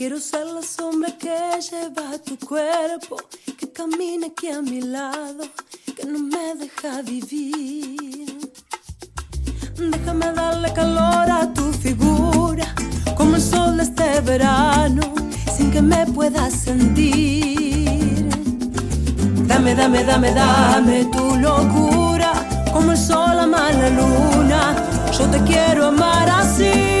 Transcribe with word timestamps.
Quiero 0.00 0.18
ser 0.18 0.46
la 0.46 0.62
sombra 0.62 1.10
que 1.18 1.28
lleva 1.60 2.16
tu 2.24 2.38
cuerpo, 2.38 3.18
que 3.58 3.70
camina 3.70 4.28
aquí 4.28 4.48
a 4.48 4.62
mi 4.62 4.80
lado, 4.80 5.44
que 5.94 6.06
no 6.06 6.18
me 6.20 6.54
deja 6.54 7.02
vivir. 7.02 8.50
Déjame 9.76 10.32
darle 10.32 10.72
calor 10.72 11.30
a 11.30 11.52
tu 11.52 11.70
figura, 11.74 12.74
como 13.14 13.36
el 13.36 13.42
sol 13.42 13.76
de 13.76 13.82
este 13.82 14.22
verano, 14.22 15.02
sin 15.54 15.70
que 15.70 15.82
me 15.82 16.06
puedas 16.06 16.54
sentir. 16.54 18.26
Dame, 19.46 19.74
dame, 19.74 20.02
dame, 20.02 20.32
dame 20.32 21.04
tu 21.12 21.36
locura, 21.36 22.32
como 22.72 22.92
el 22.92 22.96
sol 22.96 23.38
ama 23.38 23.70
la 23.70 23.90
luna, 23.90 24.76
yo 25.12 25.26
te 25.26 25.42
quiero 25.42 25.88
amar 25.88 26.26
así. 26.30 26.99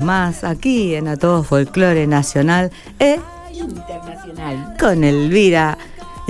Más 0.00 0.44
aquí 0.44 0.94
en 0.94 1.08
A 1.08 1.16
Todo 1.16 1.44
Folclore 1.44 2.06
Nacional 2.06 2.70
e 2.98 3.18
Internacional. 3.52 4.74
Con 4.78 5.04
Elvira 5.04 5.78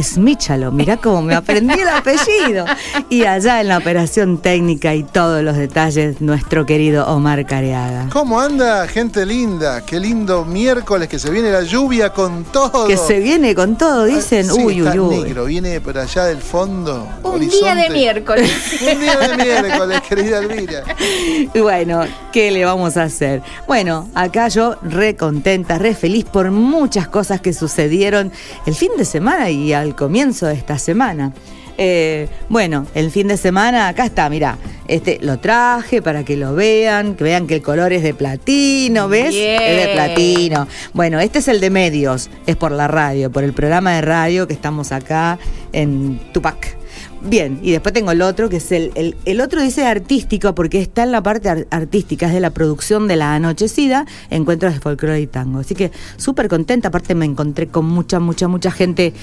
Smichalo, 0.01 0.73
mirá 0.73 0.97
cómo 0.97 1.23
me 1.23 1.35
aprendí 1.35 1.75
el 1.81 1.89
apellido. 1.89 2.65
Y 3.09 3.25
allá 3.25 3.61
en 3.61 3.69
la 3.69 3.79
operación 3.79 4.39
técnica 4.39 4.95
y 4.95 5.05
todos 5.05 5.43
los 5.43 5.57
detalles, 5.57 6.21
nuestro 6.21 6.67
querido 6.67 7.07
Omar 7.07 7.47
Careaga. 7.47 8.09
¿Cómo 8.13 8.41
anda, 8.41 8.87
gente 8.89 9.25
linda? 9.25 9.85
Qué 9.85 10.01
lindo 10.01 10.45
miércoles 10.45 11.09
que 11.09 11.19
se 11.19 11.31
viene 11.31 11.51
la 11.51 11.63
lluvia 11.63 12.11
con 12.11 12.45
todo. 12.45 12.87
Que 12.87 12.97
se 12.97 13.21
viene 13.21 13.55
con 13.55 13.77
todo, 13.77 14.05
dicen. 14.05 14.51
uy, 14.51 14.83
uy, 14.83 14.99
uy. 14.99 15.17
negro, 15.23 15.45
viene 15.45 15.81
por 15.81 15.97
allá 15.99 16.25
del 16.25 16.39
fondo. 16.39 17.09
Un 17.23 17.49
día 17.49 17.75
de 17.75 17.91
miércoles. 17.91 18.51
Un 18.81 19.01
día 19.01 19.17
de 19.19 19.37
miércoles, 19.37 20.01
querida 20.03 20.39
Elvira. 20.39 20.85
Y 21.55 21.61
bueno, 21.61 22.03
¿qué 22.33 22.51
le 22.51 22.65
vamos 22.65 22.97
a 22.97 23.05
hacer? 23.05 23.43
Bueno, 23.67 24.09
acá 24.15 24.49
yo 24.49 24.77
re 24.83 25.17
contenta, 25.17 25.79
re 25.79 25.95
feliz 25.95 26.25
por 26.25 26.51
muchas 26.51 27.09
cosas 27.09 27.41
que 27.41 27.53
sucedieron 27.53 28.33
el 28.67 28.75
fin 28.75 28.91
de 28.97 29.05
semana 29.05 29.51
y 29.51 29.73
al 29.85 29.95
comienzo 29.95 30.47
de 30.47 30.55
esta 30.55 30.79
semana. 30.79 31.33
Eh, 31.77 32.29
bueno, 32.49 32.87
el 32.95 33.11
fin 33.11 33.29
de 33.29 33.37
semana, 33.37 33.89
acá 33.89 34.05
está, 34.05 34.29
mira, 34.31 34.59
este 34.87 35.19
lo 35.21 35.39
traje 35.39 36.03
para 36.03 36.25
que 36.25 36.37
lo 36.37 36.55
vean, 36.55 37.17
que 37.17 37.25
vean 37.25 37.47
que 37.47 37.57
el 37.57 37.63
color 37.63 37.93
es 37.93 38.03
de 38.03 38.15
platino, 38.15 39.09
¿ves? 39.09 39.35
Es 39.35 39.87
de 39.87 39.93
platino. 39.95 40.69
Bueno, 40.93 41.19
este 41.21 41.41
es 41.41 41.49
el 41.49 41.61
de 41.61 41.71
medios, 41.71 42.31
es 42.47 42.57
por 42.57 42.71
la 42.71 42.87
radio, 42.87 43.31
por 43.31 43.45
el 43.45 43.53
programa 43.53 43.95
de 43.95 44.03
radio 44.03 44.47
que 44.47 44.55
estamos 44.55 44.93
acá 44.93 45.39
en 45.73 46.21
Tupac. 46.33 46.77
Bien, 47.27 47.59
y 47.63 47.73
después 47.73 47.95
tengo 47.95 48.11
el 48.11 48.21
otro, 48.21 48.51
que 48.51 48.59
es 48.59 48.71
el, 48.71 49.17
el, 49.25 49.41
otro 49.41 49.63
dice 49.63 49.87
artístico, 49.87 50.55
porque 50.55 50.83
está 50.83 51.05
en 51.05 51.11
la 51.11 51.23
parte 51.23 51.67
artística, 51.71 52.27
es 52.27 52.35
de 52.35 52.41
la 52.41 52.51
producción 52.51 53.09
de 53.09 53.17
la 53.17 53.35
anochecida, 53.35 54.05
encuentros 54.29 54.75
de 54.75 54.81
folclore 54.81 55.23
y 55.23 55.27
tango. 55.27 55.61
Así 55.61 55.75
que 55.75 55.91
súper 56.19 56.49
contenta, 56.49 56.89
aparte 56.89 57.15
me 57.15 57.25
encontré 57.25 57.69
con 57.69 57.87
mucha, 57.87 58.21
mucha, 58.21 58.47
mucha 58.47 58.71
gente. 58.71 59.15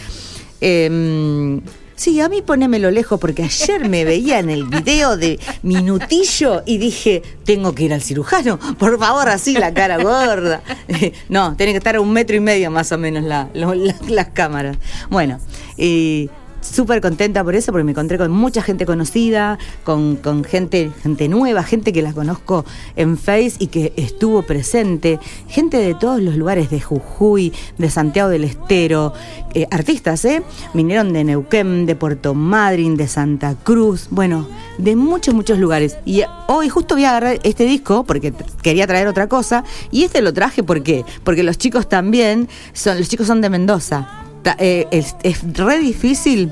Eh, 0.62 1.60
Sí, 2.02 2.20
a 2.20 2.30
mí 2.30 2.42
ponémelo 2.42 2.90
lejos 2.90 3.20
porque 3.20 3.44
ayer 3.44 3.88
me 3.88 4.06
veía 4.06 4.40
en 4.40 4.50
el 4.50 4.64
video 4.64 5.18
de 5.18 5.40
Minutillo 5.62 6.64
y 6.66 6.80
dije, 6.80 7.22
tengo 7.46 7.76
que 7.76 7.84
ir 7.84 7.94
al 7.94 8.02
cirujano, 8.02 8.58
por 8.80 8.98
favor, 8.98 9.30
así 9.30 9.54
la 9.54 9.72
cara 9.72 9.98
gorda. 10.02 10.64
No, 11.30 11.56
tiene 11.56 11.74
que 11.74 11.78
estar 11.78 11.96
a 11.96 12.02
un 12.02 12.12
metro 12.12 12.36
y 12.36 12.40
medio 12.40 12.72
más 12.72 12.92
o 12.92 12.98
menos 12.98 13.24
las 13.24 14.28
cámaras. 14.34 14.78
Bueno, 15.12 15.40
y 15.78 16.32
súper 16.62 17.02
contenta 17.02 17.44
por 17.44 17.56
eso, 17.56 17.72
porque 17.72 17.84
me 17.84 17.92
encontré 17.92 18.18
con 18.18 18.32
mucha 18.32 18.62
gente 18.62 18.86
conocida, 18.86 19.58
con, 19.84 20.44
gente, 20.44 20.92
gente 21.02 21.28
nueva, 21.28 21.64
gente 21.64 21.92
que 21.92 22.02
la 22.02 22.14
conozco 22.14 22.66
en 22.96 23.18
Face 23.18 23.54
y 23.60 23.68
que 23.68 23.94
estuvo 23.98 24.44
presente, 24.44 25.20
gente 25.48 25.78
de 25.78 25.94
todos 25.94 26.22
los 26.22 26.36
lugares 26.36 26.70
de 26.70 26.80
Jujuy, 26.80 27.54
de 27.78 27.90
Santiago 27.90 28.30
del 28.30 28.44
Estero, 28.44 29.14
eh, 29.54 29.68
artistas, 29.72 30.24
¿eh? 30.26 30.44
Vinieron 30.74 31.14
de 31.14 31.24
Neuquén, 31.24 31.86
de 31.86 31.96
Puerto 31.96 32.34
Madryn, 32.34 32.96
de 32.96 33.08
Santa 33.08 33.56
Cruz, 33.64 34.08
bueno, 34.10 34.48
de 34.78 34.96
muchos, 34.96 35.34
muchos 35.34 35.60
lugares. 35.60 35.98
Y 36.06 36.24
hoy 36.48 36.70
justo 36.70 36.96
voy 36.96 37.06
a 37.06 37.12
agarrar 37.12 37.40
este 37.44 37.66
disco 37.66 38.04
porque 38.04 38.34
quería 38.62 38.88
traer 38.88 39.08
otra 39.08 39.28
cosa, 39.28 39.64
y 39.92 40.04
este 40.04 40.22
lo 40.22 40.34
traje 40.34 40.64
porque, 40.64 41.06
porque 41.24 41.44
los 41.44 41.58
chicos 41.58 41.90
también, 41.90 42.48
son, 42.74 42.98
los 42.98 43.10
chicos 43.10 43.28
son 43.28 43.42
de 43.42 43.50
Mendoza. 43.50 44.31
Eh, 44.58 44.88
es, 44.92 45.16
re 45.54 45.80
difícil 45.80 46.52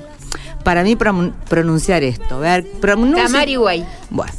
para 0.63 0.83
mí 0.83 0.95
pronunciar 0.95 2.03
esto. 2.03 2.35
A 2.35 2.39
ver, 2.39 2.67
Bueno. 4.09 4.33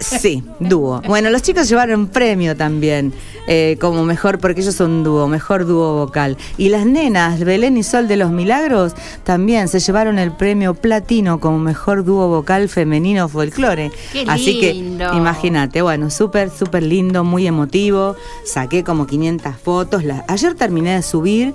Sí, 0.00 0.42
dúo. 0.60 1.02
Bueno, 1.06 1.28
los 1.28 1.42
chicos 1.42 1.68
llevaron 1.68 2.06
premio 2.08 2.56
también, 2.56 3.12
eh, 3.46 3.76
como 3.80 4.02
mejor, 4.02 4.38
porque 4.38 4.62
ellos 4.62 4.74
son 4.74 5.04
dúo, 5.04 5.28
mejor 5.28 5.66
dúo 5.66 5.94
vocal. 5.94 6.38
Y 6.56 6.70
las 6.70 6.86
nenas, 6.86 7.40
Belén 7.40 7.76
y 7.76 7.82
Sol 7.82 8.08
de 8.08 8.16
los 8.16 8.30
Milagros, 8.30 8.94
también 9.24 9.68
se 9.68 9.78
llevaron 9.78 10.18
el 10.18 10.32
premio 10.32 10.72
platino 10.72 11.38
como 11.38 11.58
mejor 11.58 12.04
dúo 12.04 12.28
vocal 12.28 12.70
femenino 12.70 13.28
folclore. 13.28 13.92
Así 14.26 14.58
que, 14.58 14.70
imagínate, 14.72 15.82
bueno, 15.82 16.08
súper, 16.08 16.50
súper 16.50 16.82
lindo, 16.82 17.22
muy 17.22 17.46
emotivo. 17.46 18.16
Saqué 18.46 18.82
como 18.82 19.06
500 19.06 19.54
fotos. 19.56 20.02
ayer 20.28 20.54
terminé 20.54 20.94
de 20.94 21.02
subir 21.02 21.54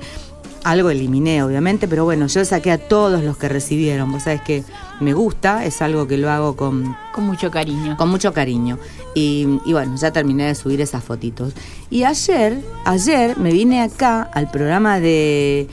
algo 0.66 0.90
eliminé, 0.90 1.44
obviamente, 1.44 1.88
pero 1.88 2.06
bueno, 2.06 2.26
yo 2.26 2.44
saqué 2.44 2.72
a 2.72 2.80
todos 2.80 3.24
los 3.24 3.38
que 3.38 3.48
recibieron. 3.48 4.12
Vos 4.12 4.24
sabés 4.24 4.42
que 4.42 4.64
me 5.00 5.14
gusta, 5.14 5.64
es 5.64 5.80
algo 5.84 6.08
que 6.08 6.18
lo 6.18 6.32
hago 6.32 6.56
con... 6.56 6.98
Con 7.14 7.24
mucho 7.24 7.52
cariño. 7.52 7.96
Con 7.98 8.10
mucho 8.10 8.34
cariño. 8.34 8.80
Y, 9.14 9.46
bueno, 9.68 9.96
ya 9.96 10.12
terminé 10.12 10.48
de 10.48 10.56
subir 10.56 10.82
esas 10.82 11.04
fotitos. 11.04 11.54
Y 11.92 12.04
ayer, 12.04 12.60
ayer 12.84 13.38
me 13.38 13.52
vine 13.52 13.84
acá 13.84 14.24
al 14.24 14.50
programa 14.50 15.00
de... 15.00 15.68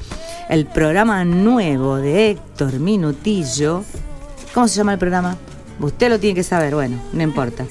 El 0.50 0.66
programa 0.66 1.24
nuevo 1.24 1.96
de 1.96 2.32
Héctor 2.32 2.78
Minutillo. 2.78 3.84
¿Cómo 4.52 4.68
se 4.68 4.76
llama 4.76 4.92
el 4.92 4.98
programa? 4.98 5.38
Usted 5.80 6.10
lo 6.10 6.20
tiene 6.20 6.34
que 6.34 6.42
saber, 6.42 6.74
bueno, 6.74 6.98
no 7.14 7.22
importa. 7.22 7.64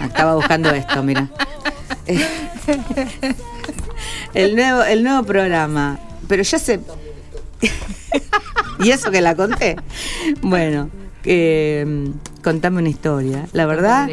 Estaba 0.00 0.36
buscando 0.36 0.70
esto, 0.70 1.02
mira. 1.02 1.28
El 4.34 4.56
nuevo, 4.56 4.82
el 4.82 5.02
nuevo 5.02 5.24
programa 5.24 5.98
pero 6.28 6.42
ya 6.42 6.58
sé. 6.58 6.80
y 8.80 8.90
eso 8.90 9.10
que 9.10 9.20
la 9.20 9.34
conté. 9.34 9.76
Bueno, 10.42 10.90
eh, 11.24 12.12
contame 12.42 12.78
una 12.78 12.88
historia. 12.88 13.48
La 13.52 13.66
verdad, 13.66 14.08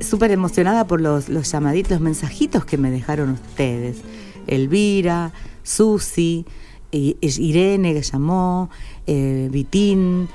súper 0.00 0.30
emocionada 0.30 0.86
por 0.86 1.00
los, 1.00 1.28
los 1.28 1.50
llamaditos, 1.50 1.92
los 1.92 2.00
mensajitos 2.00 2.64
que 2.64 2.76
me 2.76 2.90
dejaron 2.90 3.30
ustedes. 3.30 3.98
Elvira, 4.46 5.32
Susi, 5.62 6.46
Irene 6.90 7.94
que 7.94 8.02
llamó, 8.02 8.70
eh, 9.06 9.48
Vitín, 9.50 10.28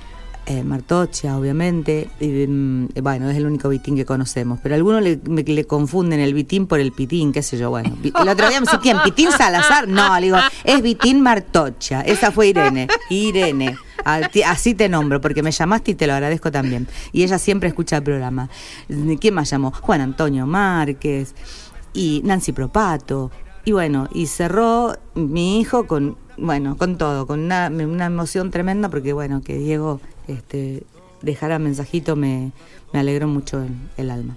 eh, 0.46 0.64
Martocha, 0.64 1.38
obviamente. 1.38 2.10
mm, 2.20 2.88
bueno, 3.02 3.30
es 3.30 3.38
el 3.38 3.46
único 3.46 3.70
Vitín 3.70 3.96
que 3.96 4.06
conocemos. 4.06 4.60
Pero 4.62 4.76
algunos 4.76 5.02
le, 5.02 5.66
confunden 5.66 6.20
el 6.20 6.34
Vitín 6.34 6.68
por 6.68 6.80
el 6.80 6.92
Pitín, 6.92 7.32
qué 7.32 7.42
sé 7.42 7.58
yo. 7.58 7.70
Bueno, 7.70 7.96
el 8.04 8.30
otro 8.30 8.50
día 8.50 8.60
me 8.60 8.66
decía, 8.66 8.80
¿quién? 8.82 8.98
¿Pitín 9.04 9.32
Salazar? 9.32 9.88
No, 9.88 10.16
le 10.20 10.26
digo, 10.28 10.38
es 10.64 10.82
Vitín 10.82 11.22
Martocha. 11.22 12.02
Esa 12.02 12.32
fue 12.32 12.48
Irene. 12.48 12.88
Irene. 13.10 13.78
Así 14.46 14.74
te 14.74 14.90
nombro, 14.90 15.22
porque 15.22 15.42
me 15.42 15.52
llamaste 15.52 15.92
y 15.92 15.96
te 15.96 16.08
lo 16.08 16.14
agradezco 16.14 16.52
también. 16.52 16.88
Y 17.14 17.24
ella 17.24 17.40
siempre 17.40 17.70
escucha 17.70 17.98
el 17.98 18.04
programa. 18.04 18.50
¿Quién 19.20 19.34
más 19.34 19.50
llamó? 19.50 19.72
Juan 19.72 20.02
Antonio 20.02 20.46
Márquez 20.46 21.36
y 21.94 22.22
Nancy 22.26 22.52
Propato. 22.52 23.32
Y 23.64 23.72
bueno, 23.72 24.10
y 24.14 24.28
cerró 24.28 24.98
mi 25.16 25.62
hijo 25.62 25.88
con, 25.88 26.18
bueno, 26.38 26.76
con 26.78 26.98
todo, 26.98 27.26
con 27.26 27.40
una 27.46 28.06
emoción 28.06 28.52
tremenda, 28.52 28.90
porque 28.90 29.14
bueno, 29.14 29.42
que 29.42 29.58
Diego 29.58 30.02
este, 30.28 30.84
dejara 31.22 31.60
mensajito 31.60 32.16
me, 32.16 32.52
me 32.92 33.00
alegró 33.00 33.28
mucho 33.28 33.62
el, 33.62 33.72
el 33.98 34.12
alma. 34.12 34.36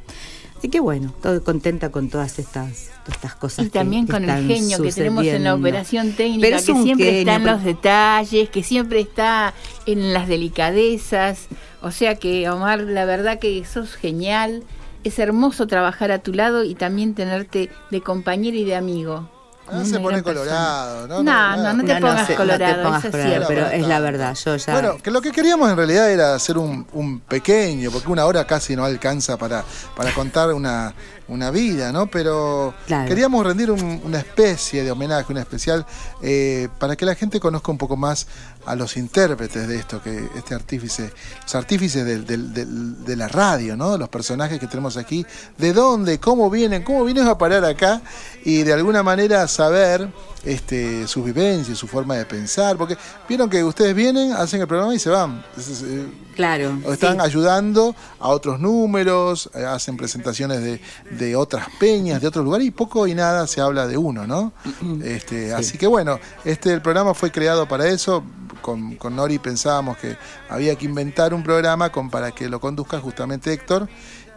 Así 0.59 0.71
que 0.71 0.81
bueno, 0.81 1.09
estoy 1.15 1.41
contenta 1.41 1.91
con 1.91 2.09
todas 2.09 2.39
estas, 2.39 2.91
estas 3.09 3.35
cosas. 3.35 3.67
Y 3.67 3.69
también 3.69 4.07
que- 4.07 4.13
que 4.13 4.19
con 4.21 4.31
el 4.31 4.47
genio 4.47 4.83
que 4.83 4.91
tenemos 4.93 5.25
en 5.27 5.45
la 5.45 5.55
operación 5.55 6.13
técnica, 6.13 6.41
Pero 6.47 6.57
es 6.57 6.65
que 6.65 6.73
siempre 6.83 7.07
genio, 7.07 7.19
está 7.21 7.35
en 7.37 7.45
los 7.47 7.65
detalles, 7.65 8.49
que 8.49 8.63
siempre 8.63 9.01
está 9.01 9.53
en 9.85 10.15
las 10.15 10.29
delicadezas. 10.29 11.49
O 11.83 11.91
sea 11.91 12.15
que, 12.17 12.49
Omar, 12.49 12.81
la 12.81 13.05
verdad 13.05 13.39
que 13.39 13.65
sos 13.65 13.95
genial. 13.95 14.63
Es 15.05 15.21
hermoso 15.21 15.69
trabajar 15.69 16.11
a 16.11 16.19
tu 16.19 16.33
lado 16.33 16.65
y 16.65 16.75
también 16.75 17.15
tenerte 17.15 17.71
de 17.93 18.01
compañero 18.01 18.57
y 18.57 18.65
de 18.65 18.75
amigo. 18.75 19.31
Ah, 19.69 19.73
Una 19.77 19.85
se 19.85 19.99
pone 20.01 20.23
colorado, 20.23 21.09
¿no? 21.09 21.23
No, 21.23 21.57
no, 21.57 21.73
no 21.75 21.85
te 21.85 22.01
pongas 22.01 22.31
colorado, 22.31 22.77
No 22.77 22.77
te 22.77 22.83
pongas 22.85 23.05
eso 23.05 23.19
es 23.19 23.25
cierto. 23.27 23.49
pero 23.49 23.67
es 23.67 23.87
la 23.89 24.01
verdad. 24.01 24.35
Yo 24.45 24.57
ya. 24.57 24.73
Bueno, 24.73 24.99
que 25.03 25.11
lo 25.11 25.21
que 25.21 25.33
queríamos 25.33 25.69
en 25.71 25.77
realidad 25.77 26.11
era 26.11 26.35
hacer 26.35 26.57
un, 26.59 26.87
un 26.93 27.21
pequeño, 27.21 27.91
porque 27.91 28.09
una 28.09 28.25
hora 28.27 28.47
casi 28.47 28.77
no 28.77 28.85
alcanza 28.85 29.37
para, 29.37 29.65
para 29.97 30.13
contar 30.13 30.53
una, 30.53 30.95
una 31.29 31.51
vida, 31.51 31.93
¿no? 31.93 32.07
Pero 32.07 32.75
Claro. 32.87 33.09
queríamos 33.09 33.45
rendir 33.45 33.71
un- 33.71 34.01
una 34.05 34.19
especie 34.19 34.85
de 34.85 34.91
homenaje, 34.91 35.33
una 35.33 35.41
especial, 35.41 35.85
eh, 36.23 36.69
para 36.79 36.95
que 36.97 37.05
la 37.05 37.15
gente 37.15 37.41
conozca 37.41 37.73
un 37.73 37.79
poco 37.79 37.97
más 37.97 38.27
a 38.65 38.75
los 38.75 38.97
intérpretes 38.97 39.67
de 39.69 39.77
esto, 39.77 40.03
que 40.03 40.29
este 40.37 40.55
artífice, 40.55 41.13
los 41.45 41.55
artífices 41.55 42.05
de 42.05 43.17
la 43.17 43.29
radio, 43.29 43.77
¿no? 43.77 43.97
Los 43.97 44.09
personajes 44.09 44.59
que 44.59 44.67
tenemos 44.67 44.97
aquí, 44.97 45.25
de 45.59 45.73
dónde, 45.73 46.19
cómo 46.19 46.51
vienen, 46.51 46.83
cómo 46.83 47.05
vienen 47.05 47.27
a 47.29 47.39
parar 47.39 47.65
acá 47.65 48.01
y 48.45 48.63
de 48.63 48.73
alguna 48.73 49.03
manera 49.03 49.47
saber 49.49 50.09
este, 50.45 51.09
sus 51.09 51.25
vivencias, 51.25 51.77
su 51.77 51.89
forma 51.89 52.15
de 52.17 52.25
pensar, 52.25 52.77
porque 52.77 52.97
vieron 53.29 53.51
que 53.51 53.65
ustedes 53.65 53.95
vienen, 53.97 54.33
hacen 54.33 54.61
el 54.61 54.69
programa 54.69 54.95
y 54.95 54.99
se 55.01 55.11
van. 55.11 55.45
Eh, 55.59 56.07
Claro. 56.37 56.79
o 56.85 56.93
están 56.93 57.15
sí. 57.15 57.21
ayudando 57.25 57.97
a 58.21 58.29
otros 58.29 58.61
números, 58.61 59.51
eh, 59.55 59.65
hacen 59.65 59.97
presentaciones 59.97 60.61
de, 60.63 60.81
de 61.17 61.37
otras 61.37 61.67
peñas, 61.79 62.21
de 62.21 62.29
otros 62.29 62.45
lugares, 62.45 62.67
y 62.67 62.71
poco 62.71 63.07
y 63.07 63.15
nada 63.15 63.47
se 63.47 63.61
habla 63.61 63.87
de 63.87 63.97
uno, 63.97 64.27
¿no? 64.27 64.53
Este, 65.03 65.53
Así 65.55 65.79
que 65.79 65.87
bueno, 65.87 66.19
este 66.45 66.73
el 66.73 66.83
programa 66.83 67.15
fue 67.15 67.31
creado 67.31 67.67
para 67.67 67.89
eso. 67.89 68.25
Con, 68.63 68.97
con 68.97 69.15
Nori 69.15 69.39
pensábamos 69.39 69.97
que 69.99 70.17
había 70.49 70.75
que 70.75 70.87
inventar 70.87 71.33
un 71.35 71.45
programa 71.45 71.93
con, 71.93 72.11
para 72.11 72.33
que 72.33 72.49
lo 72.49 72.59
conduzca 72.59 72.99
justamente 72.99 73.53
Héctor 73.53 73.89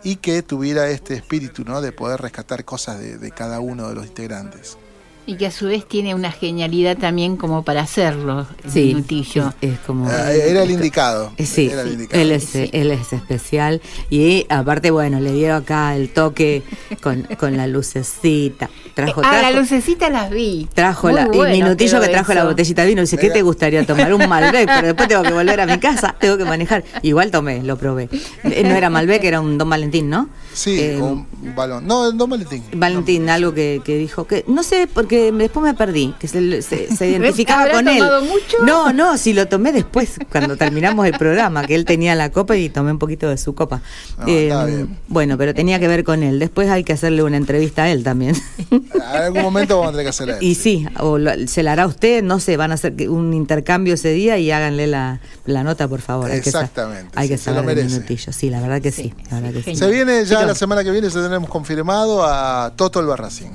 y 0.03 0.17
que 0.17 0.43
tuviera 0.43 0.87
este 0.89 1.15
espíritu, 1.15 1.63
¿no? 1.63 1.81
De 1.81 1.91
poder 1.91 2.21
rescatar 2.21 2.63
cosas 2.63 2.99
de, 2.99 3.17
de 3.17 3.31
cada 3.31 3.59
uno 3.59 3.89
de 3.89 3.95
los 3.95 4.05
integrantes. 4.05 4.77
Y 5.29 5.35
que 5.35 5.45
a 5.45 5.51
su 5.51 5.67
vez 5.67 5.85
tiene 5.87 6.15
una 6.15 6.31
genialidad 6.31 6.97
también 6.97 7.37
como 7.37 7.63
para 7.63 7.81
hacerlo, 7.81 8.47
Sí, 8.67 8.85
Minutillo. 8.85 9.53
Es, 9.61 9.73
es 9.73 9.79
como. 9.85 10.09
Eh, 10.09 10.49
Era 10.49 10.63
el 10.63 10.71
indicado. 10.71 11.31
Eh, 11.37 11.45
Sí, 11.45 11.69
era 11.71 11.83
el 11.83 11.93
indicado. 11.93 12.19
él 12.23 12.31
es, 12.31 12.55
él 12.55 12.89
es 12.89 13.13
especial 13.13 13.79
y 14.09 14.47
aparte, 14.49 14.89
bueno, 14.89 15.19
le 15.19 15.31
dio 15.33 15.53
acá 15.55 15.95
el 15.95 16.09
toque 16.09 16.63
con, 17.03 17.27
con 17.39 17.55
la 17.57 17.67
lucecita. 17.67 18.71
Trajo, 18.95 19.21
ah, 19.23 19.39
la 19.41 19.51
lucecita 19.51 20.09
las 20.09 20.31
vi. 20.31 20.67
trajo 20.73 21.07
Muy 21.09 21.15
la, 21.15 21.27
bueno 21.27 21.45
el 21.45 21.61
minutillo 21.61 22.01
que 22.01 22.07
trajo 22.07 22.33
la 22.33 22.45
botellita 22.45 22.81
de 22.81 22.87
vino. 22.87 23.01
Dice, 23.01 23.17
¿qué 23.17 23.29
te 23.29 23.43
gustaría 23.43 23.85
tomar? 23.85 24.11
Un 24.11 24.27
Malbec, 24.27 24.65
pero 24.65 24.87
después 24.87 25.07
tengo 25.07 25.21
que 25.21 25.31
volver 25.31 25.61
a 25.61 25.67
mi 25.67 25.77
casa, 25.77 26.15
tengo 26.19 26.37
que 26.39 26.45
manejar. 26.45 26.83
Igual 27.03 27.29
tomé, 27.29 27.61
lo 27.61 27.77
probé. 27.77 28.09
Eh, 28.45 28.63
No 28.63 28.75
era 28.75 28.89
Malbec, 28.89 29.23
era 29.23 29.39
un 29.41 29.59
Don 29.59 29.69
Valentín, 29.69 30.09
¿no? 30.09 30.27
Sí, 30.53 30.79
Eh, 30.79 30.97
un 30.99 31.27
balón. 31.55 31.85
No, 31.87 32.11
Don 32.11 32.29
Valentín. 32.29 32.63
Valentín, 32.73 33.29
algo 33.29 33.53
que, 33.53 33.81
que 33.83 33.97
dijo 33.97 34.25
que 34.27 34.43
no 34.47 34.63
sé, 34.63 34.87
porque 34.93 35.31
después 35.31 35.63
me 35.63 35.73
perdí, 35.73 36.13
que 36.19 36.27
se, 36.27 36.61
se- 36.61 36.95
se 36.95 37.07
identificaba 37.09 37.61
¿Habrá 37.63 37.73
con 37.75 37.87
él. 37.87 37.97
tomado 37.99 38.21
mucho? 38.23 38.57
No, 38.65 38.93
no, 38.93 39.17
si 39.17 39.33
lo 39.33 39.47
tomé 39.47 39.71
después, 39.71 40.17
cuando 40.31 40.57
terminamos 40.57 41.05
el 41.05 41.13
programa, 41.17 41.65
que 41.65 41.75
él 41.75 41.85
tenía 41.85 42.15
la 42.15 42.31
copa 42.31 42.55
y 42.57 42.69
tomé 42.69 42.91
un 42.91 42.99
poquito 42.99 43.29
de 43.29 43.37
su 43.37 43.55
copa. 43.55 43.81
No, 44.17 44.27
está 44.27 44.65
bien. 44.65 44.97
bueno, 45.07 45.37
pero 45.37 45.53
tenía 45.53 45.79
que 45.79 45.87
ver 45.87 46.03
con 46.03 46.23
él. 46.23 46.39
Después 46.39 46.69
hay 46.69 46.83
que 46.83 46.93
hacerle 46.93 47.23
una 47.23 47.37
entrevista 47.37 47.83
a 47.83 47.91
él 47.91 48.03
también. 48.03 48.35
En 48.71 49.01
algún 49.01 49.41
momento 49.41 49.77
vamos 49.79 49.89
a 49.89 49.91
tener 49.91 50.05
que 50.05 50.09
hacer 50.09 50.29
eso. 50.31 50.37
y 50.41 50.55
sí, 50.55 50.85
o 50.99 51.17
lo- 51.17 51.47
se 51.47 51.63
la 51.63 51.73
hará 51.73 51.87
usted, 51.87 52.23
no 52.23 52.39
sé, 52.39 52.57
van 52.57 52.71
a 52.71 52.75
hacer 52.75 52.95
que- 52.95 53.09
un 53.09 53.33
intercambio 53.33 53.93
ese 53.93 54.09
día 54.11 54.37
y 54.37 54.51
háganle 54.51 54.87
la, 54.87 55.19
la 55.45 55.63
nota, 55.63 55.87
por 55.87 56.01
favor. 56.01 56.29
Hay 56.31 56.41
que 56.41 56.51
sa- 56.51 56.59
Exactamente, 56.59 57.11
Hay 57.15 57.27
que 57.29 57.37
sí, 57.37 57.45
se 57.45 57.51
lo 57.51 57.63
merece. 57.63 57.87
minutillo. 57.95 58.33
Sí, 58.33 58.49
la 58.49 58.61
verdad 58.61 58.81
que 58.81 58.91
sí. 58.91 59.03
Sí, 59.03 59.13
la 59.31 59.39
verdad 59.39 59.49
sí, 59.49 59.53
que 59.53 59.59
sí. 59.61 59.79
genial. 59.79 59.89
Se 59.89 59.95
viene 59.95 60.25
ya 60.25 60.39
Sí, 60.41 60.45
la 60.45 60.55
semana 60.55 60.83
que 60.83 60.91
viene, 60.91 61.09
se 61.09 61.19
tenemos 61.29 61.49
confirmado 61.49 62.23
a 62.25 62.73
Toto 62.75 62.99
Albarracín, 62.99 63.51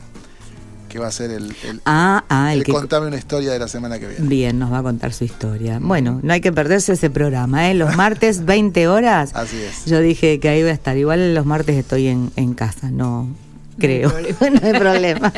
que 0.88 0.98
va 0.98 1.08
a 1.08 1.10
ser 1.12 1.30
el, 1.30 1.54
el, 1.64 1.80
Ah, 1.84 2.24
ah, 2.28 2.52
el 2.52 2.60
el 2.60 2.64
que 2.64 2.72
contame 2.72 3.08
una 3.08 3.16
historia 3.16 3.52
de 3.52 3.58
la 3.58 3.68
semana 3.68 3.98
que 3.98 4.06
viene. 4.06 4.28
Bien, 4.28 4.58
nos 4.58 4.72
va 4.72 4.78
a 4.78 4.82
contar 4.82 5.12
su 5.12 5.24
historia. 5.24 5.78
Bueno, 5.82 6.20
no 6.22 6.32
hay 6.32 6.40
que 6.40 6.52
perderse 6.52 6.92
ese 6.92 7.10
programa, 7.10 7.70
¿eh? 7.70 7.74
Los 7.74 7.96
martes, 7.96 8.44
20 8.46 8.88
horas. 8.88 9.32
Así 9.34 9.60
es. 9.60 9.84
Yo 9.86 10.00
dije 10.00 10.38
que 10.40 10.48
ahí 10.48 10.62
voy 10.62 10.70
a 10.70 10.74
estar. 10.74 10.96
Igual 10.96 11.34
los 11.34 11.46
martes 11.46 11.76
estoy 11.76 12.06
en, 12.06 12.30
en 12.36 12.54
casa, 12.54 12.90
no 12.90 13.28
creo. 13.78 14.10
No 14.40 14.60
hay 14.62 14.78
problema. 14.78 15.32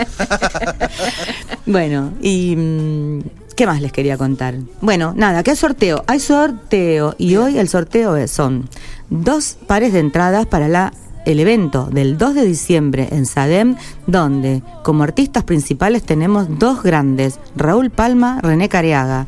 bueno, 1.67 2.13
y. 2.21 2.55
mm, 2.57 3.21
¿Qué 3.57 3.67
más 3.67 3.81
les 3.81 3.91
quería 3.91 4.19
contar? 4.19 4.57
Bueno, 4.83 5.15
nada, 5.17 5.43
¿qué 5.43 5.57
sorteo? 5.57 6.05
Hay 6.07 6.21
sorteo 6.21 7.15
y 7.17 7.37
hoy 7.37 7.57
el 7.57 7.71
sorteo 7.71 8.29
son 8.29 8.69
dos 9.09 9.57
pares 9.67 9.95
de 9.95 10.01
entradas 10.01 10.45
para 10.45 10.69
la 10.69 10.93
el 11.27 11.39
evento 11.41 11.89
del 11.93 12.17
2 12.17 12.35
de 12.35 12.47
diciembre 12.47 13.09
en 13.13 13.27
SADEM, 13.27 13.77
donde 14.07 14.63
como 14.83 15.03
artistas 15.03 15.45
principales 15.45 16.03
tenemos 16.03 16.59
dos 16.59 16.83
grandes, 16.83 17.39
Raúl 17.57 17.91
Palma, 17.91 18.41
René 18.43 18.69
Careaga. 18.71 19.27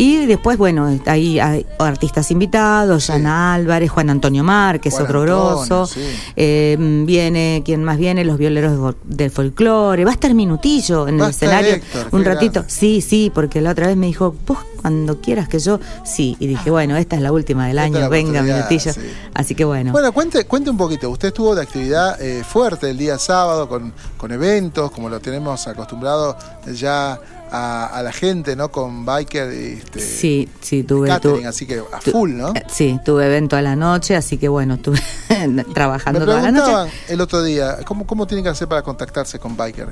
Y 0.00 0.26
después, 0.26 0.56
bueno, 0.58 0.96
ahí 1.06 1.40
hay 1.40 1.66
artistas 1.80 2.30
invitados, 2.30 3.04
Sí. 3.06 3.12
Álvarez, 3.26 3.90
Juan 3.90 4.10
Antonio 4.10 4.44
Márquez, 4.44 4.92
Juan 4.94 5.04
otro 5.06 5.22
Antonio, 5.22 5.54
grosso. 5.56 5.86
sí. 5.86 6.00
Eh, 6.36 6.76
viene, 7.04 7.62
¿quién 7.64 7.82
más 7.82 7.98
viene? 7.98 8.24
Los 8.24 8.38
violeros 8.38 8.94
del 9.02 9.32
folclore. 9.32 10.04
Va 10.04 10.12
a 10.12 10.14
estar 10.14 10.34
Minutillo 10.34 11.08
en 11.08 11.18
Va 11.20 11.24
el 11.24 11.30
escenario 11.30 11.74
Héctor, 11.74 12.06
un 12.12 12.24
ratito. 12.24 12.52
grande. 12.60 12.70
Sí, 12.70 13.00
sí, 13.00 13.32
porque 13.34 13.60
la 13.60 13.72
otra 13.72 13.88
vez 13.88 13.96
me 13.96 14.06
dijo, 14.06 14.36
vos 14.46 14.58
cuando 14.80 15.20
quieras 15.20 15.48
que 15.48 15.58
yo, 15.58 15.78
sí. 16.04 16.36
Y 16.40 16.46
dije, 16.46 16.70
bueno, 16.70 16.96
esta 16.96 17.16
es 17.16 17.22
la 17.22 17.32
última 17.32 17.66
del 17.66 17.78
año, 17.78 18.08
venga, 18.08 18.42
Minutillo. 18.42 18.92
sí. 18.92 19.00
Así 19.34 19.54
que 19.54 19.64
bueno. 19.64 19.92
Bueno, 19.92 20.12
cuente, 20.12 20.44
cuente 20.46 20.70
un 20.70 20.76
poquito. 20.78 21.10
Usted 21.10 21.28
estuvo 21.28 21.54
de 21.54 21.62
actividad 21.62 22.20
eh, 22.20 22.42
fuerte 22.44 22.90
el 22.90 22.96
día 22.98 23.18
sábado 23.18 23.68
con, 23.68 23.92
con 24.16 24.32
eventos, 24.32 24.90
como 24.90 25.08
lo 25.08 25.20
tenemos 25.20 25.66
acostumbrado 25.68 26.36
ya 26.74 27.18
a, 27.50 27.86
a 27.86 28.02
la 28.02 28.12
gente, 28.12 28.54
¿no? 28.56 28.70
Con 28.70 29.06
biker, 29.06 29.48
este, 29.50 30.00
sí, 30.00 30.48
sí, 30.60 30.82
tuve. 30.82 31.08
catering, 31.08 31.42
tu- 31.42 31.48
así 31.48 31.64
que 31.66 31.78
a 31.92 31.98
tu- 31.98 32.10
full, 32.10 32.32
¿no? 32.34 32.54
eh, 32.54 32.62
Sí, 32.68 32.98
tuve 33.04 33.24
evento 33.26 33.56
a 33.56 33.62
la 33.62 33.74
noche, 33.74 34.16
así 34.16 34.36
que 34.36 34.48
bueno, 34.48 34.74
estuve 34.74 35.00
trabajando 35.74 36.20
Me 36.20 36.26
toda 36.26 36.42
la 36.42 36.50
noche. 36.52 36.92
el 37.08 37.20
otro 37.22 37.42
día, 37.42 37.78
¿cómo, 37.86 38.06
¿cómo 38.06 38.26
tienen 38.26 38.44
que 38.44 38.50
hacer 38.50 38.68
para 38.68 38.82
contactarse 38.82 39.38
con 39.38 39.56
biker? 39.56 39.88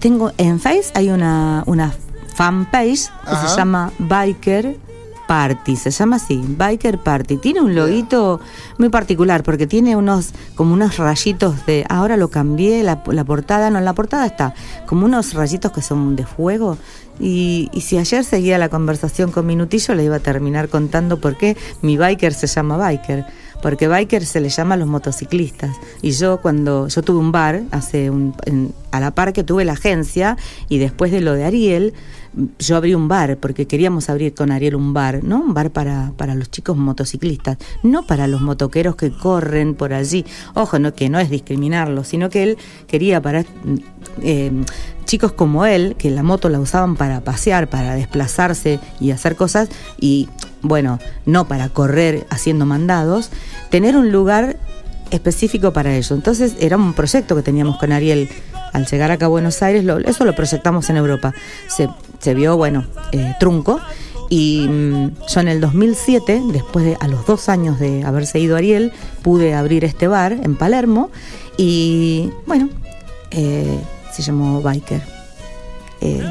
Tengo 0.00 0.32
en 0.36 0.58
Face 0.58 0.90
hay 0.94 1.10
una, 1.10 1.62
una 1.66 1.94
fanpage 2.34 3.08
que 3.24 3.30
Ajá. 3.30 3.48
se 3.48 3.56
llama 3.56 3.92
Biker 3.98 4.76
Party, 5.26 5.76
se 5.76 5.90
llama 5.90 6.16
así, 6.16 6.36
Biker 6.46 6.98
Party. 6.98 7.38
Tiene 7.38 7.62
un 7.62 7.74
loguito 7.74 8.40
muy 8.78 8.90
particular 8.90 9.42
porque 9.42 9.66
tiene 9.66 9.96
unos 9.96 10.32
como 10.54 10.74
unos 10.74 10.98
rayitos 10.98 11.64
de, 11.64 11.86
ahora 11.88 12.18
lo 12.18 12.28
cambié, 12.28 12.82
la, 12.82 13.02
la 13.06 13.24
portada, 13.24 13.70
no, 13.70 13.80
la 13.80 13.94
portada 13.94 14.26
está 14.26 14.54
como 14.86 15.06
unos 15.06 15.32
rayitos 15.32 15.72
que 15.72 15.80
son 15.80 16.14
de 16.14 16.26
fuego. 16.26 16.76
Y, 17.20 17.70
y 17.72 17.80
si 17.82 17.96
ayer 17.96 18.22
seguía 18.24 18.58
la 18.58 18.68
conversación 18.68 19.30
con 19.30 19.46
Minutillo, 19.46 19.94
le 19.94 20.04
iba 20.04 20.16
a 20.16 20.20
terminar 20.20 20.68
contando 20.68 21.20
por 21.20 21.36
qué 21.38 21.56
mi 21.80 21.96
biker 21.96 22.34
se 22.34 22.46
llama 22.46 22.76
biker. 22.76 23.24
Porque 23.62 23.88
biker 23.88 24.26
se 24.26 24.42
le 24.42 24.50
llama 24.50 24.74
a 24.74 24.76
los 24.76 24.88
motociclistas. 24.88 25.74
Y 26.02 26.10
yo 26.10 26.36
cuando 26.42 26.88
yo 26.88 27.00
tuve 27.02 27.18
un 27.18 27.32
bar, 27.32 27.62
hace 27.70 28.10
un, 28.10 28.34
en- 28.44 28.74
a 28.90 29.00
la 29.00 29.12
par 29.12 29.32
que 29.32 29.42
tuve 29.42 29.64
la 29.64 29.72
agencia, 29.72 30.36
y 30.68 30.76
después 30.76 31.10
de 31.12 31.22
lo 31.22 31.32
de 31.32 31.44
Ariel, 31.44 31.94
yo 32.58 32.76
abrí 32.76 32.94
un 32.94 33.08
bar, 33.08 33.38
porque 33.38 33.66
queríamos 33.66 34.10
abrir 34.10 34.34
con 34.34 34.50
Ariel 34.50 34.74
un 34.74 34.92
bar, 34.92 35.22
¿no? 35.22 35.40
Un 35.40 35.54
bar 35.54 35.70
para, 35.70 36.12
para 36.16 36.34
los 36.34 36.50
chicos 36.50 36.76
motociclistas, 36.76 37.58
no 37.82 38.06
para 38.06 38.26
los 38.26 38.40
motoqueros 38.40 38.96
que 38.96 39.10
corren 39.10 39.74
por 39.74 39.92
allí. 39.92 40.24
Ojo, 40.54 40.78
no 40.78 40.94
que 40.94 41.08
no 41.08 41.18
es 41.18 41.30
discriminarlo, 41.30 42.04
sino 42.04 42.30
que 42.30 42.42
él 42.42 42.58
quería 42.86 43.20
para 43.20 43.44
eh, 44.22 44.52
chicos 45.04 45.32
como 45.32 45.66
él, 45.66 45.96
que 45.98 46.10
la 46.10 46.22
moto 46.22 46.48
la 46.48 46.60
usaban 46.60 46.96
para 46.96 47.22
pasear, 47.22 47.68
para 47.68 47.94
desplazarse 47.94 48.80
y 49.00 49.10
hacer 49.10 49.36
cosas, 49.36 49.68
y 50.00 50.28
bueno, 50.62 50.98
no 51.26 51.46
para 51.46 51.68
correr 51.68 52.26
haciendo 52.30 52.66
mandados, 52.66 53.30
tener 53.70 53.96
un 53.96 54.10
lugar 54.10 54.58
específico 55.10 55.72
para 55.72 55.94
ello. 55.94 56.14
Entonces 56.16 56.54
era 56.60 56.76
un 56.76 56.92
proyecto 56.94 57.36
que 57.36 57.42
teníamos 57.42 57.78
con 57.78 57.92
Ariel. 57.92 58.28
Al 58.72 58.86
llegar 58.86 59.10
acá 59.12 59.26
a 59.26 59.28
Buenos 59.28 59.62
Aires, 59.62 59.84
lo- 59.84 59.98
eso 59.98 60.24
lo 60.24 60.34
proyectamos 60.34 60.90
en 60.90 60.96
Europa. 60.96 61.32
Se, 61.68 61.88
se 62.18 62.34
vio, 62.34 62.56
bueno, 62.56 62.84
eh, 63.12 63.34
trunco. 63.38 63.80
Y 64.30 64.66
mm, 64.68 65.10
yo 65.28 65.40
en 65.40 65.48
el 65.48 65.60
2007, 65.60 66.42
después 66.52 66.84
de 66.84 66.96
a 66.98 67.06
los 67.06 67.24
dos 67.26 67.48
años 67.48 67.78
de 67.78 68.02
haberse 68.04 68.40
ido 68.40 68.56
Ariel, 68.56 68.92
pude 69.22 69.54
abrir 69.54 69.84
este 69.84 70.08
bar 70.08 70.32
en 70.32 70.56
Palermo. 70.56 71.10
Y 71.56 72.30
bueno, 72.46 72.68
eh, 73.30 73.78
se 74.12 74.22
llamó 74.22 74.60
Biker. 74.60 75.02
Eh, 76.00 76.22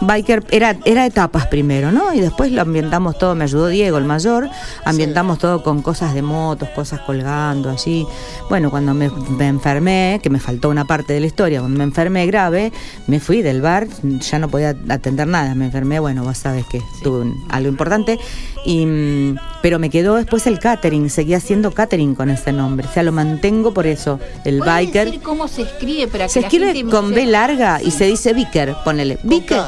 Biker 0.00 0.44
era, 0.50 0.76
era 0.84 1.06
etapas 1.06 1.46
primero, 1.46 1.90
¿no? 1.92 2.12
Y 2.14 2.20
después 2.20 2.52
lo 2.52 2.62
ambientamos 2.62 3.18
todo, 3.18 3.34
me 3.34 3.44
ayudó 3.44 3.66
Diego, 3.68 3.98
el 3.98 4.04
mayor, 4.04 4.48
ambientamos 4.84 5.38
todo 5.38 5.62
con 5.62 5.82
cosas 5.82 6.14
de 6.14 6.22
motos, 6.22 6.68
cosas 6.70 7.00
colgando 7.00 7.70
allí. 7.70 8.06
Bueno, 8.48 8.70
cuando 8.70 8.94
me, 8.94 9.10
me 9.10 9.48
enfermé, 9.48 10.20
que 10.22 10.30
me 10.30 10.38
faltó 10.40 10.68
una 10.68 10.84
parte 10.84 11.12
de 11.12 11.20
la 11.20 11.26
historia, 11.26 11.60
cuando 11.60 11.78
me 11.78 11.84
enfermé 11.84 12.26
grave, 12.26 12.72
me 13.06 13.20
fui 13.20 13.42
del 13.42 13.60
bar, 13.60 13.86
ya 14.02 14.38
no 14.38 14.48
podía 14.48 14.76
atender 14.88 15.26
nada, 15.26 15.54
me 15.54 15.66
enfermé, 15.66 15.98
bueno, 16.00 16.22
vos 16.24 16.38
sabes 16.38 16.64
que 16.70 16.80
tuve 17.02 17.20
un- 17.22 17.44
algo 17.50 17.68
importante, 17.68 18.18
y, 18.64 18.86
mm, 18.86 19.36
pero 19.62 19.78
me 19.78 19.90
quedó 19.90 20.14
después 20.14 20.46
el 20.46 20.58
catering, 20.58 21.10
seguía 21.10 21.38
haciendo 21.38 21.72
catering 21.72 22.14
con 22.14 22.30
ese 22.30 22.52
nombre, 22.52 22.86
o 22.88 22.92
sea, 22.92 23.02
lo 23.02 23.12
mantengo 23.12 23.74
por 23.74 23.86
eso, 23.86 24.20
el 24.44 24.58
¿Puede 24.58 24.70
biker. 24.70 25.04
decir 25.06 25.22
cómo 25.22 25.48
se 25.48 25.62
escribe 25.62 26.06
para 26.08 26.26
que 26.26 26.30
Se 26.32 26.40
la 26.40 26.46
escribe 26.46 26.72
gente 26.72 26.90
con 26.90 27.12
B 27.12 27.26
larga 27.26 27.82
y 27.82 27.90
se 27.90 28.04
dice 28.06 28.32
Vicker, 28.32 28.74
ponele. 28.84 29.18
Vicker. 29.24 29.62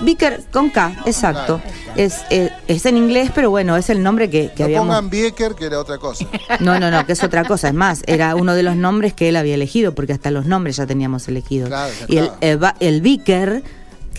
K. 0.00 0.04
Vicker 0.04 0.40
con 0.52 0.70
K, 0.70 0.92
exacto. 1.06 1.60
Es, 1.96 2.18
es, 2.30 2.50
es 2.68 2.86
en 2.86 2.96
inglés, 2.96 3.30
pero 3.34 3.50
bueno, 3.50 3.76
es 3.76 3.88
el 3.90 4.02
nombre 4.02 4.28
que, 4.30 4.50
que 4.52 4.60
No 4.62 4.64
habíamos. 4.64 4.86
pongan 4.88 5.10
Bieker, 5.10 5.54
que 5.54 5.66
era 5.66 5.78
otra 5.78 5.98
cosa. 5.98 6.24
No, 6.60 6.78
no, 6.80 6.90
no, 6.90 7.06
que 7.06 7.12
es 7.12 7.22
otra 7.22 7.44
cosa. 7.44 7.68
Es 7.68 7.74
más, 7.74 8.02
era 8.06 8.34
uno 8.34 8.54
de 8.54 8.62
los 8.62 8.76
nombres 8.76 9.12
que 9.12 9.28
él 9.28 9.36
había 9.36 9.54
elegido, 9.54 9.94
porque 9.94 10.12
hasta 10.12 10.30
los 10.30 10.46
nombres 10.46 10.76
ya 10.76 10.86
teníamos 10.86 11.28
elegidos. 11.28 11.68
Claro, 11.68 11.92
y 12.08 12.16
el, 12.18 12.24
estaba. 12.24 12.38
el, 12.40 12.58
ba- 12.58 12.76
el 12.80 13.02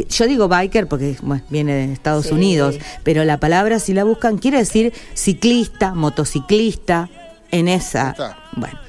Yo 0.09 0.25
digo 0.27 0.47
biker 0.47 0.87
porque 0.87 1.17
bueno, 1.21 1.43
viene 1.49 1.73
de 1.73 1.93
Estados 1.93 2.27
Sí. 2.27 2.33
Unidos, 2.33 2.75
pero 3.03 3.23
la 3.25 3.39
palabra 3.39 3.79
si 3.79 3.93
la 3.93 4.03
buscan 4.05 4.37
quiere 4.37 4.57
decir 4.59 4.93
ciclista, 5.13 5.93
motociclista, 5.93 7.09
en 7.51 7.67
esa. 7.67 8.11
está. 8.11 8.37
Bueno, 8.55 8.79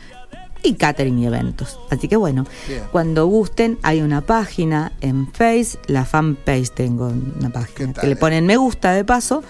y 0.63 0.75
catering 0.75 1.19
y 1.19 1.27
eventos. 1.27 1.79
Así 1.91 2.09
que 2.09 2.17
bueno, 2.17 2.47
Bien. 2.69 2.83
cuando 2.93 3.27
gusten, 3.27 3.79
hay 3.83 4.01
una 4.01 4.21
página 4.21 4.93
en 5.01 5.27
Face, 5.33 5.79
la 5.87 6.05
fanpage 6.05 6.71
tengo 6.71 7.09
una 7.09 7.49
¿Qué 7.49 7.53
página 7.53 7.93
que 7.95 8.07
le 8.07 8.13
eh? 8.13 8.17
ponen 8.17 8.47
me 8.47 8.57
gusta 8.57 8.93
de 8.93 9.05
paso 9.05 9.43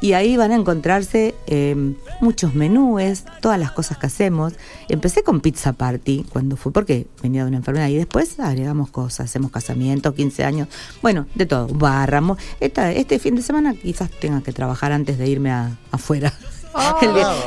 y 0.00 0.12
ahí 0.12 0.36
van 0.36 0.52
a 0.52 0.54
encontrarse 0.54 1.34
eh, 1.46 1.94
muchos 2.20 2.54
menúes, 2.54 3.24
todas 3.42 3.58
las 3.58 3.72
cosas 3.72 3.98
que 3.98 4.06
hacemos. 4.06 4.54
Empecé 4.88 5.22
con 5.22 5.40
pizza 5.40 5.72
party 5.72 6.24
cuando 6.32 6.56
fue 6.56 6.72
porque 6.72 7.06
venía 7.22 7.42
de 7.42 7.48
una 7.48 7.58
enfermedad 7.58 7.88
y 7.88 7.96
después 7.96 8.38
agregamos 8.40 8.90
cosas, 8.90 9.26
hacemos 9.26 9.50
casamientos, 9.50 10.14
15 10.14 10.44
años, 10.44 10.68
bueno, 11.02 11.26
de 11.34 11.46
todo, 11.46 11.66
barramos. 11.68 12.38
Esta, 12.60 12.92
este 12.92 13.18
fin 13.18 13.34
de 13.34 13.42
semana 13.42 13.74
quizás 13.74 14.10
tenga 14.10 14.40
que 14.40 14.52
trabajar 14.52 14.92
antes 14.92 15.18
de 15.18 15.28
irme 15.28 15.50
a- 15.50 15.76
afuera. 15.90 16.32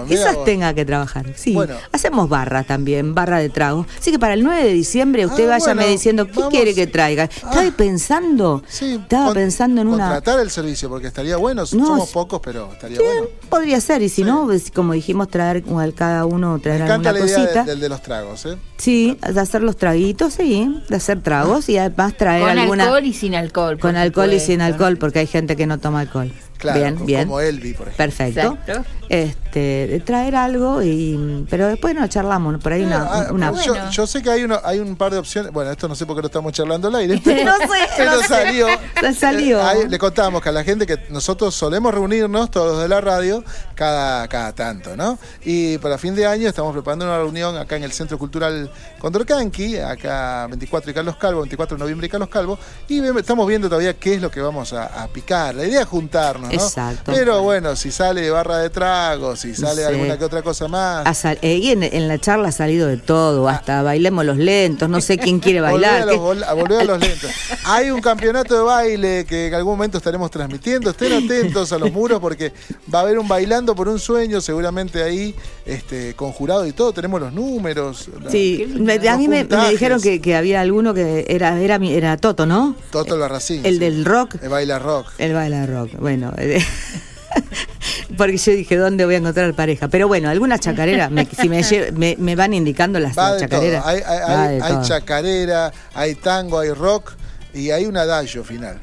Quizás 0.07 0.35
vos. 0.35 0.45
tenga 0.45 0.73
que 0.73 0.85
trabajar, 0.85 1.25
sí. 1.35 1.53
Bueno. 1.53 1.75
Hacemos 1.91 2.27
barra 2.29 2.63
también, 2.63 3.13
barra 3.15 3.39
de 3.39 3.49
trago. 3.49 3.85
Así 3.99 4.11
que 4.11 4.19
para 4.19 4.33
el 4.33 4.43
9 4.43 4.63
de 4.63 4.73
diciembre 4.73 5.25
usted 5.25 5.45
Ah, 5.45 5.57
váyame 5.59 5.81
bueno, 5.81 5.91
diciendo 5.91 6.25
qué 6.27 6.31
vamos. 6.33 6.49
quiere 6.49 6.73
que 6.75 6.87
traiga. 6.87 7.23
Estaba 7.25 7.61
Ah. 7.61 7.73
pensando, 7.75 8.63
Sí, 8.67 8.95
estaba 9.01 9.25
con- 9.27 9.33
pensando 9.35 9.81
en 9.81 9.87
una... 9.87 10.09
Contratar 10.09 10.39
el 10.39 10.49
servicio, 10.49 10.89
porque 10.89 11.07
estaría 11.07 11.37
bueno. 11.37 11.63
No, 11.73 11.85
Somos 11.85 12.09
pocos, 12.09 12.41
pero 12.43 12.71
estaría 12.73 12.97
Sí, 12.97 13.03
bueno. 13.03 13.27
podría 13.49 13.79
ser, 13.81 14.01
y 14.01 14.09
si 14.09 14.15
Sí. 14.17 14.23
no, 14.23 14.45
pues, 14.45 14.71
como 14.71 14.93
dijimos, 14.93 15.29
traer 15.29 15.63
a 15.67 15.91
cada 15.91 16.25
uno, 16.25 16.59
traer 16.59 16.83
alguna 16.83 17.11
la 17.11 17.19
idea 17.19 17.35
cosita. 17.37 17.63
del, 17.63 17.79
de 17.79 17.89
los 17.89 18.01
tragos, 18.01 18.45
¿eh? 18.45 18.57
Sí, 18.77 19.17
de 19.31 19.39
hacer 19.39 19.61
los 19.63 19.77
traguitos, 19.77 20.33
sí, 20.33 20.81
de 20.89 20.95
hacer 20.95 21.21
tragos 21.21 21.69
y 21.69 21.77
además 21.77 22.15
traer 22.17 22.41
Con 22.47 22.57
alguna... 22.59 22.83
alcohol 22.85 23.05
y 23.05 23.13
sin 23.13 23.35
alcohol. 23.35 23.79
con 23.79 23.95
alcohol 23.95 24.33
y 24.33 24.39
sin 24.39 24.61
alcohol, 24.61 24.97
porque 24.97 25.19
hay 25.19 25.27
gente 25.27 25.55
que 25.55 25.65
no 25.65 25.77
toma 25.79 26.01
alcohol. 26.01 26.31
Claro, 26.63 26.79
bien, 26.79 27.05
bien. 27.05 27.23
como 27.25 27.41
Elvi, 27.41 27.73
por 27.73 27.89
ejemplo. 27.89 27.97
Perfecto. 27.97 28.57
Exacto. 28.65 28.85
Este, 29.09 29.42
de 29.59 29.99
traer 29.99 30.35
algo 30.35 30.81
y 30.81 31.45
pero 31.49 31.67
después 31.67 31.93
nos 31.95 32.09
charlamos, 32.09 32.61
por 32.61 32.71
ahí 32.73 32.83
una, 32.83 33.03
Ah, 33.03 33.27
una 33.31 33.51
yo, 33.63 33.73
Bueno. 33.73 33.91
yo 33.91 34.07
sé 34.07 34.21
que 34.21 34.29
hay, 34.29 34.43
uno, 34.43 34.59
hay 34.63 34.79
un 34.79 34.95
par 34.95 35.11
de 35.11 35.17
opciones. 35.19 35.51
Bueno, 35.51 35.71
esto 35.71 35.87
no 35.87 35.95
sé 35.95 36.05
por 36.05 36.15
qué 36.15 36.21
lo 36.21 36.27
estamos 36.27 36.51
charlando 36.53 36.87
al 36.87 36.95
aire. 36.95 37.21
No 37.43 37.57
sé, 37.57 37.67
pero 37.97 38.15
no 38.15 38.23
salió. 38.23 38.67
Eh, 38.67 39.61
ahí 39.61 39.87
le 39.89 39.99
contamos 39.99 40.41
que 40.41 40.49
a 40.49 40.51
la 40.51 40.63
gente 40.63 40.85
que 40.85 40.97
nosotros 41.09 41.53
solemos 41.53 41.93
reunirnos, 41.93 42.49
todos 42.51 42.81
de 42.81 42.87
la 42.87 43.01
radio, 43.01 43.43
cada, 43.75 44.27
cada 44.27 44.53
tanto, 44.53 44.95
¿no? 44.95 45.17
Y 45.43 45.77
para 45.79 45.97
fin 45.97 46.15
de 46.15 46.25
año 46.25 46.47
estamos 46.49 46.73
preparando 46.73 47.05
una 47.05 47.17
reunión 47.17 47.57
acá 47.57 47.75
en 47.75 47.83
el 47.83 47.91
Centro 47.91 48.17
Cultural 48.17 48.69
Condorcanqui, 48.99 49.77
acá 49.77 50.47
24 50.47 50.91
y 50.91 50.93
Carlos 50.93 51.15
Calvo, 51.17 51.41
24 51.41 51.75
de 51.77 51.79
noviembre 51.81 52.07
y 52.07 52.09
Carlos 52.09 52.29
Calvo, 52.29 52.57
y 52.87 52.99
estamos 53.17 53.47
viendo 53.47 53.67
todavía 53.67 53.93
qué 53.93 54.15
es 54.15 54.21
lo 54.21 54.31
que 54.31 54.39
vamos 54.41 54.73
a, 54.73 55.03
a 55.03 55.07
picar. 55.07 55.55
La 55.55 55.65
idea 55.65 55.81
es 55.81 55.87
juntarnos, 55.87 56.47
¿no? 56.49 56.53
Exacto. 56.53 57.11
Pero 57.13 57.41
bueno, 57.41 57.75
si 57.75 57.91
sale 57.91 58.29
barra 58.31 58.59
de 58.59 58.69
tragos, 58.69 59.42
si 59.43 59.55
sale 59.55 59.81
Sí. 59.81 59.87
alguna 59.87 60.17
que 60.17 60.23
otra 60.25 60.41
cosa 60.41 60.67
más. 60.67 61.25
Eh, 61.41 61.57
y 61.57 61.71
en, 61.71 61.83
en 61.83 62.07
la 62.07 62.17
charla 62.17 62.47
ha 62.49 62.51
salido 62.51 62.87
de 62.87 62.97
todo, 62.97 63.47
hasta 63.49 63.81
bailemos 63.81 64.23
los 64.25 64.37
lentos, 64.37 64.87
no 64.89 65.01
sé 65.01 65.17
quién 65.17 65.39
quiere 65.39 65.59
bailar. 65.67 66.05
Volver 66.15 66.43
a, 66.45 66.53
los, 66.55 66.87
los 66.87 66.99
lentos. 66.99 67.29
Hay 67.65 67.89
un 67.91 67.99
campeonato 68.01 68.55
de 68.55 68.61
baile 68.61 69.25
que 69.27 69.47
en 69.47 69.53
algún 69.53 69.73
momento 69.73 69.97
estaremos 69.97 70.31
transmitiendo. 70.31 70.91
Estén 70.91 71.11
atentos 71.25 71.71
a 71.73 71.77
los 71.77 71.91
muros 71.91 72.19
porque 72.19 72.53
va 72.93 72.99
a 72.99 73.01
haber 73.01 73.19
un 73.19 73.27
bailando 73.27 73.75
por 73.75 73.87
un 73.89 73.99
sueño, 73.99 74.39
seguramente 74.41 75.03
ahí, 75.03 75.35
este, 75.65 76.13
conjurado 76.15 76.65
y 76.65 76.71
todo. 76.71 76.93
Tenemos 76.93 77.19
los 77.19 77.33
números. 77.33 78.09
la- 78.23 78.31
Sí, 78.31 78.65
me- 78.79 78.93
a 79.09 79.17
mí 79.17 79.27
me, 79.27 79.43
dijeron 79.69 80.01
que, 80.01 80.21
que 80.21 80.35
había 80.35 80.61
alguno 80.61 80.93
que 80.93 81.25
era, 81.27 81.59
era, 81.59 81.79
mi- 81.79 81.93
era 81.93 82.15
Toto, 82.17 82.45
¿no? 82.45 82.75
Toto 82.91 83.17
Larracín. 83.17 83.65
El 83.65 83.73
sí. 83.73 83.79
del 83.79 84.05
rock. 84.05 84.35
El 84.41 84.49
baila 84.49 84.79
rock. 84.79 85.07
El 85.17 85.33
baila 85.33 85.65
rock, 85.65 85.91
bueno. 85.99 86.31
Porque 88.17 88.37
yo 88.37 88.51
dije, 88.51 88.75
¿dónde 88.77 89.05
voy 89.05 89.15
a 89.15 89.17
encontrar 89.17 89.53
pareja? 89.53 89.87
Pero 89.87 90.07
bueno, 90.07 90.29
algunas 90.29 90.59
chacareras, 90.59 91.09
me, 91.11 91.25
si 91.25 91.49
me, 91.49 91.61
me, 91.93 92.15
me 92.19 92.35
van 92.35 92.53
indicando 92.53 92.99
las, 92.99 93.17
Va 93.17 93.37
chacareras. 93.39 93.85
Hay, 93.85 94.01
hay- 94.05 94.59
hay- 94.61 94.81
chacarera, 94.83 95.71
hay 95.93 96.15
tango, 96.15 96.59
hay 96.59 96.69
rock 96.71 97.13
y 97.53 97.71
hay 97.71 97.85
un 97.85 97.97
adagio 97.97 98.43
final. 98.43 98.79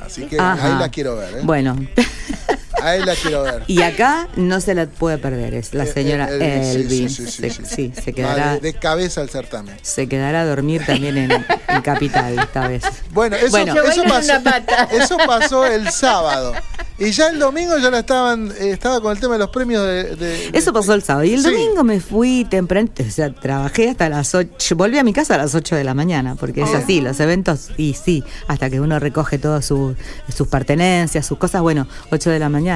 Así 0.00 0.22
que 0.26 0.38
Ajá. 0.38 0.74
ahí 0.74 0.78
la 0.80 0.88
quiero 0.88 1.16
ver. 1.16 1.34
¿eh? 1.38 1.40
Bueno, 1.42 1.76
Ahí 2.82 3.04
la 3.04 3.14
quiero 3.14 3.42
ver. 3.42 3.62
y 3.66 3.82
acá 3.82 4.28
no 4.36 4.60
se 4.60 4.74
la 4.74 4.86
puede 4.86 5.18
perder, 5.18 5.54
es 5.54 5.74
la 5.74 5.84
Eh, 5.84 5.92
señora 5.92 6.28
eh, 6.30 6.38
eh, 6.40 6.70
sí, 6.72 6.80
Elvi. 6.80 7.08
sí, 7.08 7.26
sí, 7.26 7.26
sí, 7.26 7.30
Se- 7.30 7.50
sí. 7.50 7.62
sí, 7.64 7.92
se 7.94 8.10
Va 8.10 8.14
quedará, 8.16 8.52
de, 8.54 8.60
de 8.60 8.72
cabeza 8.74 9.20
al 9.20 9.30
certamen. 9.30 9.76
se 9.82 10.08
quedará 10.08 10.42
a 10.42 10.44
dormir 10.46 10.84
también 10.86 11.16
en, 11.18 11.30
en 11.68 11.82
Capital 11.82 12.38
esta 12.38 12.68
vez. 12.68 12.82
Bueno, 13.12 13.36
eso, 13.36 13.50
Bueno. 13.50 13.74
Pasó, 13.74 14.32
eso 14.92 15.16
pasó 15.26 15.66
el 15.66 15.90
sábado. 15.90 16.52
Y 16.98 17.12
ya 17.12 17.28
el 17.28 17.38
domingo 17.38 17.78
ya 17.78 17.90
la 17.90 18.00
estaban, 18.00 18.52
eh, 18.60 18.72
estaba 18.72 19.00
con 19.00 19.10
el 19.12 19.18
tema 19.20 19.32
de 19.34 19.38
los 19.38 19.48
premios 19.48 19.82
de. 19.86 20.16
de- 20.16 20.50
Eso 20.52 20.70
pasó 20.72 20.92
el 20.92 21.02
sábado. 21.02 21.24
Y 21.24 21.32
el 21.32 21.40
Sí. 21.42 21.50
domingo 21.50 21.82
me 21.82 21.98
fui 21.98 22.44
temprano, 22.44 22.90
o 23.06 23.10
sea, 23.10 23.32
trabajé 23.32 23.88
hasta 23.88 24.10
las 24.10 24.34
8, 24.34 24.76
volví 24.76 24.98
a 24.98 25.02
mi 25.04 25.14
casa 25.14 25.36
a 25.36 25.38
las 25.38 25.54
8 25.54 25.76
de 25.76 25.84
la 25.84 25.94
mañana, 25.94 26.34
porque 26.34 26.60
es 26.62 26.74
así, 26.74 27.00
los 27.00 27.18
eventos, 27.20 27.70
y 27.78 27.94
sí, 27.94 28.22
hasta 28.48 28.68
que 28.68 28.80
uno 28.80 28.98
recoge 28.98 29.38
todas 29.38 29.64
sus 29.64 29.96
sus 30.34 30.46
pertenencias, 30.48 31.24
sus 31.26 31.38
cosas, 31.38 31.62
bueno, 31.62 31.86
8 32.10 32.28
de 32.30 32.38
la 32.38 32.50
mañana. 32.50 32.69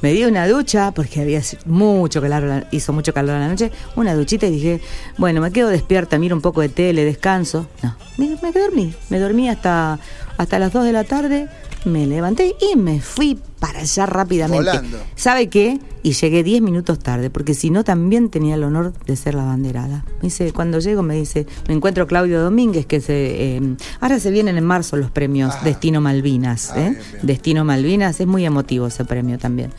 Me 0.00 0.12
di 0.12 0.24
una 0.24 0.46
ducha, 0.46 0.92
porque 0.92 1.20
había 1.20 1.40
mucho 1.66 2.20
calor, 2.20 2.66
hizo 2.70 2.92
mucho 2.92 3.12
calor 3.12 3.38
la 3.38 3.48
noche, 3.48 3.70
una 3.96 4.14
duchita 4.14 4.46
y 4.46 4.50
dije, 4.50 4.80
bueno, 5.18 5.40
me 5.40 5.50
quedo 5.50 5.68
despierta, 5.68 6.18
miro 6.18 6.36
un 6.36 6.42
poco 6.42 6.60
de 6.60 6.68
tele, 6.68 7.04
descanso. 7.04 7.66
No, 7.82 7.96
me, 8.18 8.36
me 8.42 8.52
dormí, 8.52 8.94
me 9.10 9.18
dormí 9.18 9.48
hasta, 9.48 9.98
hasta 10.36 10.58
las 10.58 10.72
2 10.72 10.84
de 10.84 10.92
la 10.92 11.04
tarde, 11.04 11.48
me 11.84 12.06
levanté 12.06 12.54
y 12.72 12.76
me 12.76 13.00
fui 13.00 13.38
para 13.58 13.80
allá 13.80 14.06
rápidamente. 14.06 14.64
Volando. 14.64 14.98
¿Sabe 15.14 15.48
qué? 15.48 15.78
Y 16.02 16.12
llegué 16.12 16.42
10 16.42 16.62
minutos 16.62 16.98
tarde, 16.98 17.30
porque 17.30 17.54
si 17.54 17.70
no 17.70 17.84
también 17.84 18.28
tenía 18.28 18.56
el 18.56 18.64
honor 18.64 18.92
de 19.06 19.14
ser 19.16 19.34
la 19.34 19.44
banderada. 19.44 20.04
Me 20.16 20.22
dice, 20.24 20.52
cuando 20.52 20.80
llego 20.80 21.02
me 21.02 21.14
dice, 21.14 21.46
me 21.68 21.74
encuentro 21.74 22.06
Claudio 22.08 22.42
Domínguez, 22.42 22.86
que 22.86 23.00
se, 23.00 23.56
eh, 23.56 23.60
ahora 24.00 24.18
se 24.18 24.30
vienen 24.32 24.56
en 24.56 24.64
marzo 24.64 24.96
los 24.96 25.10
premios 25.12 25.54
Ajá. 25.54 25.64
Destino 25.64 26.00
Malvinas. 26.00 26.70
Ah, 26.72 26.78
¿eh? 26.80 26.82
bien, 26.90 26.94
bien. 27.12 27.26
Destino 27.26 27.64
Malvinas, 27.64 28.18
es 28.20 28.26
muy 28.26 28.44
emotivo 28.44 28.88
ese 28.88 29.04
premio 29.04 29.38
también. 29.38 29.70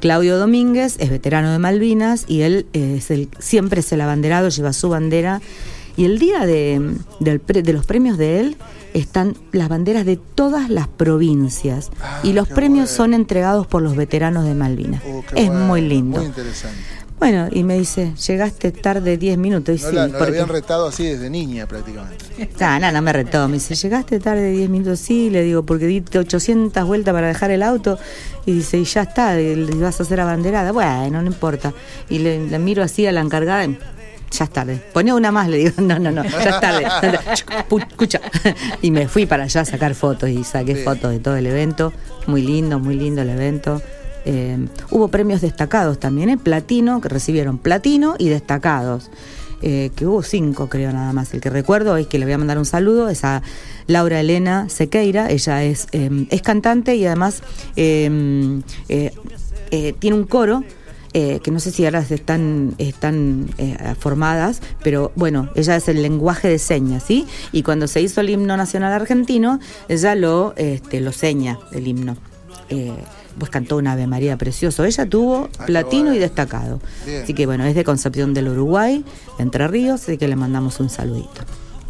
Claudio 0.00 0.36
Domínguez 0.38 0.96
es 0.98 1.10
veterano 1.10 1.50
de 1.52 1.58
Malvinas 1.58 2.24
y 2.28 2.42
él 2.42 2.66
eh, 2.72 2.96
es 2.98 3.10
el, 3.12 3.28
siempre 3.38 3.80
es 3.80 3.92
el 3.92 4.00
abanderado, 4.00 4.48
lleva 4.48 4.72
su 4.72 4.88
bandera. 4.88 5.40
Y 5.96 6.04
el 6.04 6.18
día 6.20 6.46
de, 6.46 6.94
del 7.20 7.40
pre- 7.40 7.62
de 7.62 7.72
los 7.72 7.84
premios 7.84 8.18
de 8.18 8.38
él 8.40 8.56
están 8.94 9.36
las 9.52 9.68
banderas 9.68 10.04
de 10.06 10.16
todas 10.16 10.70
las 10.70 10.88
provincias 10.88 11.90
Ah, 12.00 12.20
y 12.22 12.32
los 12.32 12.48
premios 12.48 12.88
bueno. 12.90 12.96
son 12.96 13.14
entregados 13.14 13.66
por 13.66 13.82
los 13.82 13.96
veteranos 13.96 14.44
de 14.44 14.54
Malvinas. 14.54 15.02
Qué 15.02 15.42
es 15.42 15.48
bueno, 15.48 15.66
muy 15.66 15.80
lindo. 15.82 16.18
Muy 16.18 16.26
interesante. 16.26 16.78
Bueno, 17.18 17.48
y 17.50 17.64
me 17.64 17.76
dice, 17.76 18.14
llegaste 18.28 18.70
tarde 18.70 19.16
10 19.18 19.38
minutos. 19.38 19.76
Y 19.76 19.82
No 19.82 19.88
sí, 19.90 19.94
la, 19.96 20.06
no 20.06 20.12
la 20.12 20.18
porque- 20.18 20.30
habían 20.34 20.48
retado 20.48 20.86
así 20.86 21.04
desde 21.04 21.28
niña 21.28 21.66
prácticamente. 21.66 22.24
No, 22.60 22.78
no, 22.80 22.92
no 22.92 23.02
me 23.02 23.12
retó. 23.12 23.48
Me 23.48 23.54
dice, 23.54 23.74
¿llegaste 23.74 24.20
tarde 24.20 24.52
10 24.52 24.70
minutos? 24.70 25.00
Sí, 25.00 25.28
le 25.28 25.42
digo, 25.42 25.64
porque 25.64 25.86
diste 25.86 26.20
800 26.20 26.84
vueltas 26.86 27.12
para 27.12 27.26
dejar 27.26 27.50
el 27.50 27.64
auto. 27.64 27.98
Y 28.46 28.52
dice, 28.52 28.78
y 28.78 28.84
ya 28.84 29.02
está, 29.02 29.34
le 29.34 29.74
vas 29.74 29.98
a 29.98 30.04
hacer 30.04 30.20
abanderada. 30.20 30.70
Bueno, 30.70 31.20
no 31.20 31.26
importa. 31.26 31.72
Y 32.08 32.20
le, 32.20 32.46
le 32.46 32.58
miro 32.60 32.84
así 32.84 33.04
a 33.04 33.10
la 33.10 33.20
encargada. 33.20 33.64
y, 33.64 33.76
Ya 34.30 34.44
es 34.44 34.50
tarde. 34.50 34.82
Poné 34.92 35.12
una 35.12 35.32
más, 35.32 35.48
le 35.48 35.56
digo, 35.58 35.72
no, 35.82 35.98
no, 35.98 36.10
no, 36.10 36.22
ya 36.24 36.50
es 36.50 36.60
tarde. 36.60 36.86
Escucha. 37.90 38.20
Y 38.82 38.90
me 38.90 39.08
fui 39.08 39.26
para 39.26 39.44
allá 39.44 39.62
a 39.62 39.64
sacar 39.64 39.94
fotos 39.94 40.28
y 40.30 40.44
saqué 40.44 40.76
fotos 40.76 41.10
de 41.12 41.18
todo 41.18 41.36
el 41.36 41.46
evento. 41.46 41.92
Muy 42.26 42.42
lindo, 42.42 42.78
muy 42.78 42.94
lindo 42.94 43.22
el 43.22 43.30
evento. 43.30 43.80
Eh, 44.24 44.58
hubo 44.90 45.08
premios 45.08 45.40
destacados 45.40 45.98
también, 45.98 46.28
¿eh? 46.28 46.36
Platino, 46.36 47.00
que 47.00 47.08
recibieron 47.08 47.58
platino 47.58 48.14
y 48.18 48.28
destacados. 48.28 49.10
eh, 49.62 49.90
que 49.96 50.06
hubo 50.06 50.22
cinco, 50.22 50.68
creo, 50.68 50.92
nada 50.92 51.12
más. 51.12 51.34
El 51.34 51.40
que 51.40 51.50
recuerdo 51.50 51.96
es 51.96 52.06
que 52.06 52.18
le 52.18 52.26
voy 52.26 52.34
a 52.34 52.38
mandar 52.38 52.58
un 52.58 52.64
saludo, 52.66 53.08
es 53.08 53.24
a 53.24 53.42
Laura 53.86 54.20
Elena 54.20 54.68
Sequeira. 54.68 55.30
Ella 55.30 55.64
es, 55.64 55.88
eh, 55.92 56.26
es 56.30 56.42
cantante 56.42 56.94
y 56.94 57.06
además 57.06 57.42
tiene 57.74 58.62
un 60.12 60.24
coro. 60.28 60.62
Eh, 61.14 61.40
que 61.42 61.50
no 61.50 61.60
sé 61.60 61.70
si 61.70 61.84
ahora 61.84 62.00
están, 62.00 62.74
están 62.78 63.48
eh, 63.58 63.94
formadas, 63.98 64.60
pero 64.82 65.12
bueno, 65.14 65.48
ella 65.54 65.76
es 65.76 65.88
el 65.88 66.02
lenguaje 66.02 66.48
de 66.48 66.58
señas, 66.58 67.02
¿sí? 67.06 67.26
Y 67.52 67.62
cuando 67.62 67.88
se 67.88 68.00
hizo 68.00 68.20
el 68.20 68.30
himno 68.30 68.56
nacional 68.56 68.92
argentino, 68.92 69.58
ella 69.88 70.14
lo, 70.14 70.54
este, 70.56 71.00
lo 71.00 71.12
seña, 71.12 71.58
el 71.72 71.86
himno. 71.86 72.16
Eh, 72.70 72.92
pues 73.38 73.50
cantó 73.50 73.76
un 73.76 73.86
Ave 73.86 74.06
María 74.06 74.36
precioso. 74.36 74.84
Ella 74.84 75.06
tuvo 75.06 75.48
qué 75.48 75.64
platino 75.66 76.12
y 76.12 76.18
destacado. 76.18 76.80
Bien. 77.06 77.22
Así 77.22 77.34
que 77.34 77.46
bueno, 77.46 77.64
es 77.64 77.74
de 77.74 77.84
Concepción 77.84 78.34
del 78.34 78.48
Uruguay, 78.48 79.04
Entre 79.38 79.66
Ríos, 79.68 80.02
así 80.02 80.18
que 80.18 80.28
le 80.28 80.36
mandamos 80.36 80.80
un 80.80 80.90
saludito. 80.90 81.42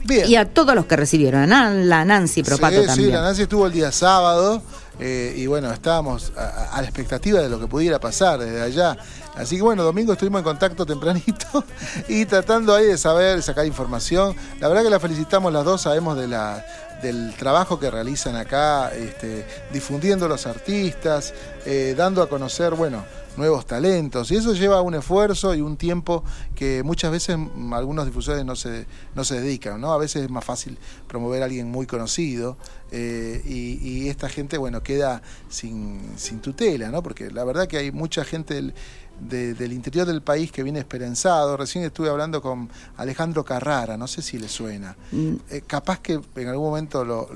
Bien. 0.04 0.28
Y 0.28 0.36
a 0.36 0.46
todos 0.46 0.74
los 0.74 0.86
que 0.86 0.96
recibieron, 0.96 1.52
a 1.52 1.70
la 1.70 2.04
Nancy 2.04 2.42
Propato 2.42 2.80
sí, 2.80 2.86
también. 2.86 3.08
Sí, 3.08 3.14
la 3.14 3.22
Nancy 3.22 3.42
estuvo 3.42 3.66
el 3.66 3.72
día 3.72 3.90
sábado 3.92 4.62
eh, 4.98 5.34
y 5.36 5.46
bueno, 5.46 5.72
estábamos 5.72 6.32
a, 6.36 6.80
la 6.80 6.84
expectativa 6.86 7.40
de 7.40 7.48
lo 7.48 7.60
que 7.60 7.66
pudiera 7.66 7.98
pasar 7.98 8.40
desde 8.40 8.60
allá. 8.60 8.96
Así 9.36 9.56
que 9.56 9.62
bueno, 9.62 9.84
domingo 9.84 10.12
estuvimos 10.12 10.40
en 10.40 10.44
contacto 10.44 10.84
tempranito 10.84 11.64
y 12.08 12.24
tratando 12.26 12.74
ahí 12.74 12.86
de 12.86 12.98
saber, 12.98 13.42
sacar 13.42 13.66
información. 13.66 14.34
La 14.60 14.68
verdad 14.68 14.82
que 14.82 14.90
la 14.90 15.00
felicitamos 15.00 15.52
las 15.52 15.64
dos, 15.64 15.82
sabemos 15.82 16.16
de 16.16 16.28
la 16.28 16.64
del 17.02 17.32
trabajo 17.36 17.78
que 17.78 17.90
realizan 17.90 18.36
acá, 18.36 18.92
este, 18.92 19.46
difundiendo 19.72 20.26
los 20.26 20.46
artistas, 20.46 21.32
eh, 21.64 21.94
dando 21.96 22.22
a 22.22 22.28
conocer, 22.28 22.74
bueno, 22.74 23.04
nuevos 23.38 23.64
talentos. 23.64 24.30
Y 24.30 24.36
eso 24.36 24.52
lleva 24.52 24.82
un 24.82 24.94
esfuerzo 24.94 25.54
y 25.54 25.62
un 25.62 25.76
tiempo 25.76 26.24
que 26.54 26.82
muchas 26.82 27.10
veces 27.10 27.38
algunos 27.72 28.04
difusores 28.04 28.44
no 28.44 28.56
se, 28.56 28.86
no 29.14 29.24
se 29.24 29.40
dedican, 29.40 29.80
¿no? 29.80 29.92
A 29.92 29.98
veces 29.98 30.24
es 30.24 30.30
más 30.30 30.44
fácil 30.44 30.76
promover 31.06 31.42
a 31.42 31.46
alguien 31.46 31.70
muy 31.70 31.86
conocido 31.86 32.58
eh, 32.90 33.42
y, 33.46 34.08
esta 34.08 34.28
gente, 34.28 34.58
bueno, 34.58 34.82
queda 34.82 35.22
sin, 35.48 36.00
sin 36.16 36.40
tutela, 36.40 36.90
¿no? 36.90 37.02
Porque 37.02 37.30
la 37.30 37.44
verdad 37.44 37.68
que 37.68 37.76
hay 37.76 37.92
mucha 37.92 38.24
gente 38.24 38.72
de- 39.20 39.54
del 39.54 39.72
interior 39.72 40.06
del 40.06 40.22
país 40.22 40.50
que 40.52 40.62
viene 40.62 40.78
esperanzado. 40.78 41.56
Recién 41.56 41.84
estuve 41.84 42.08
hablando 42.08 42.40
con 42.42 42.68
Alejandro 42.96 43.44
Carrara, 43.44 43.96
no 43.96 44.06
sé 44.06 44.22
si 44.22 44.38
le 44.38 44.48
suena. 44.48 44.96
Mm, 45.12 45.34
Eh, 45.50 45.62
capaz 45.66 46.00
que 46.00 46.20
en 46.36 46.48
algún 46.48 46.66
momento 46.66 47.04
lo, 47.04 47.28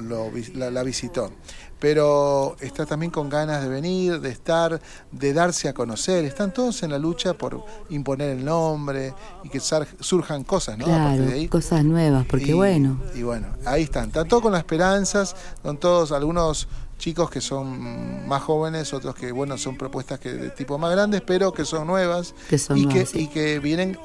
la, 0.55 0.71
la 0.71 0.83
visitó. 0.83 1.33
Pero 1.79 2.55
está 2.61 2.87
también 2.87 3.11
con 3.11 3.29
ganas 3.29 3.61
de 3.61 3.69
venir, 3.69 4.21
de 4.21 4.29
estar, 4.31 4.81
de 5.11 5.33
darse 5.33 5.69
a 5.69 5.75
conocer. 5.75 6.25
Están 6.25 6.53
todos 6.53 6.81
en 6.85 6.93
la 6.93 6.99
lucha 6.99 7.35
por 7.35 7.65
imponer 7.91 8.31
el 8.39 8.45
nombre 8.45 9.13
y 9.43 9.49
que 9.49 9.59
surjan 9.99 10.45
cosas, 10.45 10.79
¿no? 10.79 10.85
Claro, 10.85 11.25
de 11.25 11.33
ahí. 11.33 11.49
cosas 11.49 11.85
nuevas, 11.85 12.25
porque 12.27 12.51
Y- 12.51 12.53
bueno, 12.53 13.01
Y 13.17 13.23
bueno, 13.25 13.49
ahí 13.65 13.83
están. 13.83 14.07
Están 14.07 14.29
todos 14.29 14.45
con 14.45 14.53
las 14.53 14.61
esperanzas, 14.61 15.35
son 15.65 15.77
todos 15.77 16.13
algunos 16.13 16.69
chicos 17.03 17.29
que 17.31 17.41
son 17.41 18.29
más 18.29 18.43
jóvenes, 18.43 18.95
otros 18.95 19.17
que, 19.17 19.33
bueno, 19.33 19.59
son 19.59 19.77
propuestas 19.77 20.21
que 20.21 20.33
de 20.35 20.51
tipo 20.51 20.79
más 20.79 20.93
grandes, 20.93 21.21
pero 21.21 21.53
que 21.53 21.65
son 21.65 21.85
nuevas. 21.89 22.33
Que 22.49 22.59
son 22.59 22.79
y, 22.79 22.87
nuevas, 22.87 23.11
que, 23.11 23.19
sí. 23.19 23.25
y 23.25 23.27
que 23.27 23.59
vienen, 23.59 23.99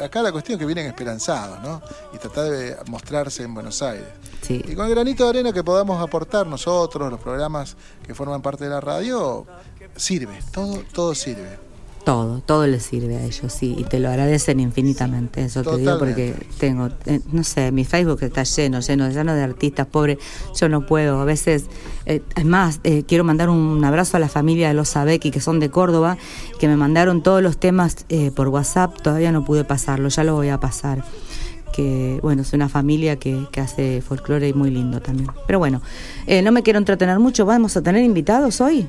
acá 0.00 0.22
la 0.22 0.30
cuestión 0.30 0.54
es 0.54 0.60
que 0.60 0.66
vienen 0.66 0.86
esperanzados, 0.86 1.60
¿no? 1.60 1.82
Y 2.14 2.18
tratar 2.18 2.44
de 2.44 2.76
mostrarse 2.88 3.42
en 3.42 3.52
Buenos 3.52 3.82
Aires. 3.82 4.06
sí. 4.42 4.62
Y 4.64 4.76
con 4.76 4.86
el 4.86 4.92
granito 4.92 5.24
de 5.24 5.30
arena 5.30 5.52
que 5.52 5.64
podamos 5.64 6.00
aportar 6.00 6.46
nosotros, 6.46 7.10
los 7.10 7.20
programas 7.20 7.76
que 8.06 8.14
forman 8.14 8.40
parte 8.42 8.62
de 8.62 8.70
la 8.70 8.80
radio, 8.80 9.44
sirve, 9.96 10.38
todo, 10.52 10.84
todo 10.92 11.16
sirve. 11.16 11.65
Todo, 12.06 12.40
todo 12.40 12.68
les 12.68 12.84
sirve 12.84 13.16
a 13.16 13.24
ellos, 13.24 13.52
sí, 13.52 13.74
y 13.76 13.82
te 13.82 13.98
lo 13.98 14.08
agradecen 14.08 14.60
infinitamente, 14.60 15.44
eso 15.44 15.64
te 15.64 15.76
digo 15.76 15.98
porque 15.98 16.36
tengo, 16.56 16.88
eh, 17.04 17.18
no 17.32 17.42
sé, 17.42 17.72
mi 17.72 17.84
Facebook 17.84 18.22
está 18.22 18.44
lleno, 18.44 18.78
lleno, 18.78 19.10
lleno 19.10 19.34
de 19.34 19.42
artistas 19.42 19.88
pobres, 19.88 20.18
yo 20.54 20.68
no 20.68 20.86
puedo, 20.86 21.20
a 21.20 21.24
veces, 21.24 21.64
eh, 22.04 22.22
es 22.36 22.44
más, 22.44 22.78
eh, 22.84 23.02
quiero 23.08 23.24
mandar 23.24 23.50
un 23.50 23.84
abrazo 23.84 24.18
a 24.18 24.20
la 24.20 24.28
familia 24.28 24.68
de 24.68 24.74
los 24.74 24.90
Sabeki 24.90 25.32
que 25.32 25.40
son 25.40 25.58
de 25.58 25.68
Córdoba, 25.68 26.16
que 26.60 26.68
me 26.68 26.76
mandaron 26.76 27.24
todos 27.24 27.42
los 27.42 27.58
temas 27.58 28.06
eh, 28.08 28.30
por 28.30 28.46
WhatsApp, 28.50 29.02
todavía 29.02 29.32
no 29.32 29.44
pude 29.44 29.64
pasarlo, 29.64 30.08
ya 30.08 30.22
lo 30.22 30.36
voy 30.36 30.50
a 30.50 30.60
pasar 30.60 31.02
que 31.72 32.20
bueno, 32.22 32.42
es 32.42 32.52
una 32.52 32.68
familia 32.68 33.16
que, 33.16 33.48
que 33.50 33.60
hace 33.60 34.00
folclore 34.00 34.48
y 34.48 34.54
muy 34.54 34.70
lindo 34.70 35.02
también. 35.02 35.28
Pero 35.46 35.58
bueno, 35.58 35.82
eh, 36.28 36.40
no 36.40 36.52
me 36.52 36.62
quiero 36.62 36.78
entretener 36.78 37.18
mucho, 37.18 37.44
¿vamos 37.44 37.76
a 37.76 37.82
tener 37.82 38.04
invitados 38.04 38.60
hoy? 38.60 38.88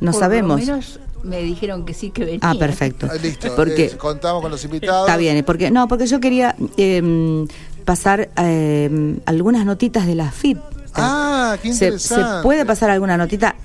No 0.00 0.12
Por 0.12 0.20
sabemos. 0.20 0.60
Lo 0.60 0.66
menos 0.66 1.00
me 1.24 1.42
dijeron 1.42 1.84
que 1.84 1.94
sí 1.94 2.10
que 2.10 2.24
venía. 2.24 2.40
Ah, 2.42 2.54
perfecto. 2.58 3.08
Ah, 3.10 3.14
Listo, 3.20 3.54
Porque 3.56 3.86
eh, 3.86 3.96
contamos 3.96 4.42
con 4.42 4.50
los 4.50 4.64
invitados. 4.64 5.06
está 5.08 5.16
bien, 5.16 5.42
porque 5.44 5.70
no, 5.70 5.88
porque 5.88 6.06
yo 6.06 6.20
quería 6.20 6.54
eh, 6.76 7.46
pasar 7.84 8.30
eh, 8.36 9.16
algunas 9.26 9.64
notitas 9.64 10.06
de 10.06 10.14
la 10.14 10.30
FIP. 10.30 10.58
Ah, 10.94 11.56
qué 11.60 11.72
¿Se, 11.72 11.86
interesante. 11.86 12.36
se 12.36 12.42
puede 12.42 12.64
pasar 12.64 12.90
alguna 12.90 13.16
notita? 13.16 13.56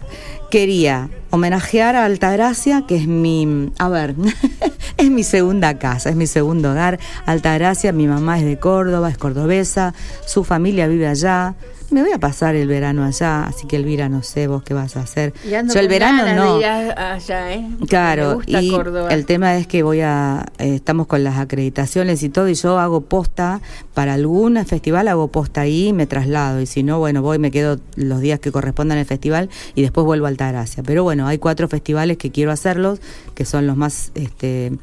Quería 0.50 1.10
homenajear 1.30 1.96
a 1.96 2.06
Altagracia, 2.06 2.86
que 2.88 2.96
es 2.96 3.08
mi, 3.08 3.72
a 3.78 3.88
ver, 3.88 4.16
es 4.98 5.12
mi 5.12 5.24
segunda 5.24 5.78
casa, 5.78 6.10
es 6.10 6.16
mi 6.16 6.26
segundo 6.26 6.72
hogar. 6.72 7.00
Altagracia, 7.28 7.92
mi 7.92 8.08
mamá 8.08 8.40
es 8.40 8.46
de 8.46 8.58
Córdoba, 8.58 9.10
es 9.10 9.18
cordobesa, 9.20 9.94
su 10.26 10.44
familia 10.44 10.88
vive 10.88 11.08
allá. 11.08 11.54
Me 11.92 12.04
voy 12.04 12.12
a 12.12 12.20
pasar 12.20 12.56
el 12.56 12.68
verano 12.68 13.04
allá, 13.04 13.46
así 13.46 13.66
que 13.66 13.76
Elvira, 13.76 14.10
no 14.10 14.22
sé 14.22 14.48
vos 14.48 14.64
qué 14.64 14.74
vas 14.74 14.96
a 14.96 15.02
hacer. 15.02 15.34
Yo 15.44 15.80
el 15.80 15.88
verano 15.88 16.24
no. 16.36 16.56
allá, 16.58 17.54
¿eh? 17.54 17.68
Claro, 17.88 18.36
gusta 18.36 18.62
y 18.62 18.70
Córdoba. 18.70 19.10
el 19.10 19.26
tema 19.26 19.58
es 19.58 19.66
que 19.66 19.82
voy 19.82 20.02
a, 20.02 20.46
eh, 20.60 20.76
estamos 20.76 21.08
con 21.08 21.24
las 21.24 21.38
acreditaciones 21.38 22.22
y 22.22 22.30
todo, 22.30 22.48
y 22.48 22.54
yo 22.54 22.78
hago 22.78 23.02
posta 23.02 23.62
para 23.94 24.14
algún 24.14 24.64
festival, 24.66 25.08
hago 25.08 25.30
posta 25.30 25.62
ahí 25.62 25.88
y 25.88 25.94
me 25.94 26.06
traslado, 26.06 26.62
y 26.62 26.66
si 26.66 26.84
no, 26.84 27.00
bueno, 27.00 27.22
voy, 27.22 27.40
me 27.40 27.50
quedo 27.50 27.80
los 27.96 28.22
días 28.22 28.40
que 28.40 28.52
correspondan 28.52 28.98
al 29.00 29.06
festival 29.06 29.50
y 29.74 29.82
después 29.82 30.06
vuelvo 30.06 30.26
a 30.26 30.30
Altagracia. 30.30 30.84
Pero 30.84 31.04
bueno, 31.04 31.28
hay 31.28 31.40
cuatro 31.40 31.68
festivales 31.68 32.18
que 32.18 32.32
quiero 32.32 32.52
hacerlos, 32.52 33.00
que 33.34 33.46
son 33.46 33.66
los 33.66 33.78
más, 33.78 34.12
este, 34.14 34.74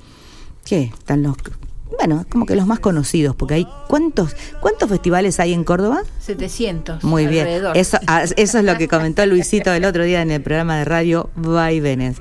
¿qué? 0.65 0.91
Están 0.99 1.23
los, 1.23 1.37
bueno, 1.99 2.27
como 2.29 2.47
que 2.47 2.57
los 2.57 2.67
más 2.67 2.81
conocidos, 2.81 3.37
porque 3.37 3.55
hay, 3.55 3.69
¿cuántos, 3.89 4.35
cuántos 4.61 4.89
festivales 4.89 5.39
hay 5.41 5.53
en 5.53 5.65
Córdoba? 5.65 6.03
700. 6.21 7.05
Muy 7.05 7.27
bien. 7.27 7.47
alrededor. 7.47 7.77
Eso, 7.77 7.99
ah, 8.07 8.25
eso 8.37 8.59
es 8.59 8.65
lo 8.65 8.77
que 8.77 8.89
comentó 8.89 9.25
Luisito 9.27 9.73
el 9.73 9.85
otro 9.85 10.03
día 10.05 10.21
en 10.23 10.31
el 10.31 10.43
programa 10.43 10.77
de 10.79 10.85
radio 10.85 11.31
Vaivenes. 11.37 12.17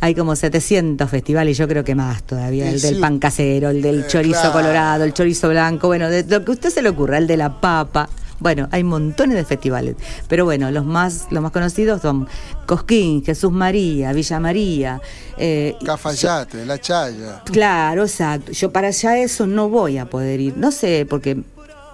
Hay 0.00 0.14
como 0.14 0.34
700 0.34 1.10
festivales, 1.10 1.58
yo 1.58 1.68
creo 1.68 1.84
que 1.84 1.94
más 1.94 2.22
todavía. 2.22 2.70
El 2.70 2.80
del 2.80 2.94
sí. 2.94 3.00
pan 3.00 3.18
casero, 3.18 3.68
el 3.70 3.82
del 3.82 4.00
Eh, 4.00 4.04
chorizo 4.08 4.40
claro. 4.40 4.52
colorado, 4.52 5.04
el 5.04 5.12
chorizo 5.12 5.48
blanco, 5.50 5.88
bueno, 5.88 6.08
de 6.08 6.24
lo 6.24 6.42
que 6.44 6.52
a 6.52 6.54
usted 6.54 6.70
se 6.70 6.80
le 6.80 6.88
ocurra, 6.88 7.18
el 7.18 7.26
de 7.26 7.36
la 7.36 7.60
papa. 7.60 8.08
Bueno, 8.40 8.68
hay 8.72 8.82
montones 8.84 9.36
de 9.36 9.44
festivales. 9.44 9.96
Pero 10.28 10.44
bueno, 10.44 10.70
los 10.70 10.84
más, 10.84 11.26
los 11.30 11.42
más 11.42 11.52
conocidos 11.52 12.02
son 12.02 12.26
Cosquín, 12.66 13.22
Jesús 13.24 13.52
María, 13.52 14.12
Villa 14.12 14.40
María. 14.40 15.00
eh, 15.38 15.76
Cafayate, 15.84 16.64
La 16.66 16.78
Chaya. 16.78 17.42
Claro, 17.44 18.02
exacto. 18.04 18.52
Yo 18.52 18.72
para 18.72 18.88
allá 18.88 19.16
eso 19.18 19.46
no 19.46 19.68
voy 19.68 19.98
a 19.98 20.06
poder 20.10 20.40
ir. 20.40 20.56
No 20.56 20.70
sé, 20.72 21.06
porque 21.08 21.42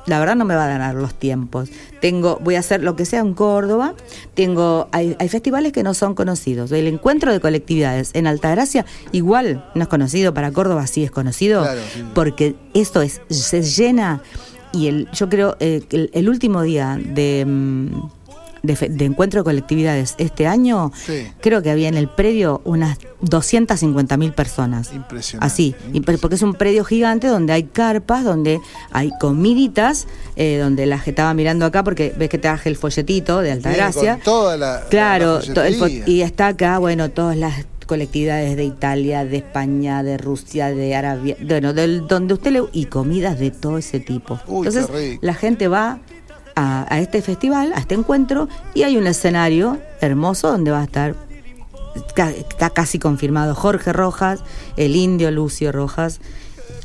la 0.07 0.21
verdad 0.21 0.37
no 0.37 0.45
me 0.45 0.55
va 0.55 0.67
a 0.73 0.79
dar 0.79 0.95
los 0.95 1.15
tiempos. 1.15 1.69
Tengo, 2.01 2.39
voy 2.41 2.55
a 2.55 2.61
hacer 2.61 2.81
lo 2.83 2.95
que 2.95 3.05
sea 3.05 3.19
en 3.21 3.35
Córdoba. 3.35 3.95
Tengo, 4.35 4.89
hay, 4.93 5.17
hay 5.19 5.29
festivales 5.29 5.73
que 5.73 5.83
no 5.83 5.95
son 5.95 6.15
conocidos. 6.15 6.71
El 6.71 6.87
encuentro 6.87 7.33
de 7.33 7.41
colectividades 7.41 8.11
en 8.13 8.29
Altagracia, 8.29 8.87
igual 9.11 9.69
no 9.75 9.83
es 9.83 9.89
conocido, 9.89 10.33
para 10.33 10.53
Córdoba 10.53 10.87
sí 10.87 11.03
es 11.03 11.11
conocido, 11.11 11.63
Claro, 11.63 11.81
sí. 11.93 12.05
porque 12.15 12.55
esto 12.75 13.03
es, 13.03 13.21
se 13.31 13.63
llena. 13.63 14.23
Y 14.77 14.89
el, 14.89 15.09
yo 15.13 15.29
creo 15.29 15.57
eh, 15.61 15.83
que 15.89 15.97
el, 15.97 16.11
el 16.13 16.29
último 16.29 16.63
día 16.63 17.01
de, 17.03 17.45
mm, 17.47 18.16
de, 18.67 18.75
de 18.89 19.05
encuentro 19.05 19.41
de 19.41 19.45
colectividades 19.45 20.15
este 20.19 20.47
año, 20.47 20.93
Sí. 21.07 21.27
creo 21.41 21.63
que 21.63 21.71
había 21.71 21.89
en 21.89 21.97
el 21.97 22.09
predio 22.09 22.61
unas 22.65 22.99
250 23.23 24.17
mil 24.17 24.33
personas. 24.33 24.93
Impresionante. 24.93 25.47
Así, 25.47 25.75
porque 26.21 26.35
es 26.37 26.43
un 26.43 26.55
predio 26.55 26.85
gigante 26.85 27.27
donde 27.29 27.53
hay 27.53 27.65
carpas, 27.65 28.25
donde 28.25 28.61
hay 28.93 29.11
comiditas, 29.21 30.07
eh, 30.37 30.59
donde 30.61 30.87
la 30.87 30.99
gente 30.99 31.11
estaba 31.11 31.35
mirando 31.35 31.65
acá 31.65 31.83
porque 31.85 32.13
ves 32.17 32.29
que 32.29 32.39
traje 32.39 32.69
el 32.69 32.77
folletito 32.77 33.41
de 33.41 33.53
Altagracia. 33.53 34.15
con 34.17 34.23
toda 34.23 34.57
la- 34.57 34.83
claro, 34.91 35.41
la 35.55 35.67
el 35.67 36.03
y 36.07 36.21
está 36.23 36.49
acá, 36.49 36.79
bueno, 36.79 37.11
todas 37.11 37.37
las 37.37 37.65
colectividades 37.87 38.57
de 38.57 38.65
Italia, 38.65 39.25
de 39.25 39.37
España, 39.39 40.03
de 40.03 40.19
Rusia, 40.19 40.71
de 40.75 40.95
Arabia, 40.97 41.37
bueno, 41.41 41.73
del, 41.73 42.07
donde 42.09 42.35
usted 42.35 42.51
le 42.51 42.63
y 42.73 42.87
comidas 42.87 43.39
de 43.39 43.53
todo 43.53 43.79
ese 43.79 44.01
tipo. 44.01 44.41
Uy, 44.49 44.67
Entonces, 44.67 45.19
la 45.21 45.35
gente 45.35 45.69
va 45.69 46.01
a, 46.57 46.93
a 46.93 47.01
este 47.01 47.23
festival, 47.23 47.73
a 47.75 47.79
este 47.81 47.95
encuentro, 47.95 48.49
y 48.75 48.83
hay 48.83 48.97
un 48.97 49.07
escenario 49.07 49.79
hermoso 50.01 50.51
donde 50.51 50.71
va 50.73 50.81
a 50.81 50.85
estar 50.85 51.15
está 52.37 52.71
casi 52.71 52.99
confirmado 52.99 53.55
Jorge 53.55 53.93
Rojas, 53.93 54.41
el 54.77 54.97
indio 54.97 55.31
Lucio 55.31 55.73
Rojas. 55.73 56.21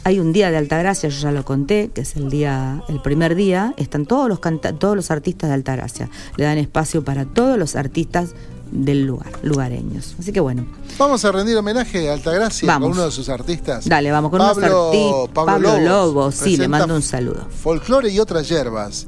Hay 0.03 0.19
un 0.19 0.31
día 0.33 0.49
de 0.51 0.57
Altagracia, 0.57 1.09
yo 1.09 1.19
ya 1.21 1.31
lo 1.31 1.43
conté, 1.45 1.89
que 1.93 2.01
es 2.01 2.15
el 2.15 2.29
día, 2.29 2.81
el 2.87 3.01
primer 3.01 3.35
día, 3.35 3.73
están 3.77 4.05
todos 4.05 4.27
los 4.29 4.39
canta- 4.39 4.73
todos 4.73 4.95
los 4.95 5.11
artistas 5.11 5.49
de 5.49 5.53
Altagracia. 5.55 6.09
Le 6.37 6.45
dan 6.45 6.57
espacio 6.57 7.03
para 7.03 7.25
todos 7.25 7.57
los 7.57 7.75
artistas 7.75 8.31
del 8.71 9.05
lugar, 9.05 9.31
lugareños. 9.43 10.15
Así 10.17 10.31
que 10.31 10.39
bueno, 10.39 10.65
Vamos 10.97 11.23
a 11.25 11.31
rendir 11.31 11.57
homenaje 11.57 12.09
a 12.09 12.13
Altagracia 12.13 12.65
Vamos. 12.67 12.89
con 12.89 12.97
uno 12.97 13.05
de 13.05 13.11
sus 13.11 13.27
artistas. 13.29 13.87
dale, 13.87 14.11
vamos 14.11 14.31
con 14.31 14.39
unos 14.41 14.57
Pablo, 14.57 14.91
arti- 14.93 15.29
Pablo, 15.33 15.51
Pablo 15.53 15.69
Lobos. 15.73 15.83
Lobos, 15.83 16.35
sí, 16.35 16.57
le 16.57 16.67
mando 16.67 16.95
un 16.95 17.01
saludo. 17.01 17.45
Folclore 17.61 18.09
y 18.11 18.19
otras 18.19 18.47
hierbas. 18.49 19.07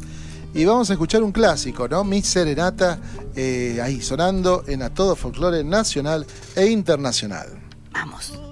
Y 0.54 0.66
vamos 0.66 0.90
a 0.90 0.94
escuchar 0.94 1.24
un 1.24 1.32
clásico, 1.32 1.88
¿no? 1.88 2.04
Mi 2.04 2.22
Serenata, 2.22 3.00
eh, 3.36 3.80
ahí 3.82 4.02
sonando 4.02 4.64
en 4.68 4.84
a 4.84 4.94
todo 4.94 5.16
folclore 5.16 5.64
nacional 5.64 6.26
e 6.56 6.68
internacional. 6.68 7.48
Vamos. 7.92 8.43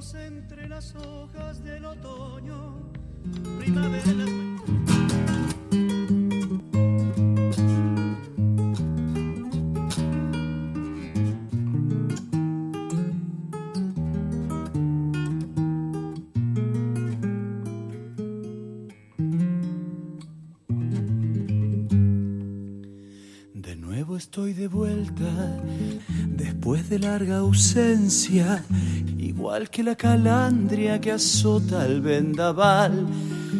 Estoy 24.32 24.54
de 24.54 24.70
vuelta 24.70 25.60
después 26.26 26.89
de 26.89 27.00
larga 27.00 27.39
ausencia, 27.39 28.63
igual 29.17 29.70
que 29.70 29.84
la 29.84 29.98
calandria 29.98 31.02
que 31.02 31.12
azota 31.12 31.86
el 31.86 32.00
vendaval. 32.00 33.08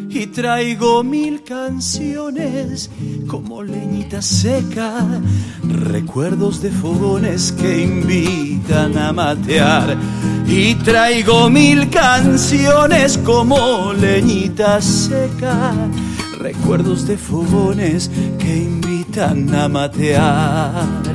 Y 0.08 0.28
traigo 0.28 1.04
mil 1.04 1.42
canciones 1.44 2.88
como 3.26 3.62
leñita 3.62 4.22
seca, 4.22 5.06
recuerdos 5.62 6.62
de 6.62 6.70
fogones 6.70 7.52
que 7.52 7.82
invitan 7.82 8.96
a 8.96 9.12
matear. 9.12 9.94
Y 10.46 10.74
traigo 10.76 11.50
mil 11.50 11.90
canciones 11.90 13.18
como 13.18 13.92
leñita 13.92 14.80
seca, 14.80 15.74
recuerdos 16.38 17.06
de 17.06 17.18
fogones 17.18 18.10
que 18.38 18.56
invitan 18.56 18.91
a 19.20 19.68
matear. 19.68 21.14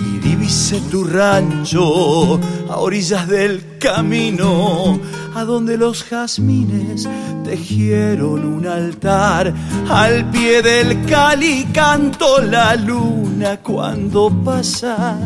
Y 0.00 0.18
divise 0.18 0.80
tu 0.90 1.04
rancho 1.04 2.38
a 2.68 2.76
orillas 2.76 3.26
del 3.28 3.78
camino, 3.78 5.00
a 5.34 5.44
donde 5.44 5.76
los 5.76 6.04
jazmines 6.04 7.08
tejieron 7.44 8.44
un 8.44 8.66
altar. 8.66 9.52
Al 9.88 10.30
pie 10.30 10.62
del 10.62 11.04
cali 11.06 11.66
canto 11.72 12.40
la 12.40 12.76
luna 12.76 13.58
cuando 13.58 14.30
pasa. 14.44 15.18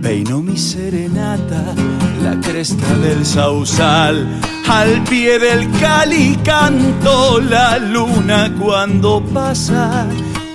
Peino 0.00 0.40
mi 0.40 0.56
serenata, 0.56 1.74
la 2.22 2.40
cresta 2.40 2.94
del 2.96 3.24
sausal. 3.26 4.26
Al 4.68 5.02
pie 5.02 5.38
del 5.38 5.70
cali 5.78 6.38
canto 6.42 7.40
la 7.40 7.78
luna 7.78 8.50
cuando 8.58 9.22
pasa. 9.22 10.06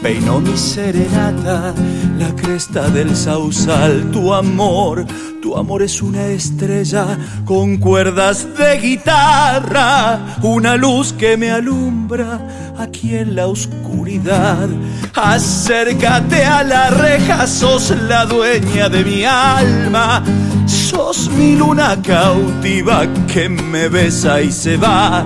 Peino 0.05 0.39
mi 0.39 0.55
serenata, 0.55 1.73
la 2.19 2.31
cresta 2.35 2.89
del 2.89 3.15
sausal, 3.15 4.11
tu 4.11 4.31
amor, 4.31 5.03
tu 5.41 5.57
amor 5.57 5.81
es 5.81 5.99
una 5.99 6.27
estrella 6.27 7.17
con 7.43 7.77
cuerdas 7.77 8.47
de 8.55 8.77
guitarra, 8.77 10.37
una 10.43 10.75
luz 10.75 11.11
que 11.11 11.37
me 11.37 11.49
alumbra 11.49 12.39
aquí 12.77 13.15
en 13.15 13.33
la 13.33 13.47
oscuridad. 13.47 14.69
Acércate 15.15 16.45
a 16.45 16.63
la 16.63 16.91
reja, 16.91 17.47
sos 17.47 17.89
la 18.07 18.27
dueña 18.27 18.89
de 18.89 19.03
mi 19.03 19.23
alma, 19.23 20.23
sos 20.67 21.31
mi 21.31 21.55
luna 21.55 21.99
cautiva 22.03 23.07
que 23.25 23.49
me 23.49 23.89
besa 23.89 24.39
y 24.39 24.51
se 24.51 24.77
va. 24.77 25.25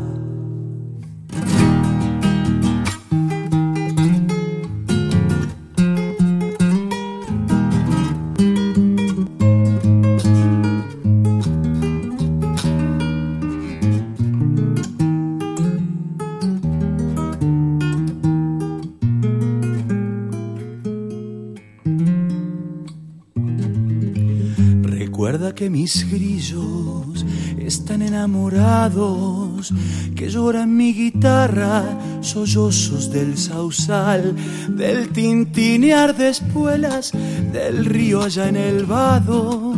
Recuerda 25.31 25.55
que 25.55 25.69
mis 25.69 26.11
grillos 26.11 27.25
están 27.57 28.01
enamorados, 28.01 29.73
que 30.13 30.27
lloran 30.29 30.75
mi 30.75 30.93
guitarra, 30.93 31.85
sollozos 32.19 33.09
del 33.13 33.37
sausal, 33.37 34.35
del 34.67 35.07
tintinear 35.13 36.17
de 36.17 36.27
espuelas 36.27 37.13
del 37.53 37.85
río 37.85 38.23
allá 38.23 38.49
en 38.49 38.57
el 38.57 38.85
vado. 38.85 39.73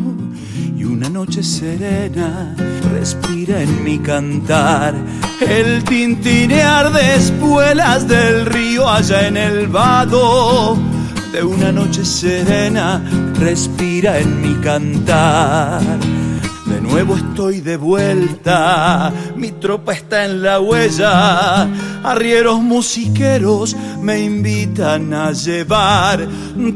Y 0.75 0.85
una 0.85 1.07
noche 1.07 1.43
serena 1.43 2.55
respira 2.91 3.61
en 3.61 3.83
mi 3.83 3.99
cantar, 3.99 4.95
el 5.39 5.83
tintinear 5.83 6.91
de 6.91 7.15
espuelas 7.17 8.07
del 8.07 8.47
río 8.47 8.89
allá 8.89 9.27
en 9.27 9.37
el 9.37 9.67
vado 9.67 10.79
de 11.31 11.43
una 11.43 11.71
noche 11.71 12.05
serena 12.05 13.03
respira 13.39 14.19
en 14.19 14.41
mi 14.41 14.55
cantar. 14.61 15.81
De 16.65 16.81
nuevo 16.81 17.15
estoy 17.15 17.61
de 17.61 17.77
vuelta, 17.77 19.11
mi 19.35 19.51
tropa 19.51 19.93
está 19.93 20.25
en 20.25 20.41
la 20.41 20.59
huella, 20.59 21.67
arrieros 22.03 22.61
musiqueros 22.61 23.75
me 24.01 24.19
invitan 24.19 25.13
a 25.13 25.31
llevar. 25.33 26.27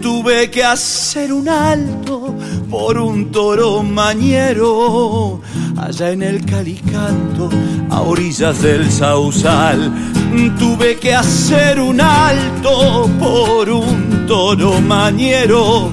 Tuve 0.01 0.51
que 0.51 0.63
hacer 0.63 1.33
un 1.33 1.49
alto 1.49 2.35
por 2.69 2.97
un 2.99 3.31
toro 3.31 3.81
mañero, 3.81 5.41
allá 5.77 6.11
en 6.11 6.21
el 6.21 6.45
calicanto, 6.45 7.49
a 7.89 8.01
orillas 8.01 8.61
del 8.61 8.91
sausal. 8.91 9.91
Tuve 10.59 10.97
que 10.97 11.15
hacer 11.15 11.79
un 11.79 12.01
alto 12.01 13.09
por 13.17 13.69
un 13.69 14.25
toro 14.27 14.79
mañero, 14.81 15.91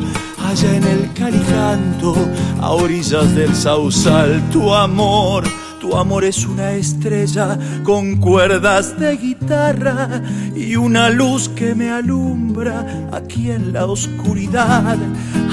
en 0.63 0.85
el 0.85 1.13
calicanto, 1.13 2.15
a 2.61 2.71
orillas 2.71 3.35
del 3.35 3.55
sausal. 3.55 4.41
Tu 4.53 4.73
amor, 4.73 5.45
tu 5.81 5.97
amor 5.97 6.25
es 6.25 6.47
una 6.47 6.73
estrella 6.73 7.59
con 7.83 8.17
cuerdas 8.17 8.99
de 8.99 9.17
guitarra 9.17 10.23
y 10.55 10.77
una 10.77 11.11
luz 11.11 11.49
que 11.49 11.75
me 11.75 11.91
alumbra 11.91 13.09
aquí 13.13 13.51
en 13.51 13.73
la 13.73 13.87
oscuridad. 13.87 14.97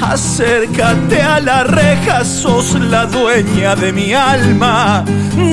Acércate 0.02 1.22
a 1.22 1.40
la 1.40 1.64
reja, 1.64 2.24
sos 2.24 2.80
la 2.80 3.08
dueña 3.08 3.76
de 3.76 3.92
mi 3.92 4.14
alma, 4.14 5.04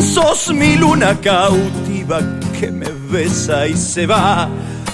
sos 0.03 0.53
mi 0.53 0.77
luna 0.77 1.19
cautiva 1.21 2.21
que 2.59 2.71
me 2.71 2.89
besa 3.11 3.67
y 3.67 3.75
se 3.75 4.07
va. 4.07 4.49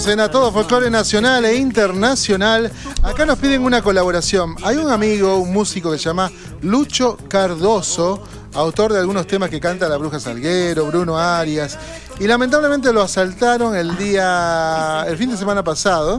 A 0.00 0.30
Todo 0.30 0.50
Folclore 0.50 0.88
Nacional 0.88 1.44
e 1.44 1.56
Internacional. 1.56 2.72
Acá 3.02 3.26
nos 3.26 3.38
piden 3.38 3.62
una 3.62 3.82
colaboración. 3.82 4.56
Hay 4.62 4.76
un 4.76 4.90
amigo, 4.90 5.36
un 5.36 5.52
músico 5.52 5.92
que 5.92 5.98
se 5.98 6.04
llama 6.04 6.32
Lucho 6.62 7.18
Cardoso, 7.28 8.22
autor 8.54 8.94
de 8.94 8.98
algunos 8.98 9.26
temas 9.26 9.50
que 9.50 9.60
canta 9.60 9.90
La 9.90 9.98
Bruja 9.98 10.18
Salguero, 10.18 10.86
Bruno 10.86 11.18
Arias. 11.18 11.78
Y 12.18 12.26
lamentablemente 12.26 12.94
lo 12.94 13.02
asaltaron 13.02 13.76
el 13.76 13.94
día, 13.98 15.04
el 15.06 15.18
fin 15.18 15.30
de 15.30 15.36
semana 15.36 15.62
pasado 15.62 16.18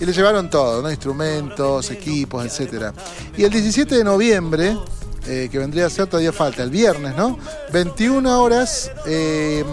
y 0.00 0.06
le 0.06 0.12
llevaron 0.12 0.48
todo, 0.48 0.80
¿no? 0.80 0.88
Instrumentos, 0.88 1.90
equipos, 1.90 2.44
etc. 2.46 2.92
Y 3.36 3.42
el 3.42 3.50
17 3.50 3.96
de 3.96 4.04
noviembre, 4.04 4.78
eh, 5.26 5.48
que 5.50 5.58
vendría 5.58 5.86
a 5.86 5.90
ser 5.90 6.06
todavía 6.06 6.32
falta, 6.32 6.62
el 6.62 6.70
viernes, 6.70 7.16
¿no? 7.16 7.36
21 7.72 8.40
horas. 8.40 8.92
eh, 9.06 9.64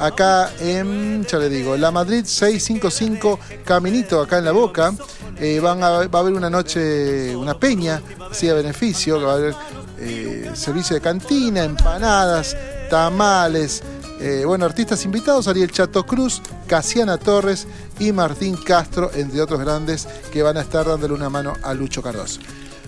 acá 0.00 0.50
en, 0.60 1.24
ya 1.24 1.38
le 1.38 1.48
digo, 1.48 1.76
La 1.76 1.90
Madrid 1.90 2.24
655 2.24 3.38
Caminito, 3.64 4.20
acá 4.20 4.38
en 4.38 4.44
La 4.44 4.52
Boca. 4.52 4.94
Eh, 5.38 5.58
van 5.60 5.82
a, 5.82 5.90
va 6.06 6.18
a 6.18 6.22
haber 6.22 6.34
una 6.34 6.50
noche, 6.50 7.34
una 7.34 7.54
peña, 7.58 8.02
así 8.30 8.48
a 8.48 8.54
beneficio, 8.54 9.18
que 9.18 9.24
va 9.24 9.32
a 9.32 9.36
haber 9.36 9.54
eh, 9.98 10.50
servicio 10.54 10.94
de 10.94 11.00
cantina, 11.00 11.64
empanadas, 11.64 12.56
tamales. 12.90 13.82
eh, 14.20 14.44
bueno, 14.44 14.66
artistas 14.66 15.04
invitados, 15.04 15.48
Ariel 15.48 15.70
Chato 15.70 16.04
Cruz, 16.04 16.42
Casiana 16.66 17.16
Torres 17.16 17.66
y 17.98 18.12
Martín 18.12 18.56
Castro, 18.56 19.10
entre 19.14 19.40
otros 19.40 19.60
grandes, 19.60 20.06
que 20.30 20.42
van 20.42 20.58
a 20.58 20.60
estar 20.60 20.86
dándole 20.86 21.14
una 21.14 21.30
mano 21.30 21.54
a 21.62 21.72
Lucho 21.72 22.02
Cardoso. 22.02 22.40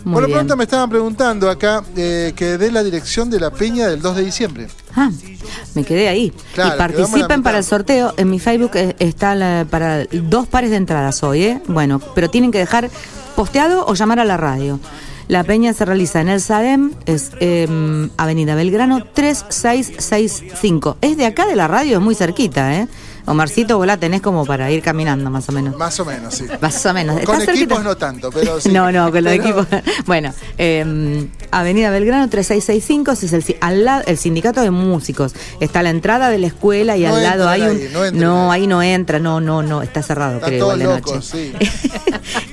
Muy 0.05 0.15
Por 0.15 0.23
lo 0.29 0.35
pronto 0.35 0.57
me 0.57 0.65
estaban 0.65 0.91
preguntando 0.91 1.49
acá 1.49 1.83
eh, 1.97 2.33
que 2.35 2.59
dé 2.59 2.73
la 2.73 2.83
dirección 2.83 3.31
de 3.31 3.39
la 3.39 3.51
peña 3.51 3.89
del 3.89 4.03
2 4.03 4.17
de 4.17 4.23
diciembre. 4.25 4.67
Ah, 4.95 5.11
me 5.75 5.85
quedé 5.85 6.09
ahí. 6.09 6.33
Claro, 6.55 6.75
y 6.75 6.79
participen 6.79 7.43
para 7.43 7.59
el 7.59 7.65
sorteo. 7.65 8.15
En 8.17 8.29
mi 8.31 8.39
Facebook 8.39 8.73
eh, 8.75 8.95
está 8.99 9.35
la- 9.35 9.67
para 9.71 10.05
dos 10.05 10.47
pares 10.47 10.71
de 10.71 10.77
entradas 10.77 11.23
hoy, 11.23 11.45
¿eh? 11.45 11.63
Bueno, 11.67 12.01
pero 12.15 12.29
tienen 12.31 12.51
que 12.53 12.59
dejar 12.59 12.91
posteado 13.37 13.87
o 13.87 13.95
llamar 13.95 14.21
a 14.21 14.25
la 14.25 14.37
radio. 14.37 14.79
La 15.29 15.45
peña 15.45 15.73
se 15.73 15.85
realiza 15.87 16.21
en 16.21 16.29
el 16.29 16.41
SADEM, 16.41 16.93
es 17.07 17.31
em, 17.41 18.11
Avenida 18.19 18.55
Belgrano 18.55 19.03
3665. 19.15 20.97
Es 21.01 21.17
de 21.17 21.27
acá 21.27 21.47
de 21.47 21.57
la 21.57 21.69
radio, 21.69 21.99
es 21.99 22.03
muy 22.03 22.15
cerquita, 22.15 22.75
¿eh? 22.79 22.89
Omarcito, 23.27 23.77
vos 23.79 23.87
la 23.87 23.97
tenés 23.97 24.21
como 24.21 24.45
para 24.45 24.71
ir 24.71 24.83
caminando 24.83 25.31
más 25.31 25.49
o 25.49 25.53
menos. 25.53 25.77
Más 25.77 25.99
o 26.01 26.05
menos, 26.05 26.35
sí. 26.35 26.45
Más 26.61 26.85
o 26.87 26.93
menos. 26.93 27.21
Con 27.23 27.41
equipos 27.43 27.83
no 27.85 27.97
tanto, 27.97 28.31
pero 28.31 28.61
sí. 28.61 28.69
No, 28.73 28.91
no, 28.91 29.11
con 29.13 29.23
los 29.25 29.33
Pero- 29.33 29.43
equipos. 29.45 29.67
Bueno, 30.07 30.33
eh, 30.59 31.27
Avenida 31.51 31.91
Belgrano 31.91 32.29
3665, 32.29 33.13
ese 33.13 33.27
es 33.27 33.33
el, 33.33 33.57
al 33.61 33.85
lado, 33.85 34.03
el 34.07 34.19
sindicato 34.19 34.61
de 34.63 34.71
músicos. 34.71 35.35
Está 35.61 35.81
a 35.81 35.83
la 35.83 35.91
entrada 35.91 36.31
de 36.31 36.39
la 36.39 36.47
escuela 36.49 36.97
y 36.97 37.03
No 37.05 37.15
al 37.15 37.23
lado 37.23 37.49
hay 37.49 37.63
un. 37.63 37.69
ahí, 37.69 37.89
no 37.93 38.05
entran 38.05 38.51
ahí. 38.51 38.67
no 38.67 38.83
entra, 38.83 39.19
no, 39.19 39.41
no, 39.41 39.63
no, 39.63 39.83
está 39.83 40.03
cerrado, 40.03 40.41
creo, 40.41 40.59
todos 40.59 40.79
de 40.79 40.85
locos, 40.85 41.13
noche. 41.35 41.53
sí. 41.61 41.91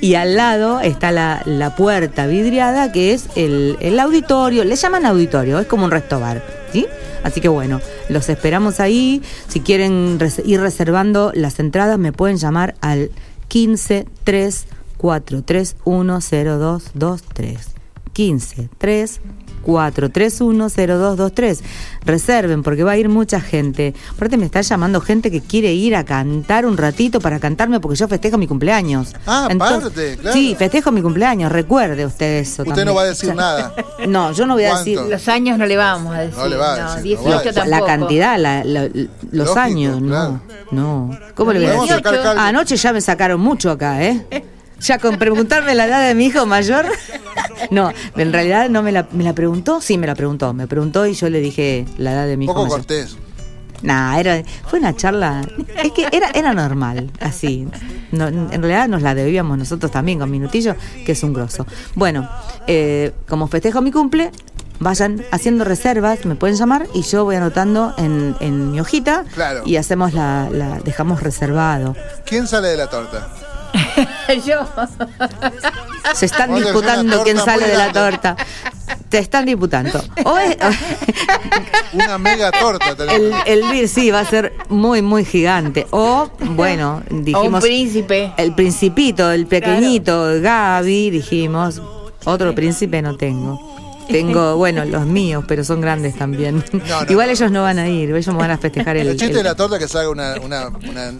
y 0.00 0.14
al 0.14 0.36
lado 0.36 0.80
está 0.80 1.10
la, 1.10 1.42
la 1.46 1.74
puerta 1.74 2.26
vidriada, 2.26 2.92
que 2.92 3.12
es 3.12 3.24
el, 3.36 3.76
el 3.80 3.98
auditorio, 3.98 4.64
le 4.64 4.76
llaman 4.76 5.04
auditorio, 5.06 5.58
es 5.58 5.66
como 5.66 5.84
un 5.84 5.90
resto 5.90 6.20
bar, 6.20 6.42
¿sí? 6.72 6.86
Así 7.22 7.40
que 7.40 7.48
bueno, 7.48 7.80
los 8.08 8.28
esperamos 8.28 8.80
ahí. 8.80 9.22
Si 9.48 9.60
quieren 9.60 10.18
ir 10.44 10.60
reservando 10.60 11.32
las 11.34 11.58
entradas, 11.60 11.98
me 11.98 12.12
pueden 12.12 12.36
llamar 12.36 12.74
al 12.80 13.10
15 13.48 14.06
3 14.24 14.66
4 14.96 15.42
3 15.42 15.76
1 15.84 16.20
0 16.20 16.58
2 16.58 16.90
2 16.94 17.22
3. 17.22 17.58
15 18.12 18.68
3 18.78 19.20
4310223. 19.66 21.60
Reserven 22.04 22.62
porque 22.62 22.82
va 22.84 22.92
a 22.92 22.96
ir 22.96 23.08
mucha 23.08 23.40
gente. 23.40 23.94
Aparte 24.14 24.36
me 24.36 24.46
está 24.46 24.60
llamando 24.62 25.00
gente 25.00 25.30
que 25.30 25.40
quiere 25.40 25.72
ir 25.74 25.94
a 25.96 26.04
cantar 26.04 26.66
un 26.66 26.76
ratito 26.76 27.20
para 27.20 27.38
cantarme 27.38 27.80
porque 27.80 27.96
yo 27.96 28.08
festejo 28.08 28.38
mi 28.38 28.46
cumpleaños. 28.46 29.14
Ah, 29.26 29.48
aparte, 29.52 30.16
claro. 30.16 30.34
Sí, 30.36 30.54
festejo 30.58 30.90
mi 30.92 31.02
cumpleaños, 31.02 31.52
recuerde 31.52 32.06
usted 32.06 32.38
eso. 32.40 32.62
Usted 32.62 32.70
también. 32.74 32.86
no 32.88 32.94
va 32.94 33.02
a 33.02 33.06
decir 33.06 33.34
nada. 33.34 33.74
No, 34.08 34.32
yo 34.32 34.46
no 34.46 34.54
voy 34.54 34.64
a 34.64 34.70
¿Cuánto? 34.70 34.90
decir 34.90 35.10
Los 35.10 35.28
años 35.28 35.58
no 35.58 35.66
le 35.66 35.76
vamos 35.76 36.14
a 36.14 36.20
decir. 36.20 36.38
No 36.38 36.48
le 36.48 36.56
va 36.56 36.72
a 36.72 36.96
decir, 36.96 37.18
no 37.18 37.24
va 37.24 37.36
a 37.36 37.36
18 37.36 37.38
decir. 37.38 37.52
tampoco. 37.54 37.70
la 37.80 37.86
cantidad, 37.86 38.38
la- 38.38 38.64
la- 38.64 38.84
los 38.84 39.10
Lógico, 39.32 39.58
años, 39.60 40.02
claro. 40.02 40.40
no, 40.70 41.08
no. 41.10 41.18
¿Cómo 41.34 41.52
le 41.52 41.58
voy 41.60 41.68
a 41.90 41.96
decir? 41.96 42.02
Anoche 42.38 42.76
ya 42.76 42.92
me 42.92 43.00
sacaron 43.00 43.40
mucho 43.40 43.70
acá, 43.70 44.02
¿eh? 44.02 44.24
Ya 44.80 44.98
con 44.98 45.18
preguntarme 45.18 45.74
la 45.74 45.86
edad 45.86 46.06
de 46.06 46.14
mi 46.14 46.26
hijo 46.26 46.46
mayor. 46.46 46.86
No, 47.70 47.92
en 48.16 48.32
realidad 48.32 48.68
no 48.70 48.82
me 48.82 48.92
la, 48.92 49.06
me 49.12 49.22
la 49.24 49.34
preguntó, 49.34 49.80
sí 49.80 49.98
me 49.98 50.06
la 50.06 50.14
preguntó, 50.14 50.52
me 50.54 50.66
preguntó 50.66 51.06
y 51.06 51.12
yo 51.14 51.28
le 51.28 51.40
dije 51.40 51.84
la 51.98 52.12
edad 52.12 52.26
de 52.26 52.36
mi 52.36 52.46
hijo 52.46 52.54
poco 52.54 52.64
mayor. 52.64 52.78
cortés. 52.78 53.16
Nah, 53.82 54.18
era, 54.18 54.42
fue 54.66 54.78
una 54.78 54.94
charla, 54.96 55.40
es 55.82 55.92
que 55.92 56.06
era, 56.12 56.30
era 56.34 56.52
normal, 56.52 57.10
así. 57.20 57.66
No, 58.12 58.28
en 58.28 58.50
realidad 58.50 58.88
nos 58.88 59.00
la 59.02 59.14
debíamos 59.14 59.56
nosotros 59.56 59.90
también 59.90 60.18
con 60.18 60.30
Minutillo, 60.30 60.74
que 61.06 61.12
es 61.12 61.22
un 61.22 61.32
grosso. 61.32 61.66
Bueno, 61.94 62.28
eh, 62.66 63.12
como 63.28 63.46
festejo 63.48 63.80
mi 63.80 63.90
cumple, 63.90 64.32
vayan 64.80 65.22
haciendo 65.30 65.64
reservas, 65.64 66.24
me 66.26 66.34
pueden 66.36 66.56
llamar 66.56 66.86
y 66.94 67.02
yo 67.02 67.24
voy 67.24 67.36
anotando 67.36 67.94
en, 67.96 68.34
en 68.40 68.70
mi 68.72 68.80
hojita 68.80 69.24
Claro. 69.34 69.62
y 69.64 69.76
hacemos 69.76 70.12
la, 70.12 70.48
la, 70.50 70.78
dejamos 70.80 71.22
reservado. 71.22 71.96
¿Quién 72.26 72.46
sale 72.46 72.68
de 72.68 72.76
la 72.76 72.88
torta? 72.90 73.28
Yo. 74.46 74.66
Se 76.14 76.26
están 76.26 76.54
disputando 76.54 77.22
quién 77.24 77.38
sale 77.38 77.62
muy 77.62 77.70
de 77.70 77.76
la 77.76 77.92
torta. 77.92 78.36
Te 79.08 79.18
están 79.18 79.44
disputando. 79.46 80.00
O 80.24 80.38
es- 80.38 80.56
Una 81.92 82.18
mega 82.18 82.50
torta 82.52 82.94
el, 83.46 83.64
vir 83.70 83.88
sí 83.88 84.10
va 84.10 84.20
a 84.20 84.24
ser 84.24 84.52
muy, 84.68 85.02
muy 85.02 85.24
gigante. 85.24 85.86
O, 85.90 86.30
bueno, 86.40 87.02
O 87.10 87.14
un 87.14 87.24
dijimos. 87.24 87.62
príncipe. 87.62 88.32
El 88.36 88.54
principito, 88.54 89.30
el 89.32 89.46
pequeñito, 89.46 90.40
Gaby, 90.40 91.10
dijimos. 91.10 91.80
Otro 92.24 92.54
príncipe 92.54 93.00
no 93.02 93.16
tengo. 93.16 93.69
Tengo, 94.10 94.56
bueno, 94.58 94.84
los 94.84 95.06
míos, 95.06 95.44
pero 95.46 95.64
son 95.64 95.80
grandes 95.80 96.16
también. 96.16 96.64
No, 96.72 96.78
no, 97.04 97.06
Igual 97.10 97.26
no. 97.28 97.32
ellos 97.32 97.50
no 97.50 97.62
van 97.62 97.78
a 97.78 97.88
ir, 97.88 98.10
ellos 98.10 98.26
me 98.28 98.34
van 98.40 98.50
a 98.50 98.58
festejar 98.58 98.96
el. 98.96 99.08
El 99.08 99.16
chiste 99.16 99.26
el- 99.32 99.36
de 99.38 99.42
la 99.44 99.54
torta 99.54 99.78
que 99.78 99.88
salga 99.88 100.10
una, 100.10 100.34
una, 100.40 100.68
una 100.68 101.12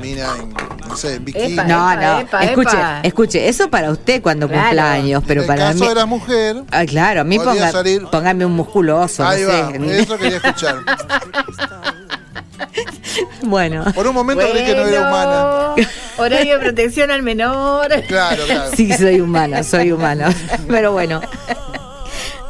mina 0.00 0.26
en, 0.40 0.52
no 0.88 0.96
sé, 0.96 1.14
en 1.14 1.24
bikini. 1.24 1.52
Epa, 1.54 1.64
No, 1.64 1.94
no, 1.96 2.18
Epa, 2.20 2.44
escuche, 2.44 2.76
epa. 2.76 3.00
escuche, 3.02 3.48
eso 3.48 3.70
para 3.70 3.90
usted 3.90 4.20
cuando 4.22 4.48
Claro. 4.48 4.62
cumpleaños, 4.64 5.22
pero 5.26 5.42
en 5.42 5.46
para 5.46 5.66
caso 5.68 5.80
mí. 5.84 5.88
de 5.88 5.94
la 5.94 6.06
mujer, 6.06 6.62
Ah, 6.70 6.84
claro, 6.84 7.20
a 7.20 7.24
mí 7.24 7.38
ponga- 7.38 7.70
salir- 7.70 8.06
póngame 8.10 8.44
un 8.44 8.52
musculoso, 8.52 9.24
ahí 9.26 9.42
no 9.42 9.48
va, 9.48 9.70
sé. 9.72 10.00
eso 10.02 10.18
quería 10.18 10.36
escuchar. 10.38 10.76
Bueno, 13.42 13.84
Por 13.94 14.06
un 14.06 14.14
momento 14.14 14.44
creí 14.50 14.64
que 14.64 14.74
no 14.74 14.86
era 14.86 15.00
humana. 15.08 15.74
Bueno, 15.74 15.88
Horario 16.16 16.54
de 16.54 16.60
protección 16.64 17.10
al 17.10 17.22
menor. 17.22 17.88
Claro, 18.06 18.44
claro. 18.46 18.70
sí, 18.74 18.92
soy 18.96 19.20
humana, 19.20 19.62
soy 19.64 19.92
humana. 19.92 20.32
Pero 20.68 20.92
bueno, 20.92 21.20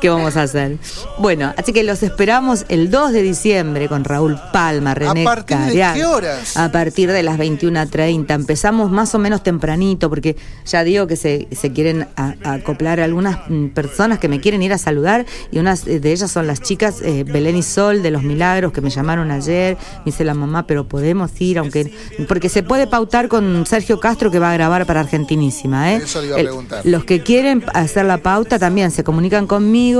¿qué 0.03 0.11
vamos 0.11 0.37
a 0.37 0.43
hacer? 0.43 0.79
Bueno, 1.19 1.55
así 1.57 1.73
que 1.73 1.85
los 1.85 2.03
esperamos 2.03 2.67
el 2.69 2.91
2 2.91 3.12
de 3.12 3.23
diciembre 3.23 3.88
con 3.88 4.03
Raúl 4.05 4.37
Palma, 4.53 4.95
René 4.95 5.23
partir 5.25 5.57
de 5.57 5.65
Cariaga. 5.65 5.95
qué 5.95 6.05
horas? 6.05 6.57
A 6.57 6.71
partir 6.73 7.11
de 7.12 7.23
las 7.23 7.38
21.30. 7.38 8.35
Empezamos 8.35 8.91
más 8.91 9.15
o 9.15 9.19
menos 9.21 9.43
tempranito 9.45 10.09
porque 10.11 10.37
ya 10.67 10.83
digo 10.83 11.07
que 11.07 11.15
se, 11.17 11.47
se 11.53 11.73
quieren 11.73 12.09
a- 12.17 12.35
a 12.43 12.53
acoplar 12.55 12.99
algunas 13.01 13.38
mm, 13.49 13.69
personas 13.69 14.19
que 14.19 14.29
me 14.29 14.41
quieren 14.41 14.61
ir 14.62 14.73
a 14.73 14.79
saludar 14.79 15.25
y 15.53 15.61
unas 15.61 15.87
eh, 15.87 16.01
de 16.01 16.11
ellas 16.12 16.31
son 16.33 16.49
las 16.49 16.61
chicas 16.61 16.97
eh, 17.03 17.23
Belén 17.25 17.57
y 17.57 17.62
Sol 17.62 18.03
de 18.03 18.11
Los 18.11 18.25
Milagros 18.25 18.73
que 18.73 18.81
me 18.81 18.91
llamaron 18.91 19.31
ayer. 19.31 19.77
Me 19.99 20.07
dice 20.07 20.25
la 20.25 20.35
mamá, 20.35 20.67
pero 20.67 20.88
podemos 20.88 21.31
ir, 21.41 21.59
aunque 21.61 21.93
porque 22.27 22.49
se 22.49 22.65
puede 22.65 22.88
pautar 22.88 23.29
con 23.29 23.65
Sergio 23.67 24.01
Castro 24.01 24.33
que 24.33 24.41
va 24.41 24.51
a 24.51 24.55
grabar 24.55 24.85
para 24.85 24.99
Argentinísima. 25.01 25.93
¿eh? 25.93 25.97
Eso 26.03 26.21
le 26.21 26.27
iba 26.27 26.37
a 26.37 26.41
El- 26.41 26.47
preguntar. 26.47 26.81
los 26.85 27.05
que 27.05 27.23
quieren 27.23 27.65
hacer 27.73 28.05
la 28.07 28.19
pauta 28.19 28.59
también 28.59 28.91
se 28.91 29.05
comunican 29.05 29.47
conmigo 29.47 29.91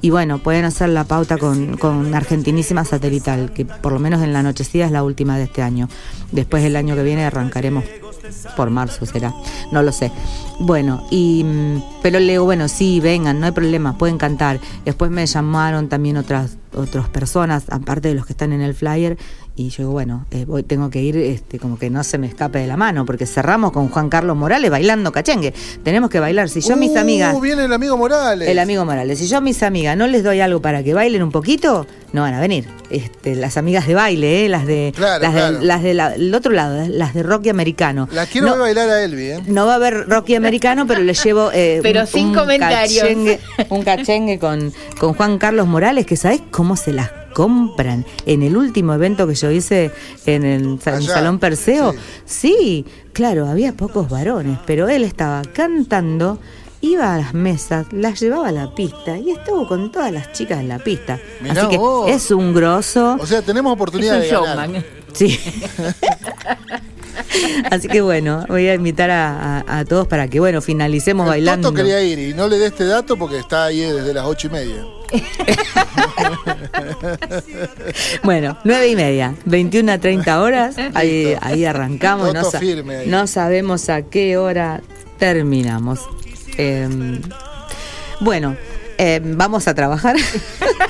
y 0.00 0.10
bueno, 0.10 0.38
pueden 0.38 0.64
hacer 0.64 0.88
la 0.90 1.04
pauta 1.04 1.38
con, 1.38 1.76
con 1.76 2.14
Argentinísima 2.14 2.84
Satelital, 2.84 3.52
que 3.52 3.64
por 3.64 3.92
lo 3.92 3.98
menos 3.98 4.22
en 4.22 4.32
la 4.32 4.42
nochecida 4.42 4.86
es 4.86 4.92
la 4.92 5.02
última 5.02 5.38
de 5.38 5.44
este 5.44 5.62
año. 5.62 5.88
Después 6.32 6.64
el 6.64 6.76
año 6.76 6.94
que 6.94 7.02
viene 7.02 7.24
arrancaremos 7.24 7.84
por 8.56 8.70
marzo 8.70 9.06
será, 9.06 9.34
no 9.72 9.82
lo 9.82 9.92
sé. 9.92 10.12
Bueno, 10.60 11.06
y 11.10 11.44
mm, 11.44 11.82
pero 12.02 12.18
le 12.18 12.32
digo, 12.32 12.44
bueno, 12.44 12.68
sí, 12.68 13.00
vengan, 13.00 13.40
no 13.40 13.46
hay 13.46 13.52
problema, 13.52 13.96
pueden 13.98 14.18
cantar. 14.18 14.60
Después 14.84 15.10
me 15.10 15.26
llamaron 15.26 15.88
también 15.88 16.16
otras 16.16 16.56
otras 16.74 17.08
personas, 17.08 17.64
aparte 17.70 18.08
de 18.08 18.14
los 18.14 18.26
que 18.26 18.32
están 18.32 18.52
en 18.52 18.60
el 18.60 18.74
flyer, 18.74 19.18
y 19.66 19.68
yo 19.70 19.76
digo, 19.84 19.90
bueno, 19.92 20.26
eh, 20.30 20.44
voy, 20.46 20.62
tengo 20.62 20.90
que 20.90 21.00
ir 21.02 21.16
este, 21.16 21.58
como 21.58 21.78
que 21.78 21.90
no 21.90 22.02
se 22.04 22.18
me 22.18 22.26
escape 22.26 22.58
de 22.58 22.66
la 22.66 22.76
mano, 22.76 23.04
porque 23.04 23.26
cerramos 23.26 23.72
con 23.72 23.88
Juan 23.88 24.08
Carlos 24.08 24.36
Morales 24.36 24.70
bailando 24.70 25.12
cachengue. 25.12 25.52
Tenemos 25.82 26.08
que 26.10 26.20
bailar. 26.20 26.48
Si 26.48 26.60
yo 26.60 26.74
a 26.74 26.76
mis 26.76 26.90
Uh, 26.90 26.98
amigas. 26.98 27.40
viene 27.40 27.64
el 27.64 27.72
amigo 27.72 27.96
Morales. 27.96 28.48
El 28.48 28.58
amigo 28.58 28.84
Morales. 28.84 29.18
Si 29.18 29.26
yo 29.26 29.38
a 29.38 29.40
mis 29.40 29.62
amigas 29.62 29.96
no 29.96 30.06
les 30.06 30.22
doy 30.24 30.40
algo 30.40 30.60
para 30.62 30.82
que 30.82 30.94
bailen 30.94 31.22
un 31.22 31.30
poquito, 31.30 31.86
no 32.12 32.22
van 32.22 32.34
a 32.34 32.40
venir. 32.40 32.66
Este, 32.90 33.36
las 33.36 33.56
amigas 33.56 33.86
de 33.86 33.94
baile, 33.94 34.44
¿eh? 34.44 34.48
las 34.48 34.66
de 34.66 34.92
Claro, 34.96 35.22
las 35.22 35.32
claro. 35.32 35.58
de 35.58 35.94
las 35.94 36.12
del 36.18 36.34
otro 36.34 36.52
lado, 36.52 36.82
¿eh? 36.82 36.88
las 36.88 37.14
de 37.14 37.22
rocky 37.22 37.48
americano. 37.50 38.08
La 38.12 38.26
quiero 38.26 38.48
no, 38.48 38.52
ver 38.54 38.60
bailar 38.62 38.88
a 38.90 39.02
Elvi, 39.04 39.24
¿eh? 39.26 39.40
no 39.46 39.66
va 39.66 39.72
a 39.72 39.76
haber 39.76 40.08
rocky 40.08 40.34
americano, 40.34 40.86
pero 40.86 41.00
le 41.02 41.14
llevo 41.14 41.50
eh, 41.52 41.80
Pero 41.84 42.06
sin 42.06 42.34
comentarios. 42.34 43.02
Cachengue, 43.02 43.40
un 43.68 43.82
cachengue 43.84 44.38
con, 44.38 44.72
con 44.98 45.14
Juan 45.14 45.38
Carlos 45.38 45.66
Morales, 45.68 46.06
que 46.06 46.16
sabes 46.16 46.40
cómo 46.50 46.76
se 46.76 46.92
las 46.92 47.10
compran. 47.34 48.04
En 48.26 48.42
el 48.42 48.56
último 48.56 48.94
evento 48.94 49.26
que 49.26 49.34
yo 49.34 49.50
hice 49.50 49.90
en 50.26 50.44
el 50.44 50.78
Allá, 50.84 51.00
Salón 51.14 51.38
Perseo, 51.38 51.94
sí, 52.24 52.84
claro, 53.12 53.46
había 53.48 53.72
pocos 53.74 54.08
varones, 54.08 54.58
pero 54.66 54.88
él 54.88 55.04
estaba 55.04 55.42
cantando. 55.42 56.38
Iba 56.82 57.14
a 57.14 57.18
las 57.18 57.34
mesas, 57.34 57.86
las 57.92 58.18
llevaba 58.20 58.48
a 58.48 58.52
la 58.52 58.74
pista 58.74 59.18
y 59.18 59.32
estuvo 59.32 59.68
con 59.68 59.92
todas 59.92 60.10
las 60.10 60.32
chicas 60.32 60.60
en 60.60 60.68
la 60.68 60.78
pista. 60.78 61.20
Mirá 61.42 61.62
Así 61.62 61.70
que 61.72 61.76
vos. 61.76 62.10
es 62.10 62.30
un 62.30 62.54
grosso. 62.54 63.18
O 63.20 63.26
sea, 63.26 63.42
tenemos 63.42 63.70
Es 63.70 63.74
oportunidad 63.74 64.14
un 64.16 64.22
de 64.22 64.28
ganar. 64.30 64.56
showman. 64.70 64.84
Sí. 65.12 65.38
Así 67.70 67.86
que 67.88 68.00
bueno, 68.00 68.44
voy 68.48 68.66
a 68.68 68.74
invitar 68.74 69.10
a, 69.10 69.58
a- 69.60 69.78
a 69.80 69.84
todos 69.84 70.08
para 70.08 70.28
que, 70.28 70.40
bueno, 70.40 70.60
finalicemos 70.62 71.24
El 71.26 71.30
bailando. 71.30 71.68
Toto 71.68 71.76
quería 71.76 72.02
ir 72.02 72.18
y 72.18 72.34
no 72.34 72.48
le 72.48 72.58
dé 72.58 72.66
este 72.66 72.84
dato 72.86 73.16
porque 73.16 73.38
está 73.38 73.66
ahí 73.66 73.80
desde 73.80 74.14
las 74.14 74.24
ocho 74.24 74.48
y 74.48 74.50
media. 74.50 74.84
Bueno, 78.22 78.56
nueve 78.64 78.88
y 78.88 78.96
media, 78.96 79.34
21 79.44 79.92
a 79.92 79.98
30 79.98 80.40
horas, 80.42 80.76
ahí, 80.94 81.34
ahí 81.40 81.64
arrancamos. 81.64 82.32
Sa- 82.50 82.58
ahí. 82.58 83.08
no 83.08 83.26
sabemos 83.26 83.88
a 83.88 84.02
qué 84.02 84.36
hora 84.36 84.82
terminamos. 85.18 86.00
Eh, 86.58 86.88
bueno, 88.20 88.56
eh, 88.98 89.20
vamos 89.24 89.66
a 89.68 89.74
trabajar. 89.74 90.16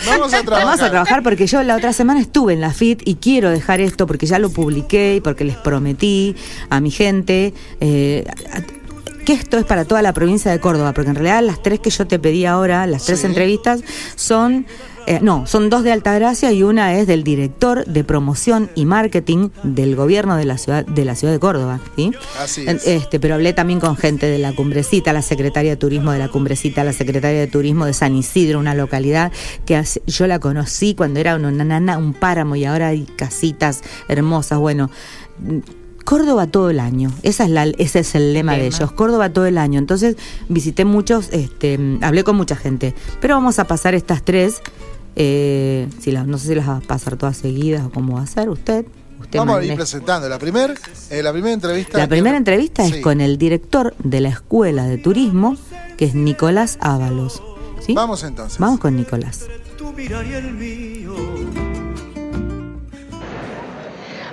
Vamos 0.06 0.32
a 0.32 0.42
trabajar. 0.42 0.64
Vamos 0.66 0.80
a 0.82 0.88
trabajar 0.90 1.22
porque 1.22 1.46
yo 1.46 1.62
la 1.62 1.76
otra 1.76 1.92
semana 1.92 2.20
estuve 2.20 2.54
en 2.54 2.60
la 2.62 2.72
FIT 2.72 3.02
y 3.04 3.16
quiero 3.16 3.50
dejar 3.50 3.80
esto 3.82 4.06
porque 4.06 4.24
ya 4.26 4.38
lo 4.38 4.48
publiqué 4.50 5.16
y 5.16 5.20
porque 5.20 5.44
les 5.44 5.56
prometí 5.56 6.34
a 6.70 6.80
mi 6.80 6.90
gente 6.90 7.52
eh, 7.80 8.24
a- 8.50 8.62
que 9.30 9.42
esto 9.42 9.58
es 9.58 9.64
para 9.64 9.84
toda 9.84 10.02
la 10.02 10.12
provincia 10.12 10.50
de 10.50 10.58
Córdoba, 10.58 10.92
porque 10.92 11.10
en 11.10 11.14
realidad 11.16 11.42
las 11.42 11.62
tres 11.62 11.78
que 11.80 11.90
yo 11.90 12.06
te 12.06 12.18
pedí 12.18 12.46
ahora, 12.46 12.86
las 12.86 13.04
tres 13.04 13.20
Sí. 13.20 13.26
entrevistas, 13.26 13.80
son... 14.16 14.66
eh, 15.06 15.18
no, 15.22 15.46
son 15.46 15.70
dos 15.70 15.82
de 15.84 15.92
Altagracia 15.92 16.50
y 16.52 16.62
una 16.62 16.94
es 16.98 17.06
del 17.06 17.22
director 17.24 17.84
de 17.84 18.02
promoción 18.04 18.70
y 18.74 18.84
marketing 18.86 19.48
del 19.62 19.94
gobierno 19.96 20.36
de 20.36 20.44
la 20.44 20.58
ciudad 20.58 20.84
de 20.84 21.04
la 21.04 21.14
ciudad 21.14 21.32
de 21.32 21.38
Córdoba, 21.40 21.80
¿sí? 21.96 22.12
Así 22.38 22.64
es. 22.66 22.86
Este, 22.86 23.18
pero 23.20 23.34
hablé 23.34 23.52
también 23.52 23.78
con 23.80 23.96
gente 23.96 24.26
de 24.26 24.38
la 24.38 24.52
Cumbrecita, 24.52 25.12
la 25.12 25.22
secretaria 25.22 25.70
de 25.72 25.76
Turismo 25.76 26.10
de 26.12 26.18
la 26.18 26.28
Cumbrecita, 26.28 26.82
la 26.84 26.92
secretaria 26.92 27.38
de 27.40 27.46
Turismo 27.46 27.86
de 27.86 27.92
San 27.94 28.14
Isidro, 28.16 28.58
una 28.58 28.74
localidad 28.74 29.32
que 29.64 29.76
hace- 29.76 30.02
yo 30.06 30.26
la 30.26 30.38
conocí 30.38 30.94
cuando 30.94 31.18
era 31.20 31.36
una 31.36 31.50
nana, 31.64 31.98
un 31.98 32.14
páramo 32.14 32.56
y 32.56 32.64
ahora 32.64 32.88
hay 32.88 33.04
casitas 33.16 33.82
hermosas. 34.08 34.58
Bueno, 34.58 34.90
Córdoba 36.10 36.48
todo 36.48 36.70
el 36.70 36.80
año, 36.80 37.12
Esa 37.22 37.44
es 37.44 37.50
la, 37.50 37.64
ese 37.66 38.00
es 38.00 38.16
el 38.16 38.32
lema 38.32 38.56
de 38.56 38.66
ellos, 38.66 38.90
Córdoba 38.90 39.30
todo 39.32 39.46
el 39.46 39.56
año. 39.58 39.78
Entonces 39.78 40.16
visité 40.48 40.84
muchos, 40.84 41.28
este, 41.30 41.78
hablé 42.02 42.24
con 42.24 42.34
mucha 42.36 42.56
gente, 42.56 42.94
pero 43.20 43.36
vamos 43.36 43.60
a 43.60 43.64
pasar 43.68 43.94
estas 43.94 44.22
tres. 44.24 44.60
eh, 45.16 45.86
si 46.00 46.10
las- 46.12 46.26
no 46.26 46.36
sé 46.38 46.48
si 46.48 46.54
las 46.56 46.68
va 46.68 46.76
a 46.78 46.80
pasar 46.80 47.16
todas 47.16 47.36
seguidas 47.36 47.84
o 47.86 47.90
cómo 47.90 48.14
va 48.16 48.22
a 48.22 48.26
ser 48.26 48.48
usted. 48.48 48.86
usted 49.20 49.38
Vamos 49.38 49.58
a 49.58 49.64
ir 49.64 49.74
presentando. 49.76 50.28
La, 50.28 50.38
primer, 50.38 50.74
eh, 51.10 51.22
la 51.22 51.30
primera 51.32 51.52
entrevista. 51.54 51.98
La 51.98 52.08
primera 52.08 52.36
entrevista 52.36 52.84
es 52.84 52.94
Sí. 52.96 53.00
con 53.00 53.20
el 53.20 53.36
director 53.38 53.94
de 54.02 54.20
la 54.20 54.30
Escuela 54.30 54.86
de 54.86 54.98
Turismo, 54.98 55.56
que 55.96 56.06
es 56.06 56.14
Nicolás 56.16 56.76
Ábalos. 56.80 57.40
¿Sí? 57.86 57.92
Vamos 57.94 58.22
entonces. 58.24 58.58
Vamos 58.58 58.80
con 58.80 58.96
Nicolás. 58.96 59.46
Tu 59.78 59.92
mirar 59.92 60.26
y 60.26 60.32
el 60.34 60.52
mío. 60.54 61.14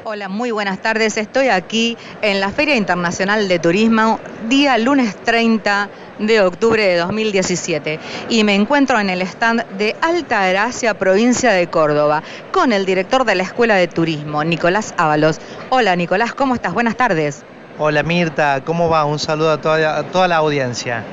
Hola, 0.10 0.30
muy 0.30 0.52
buenas 0.52 0.82
tardes. 0.82 1.18
Estoy 1.18 1.50
aquí 1.50 1.98
en 2.22 2.40
la 2.40 2.50
Feria 2.50 2.78
Internacional 2.78 3.50
de 3.50 3.60
Turismo, 3.60 4.22
día 4.48 4.78
lunes 4.78 5.18
30 5.18 5.90
de 6.20 6.40
octubre 6.40 6.82
de 6.82 6.96
2017. 6.96 8.00
Y 8.30 8.46
me 8.46 8.56
encuentro 8.56 9.02
en 9.02 9.10
el 9.10 9.22
stand 9.24 9.66
de 9.78 9.98
Alta 10.00 10.48
Gracia, 10.48 10.94
provincia 10.94 11.52
de 11.52 11.68
Córdoba, 11.68 12.24
con 12.54 12.72
el 12.72 12.86
director 12.86 13.26
de 13.26 13.36
la 13.36 13.44
Escuela 13.44 13.76
de 13.76 13.90
Turismo, 13.90 14.46
Nicolás 14.46 14.94
Ábalos. 14.96 15.42
Hola, 15.72 15.94
Nicolás, 15.98 16.34
¿cómo 16.34 16.56
estás? 16.56 16.74
Buenas 16.74 16.96
tardes. 16.96 17.44
Hola 17.78 18.02
Mirta, 18.02 18.62
¿cómo 18.64 18.88
va? 18.88 19.04
Un 19.04 19.20
saludo 19.20 19.52
a 19.52 19.58
toda, 19.60 20.04
toda 20.04 20.30
la 20.30 20.38
audiencia. 20.38 21.04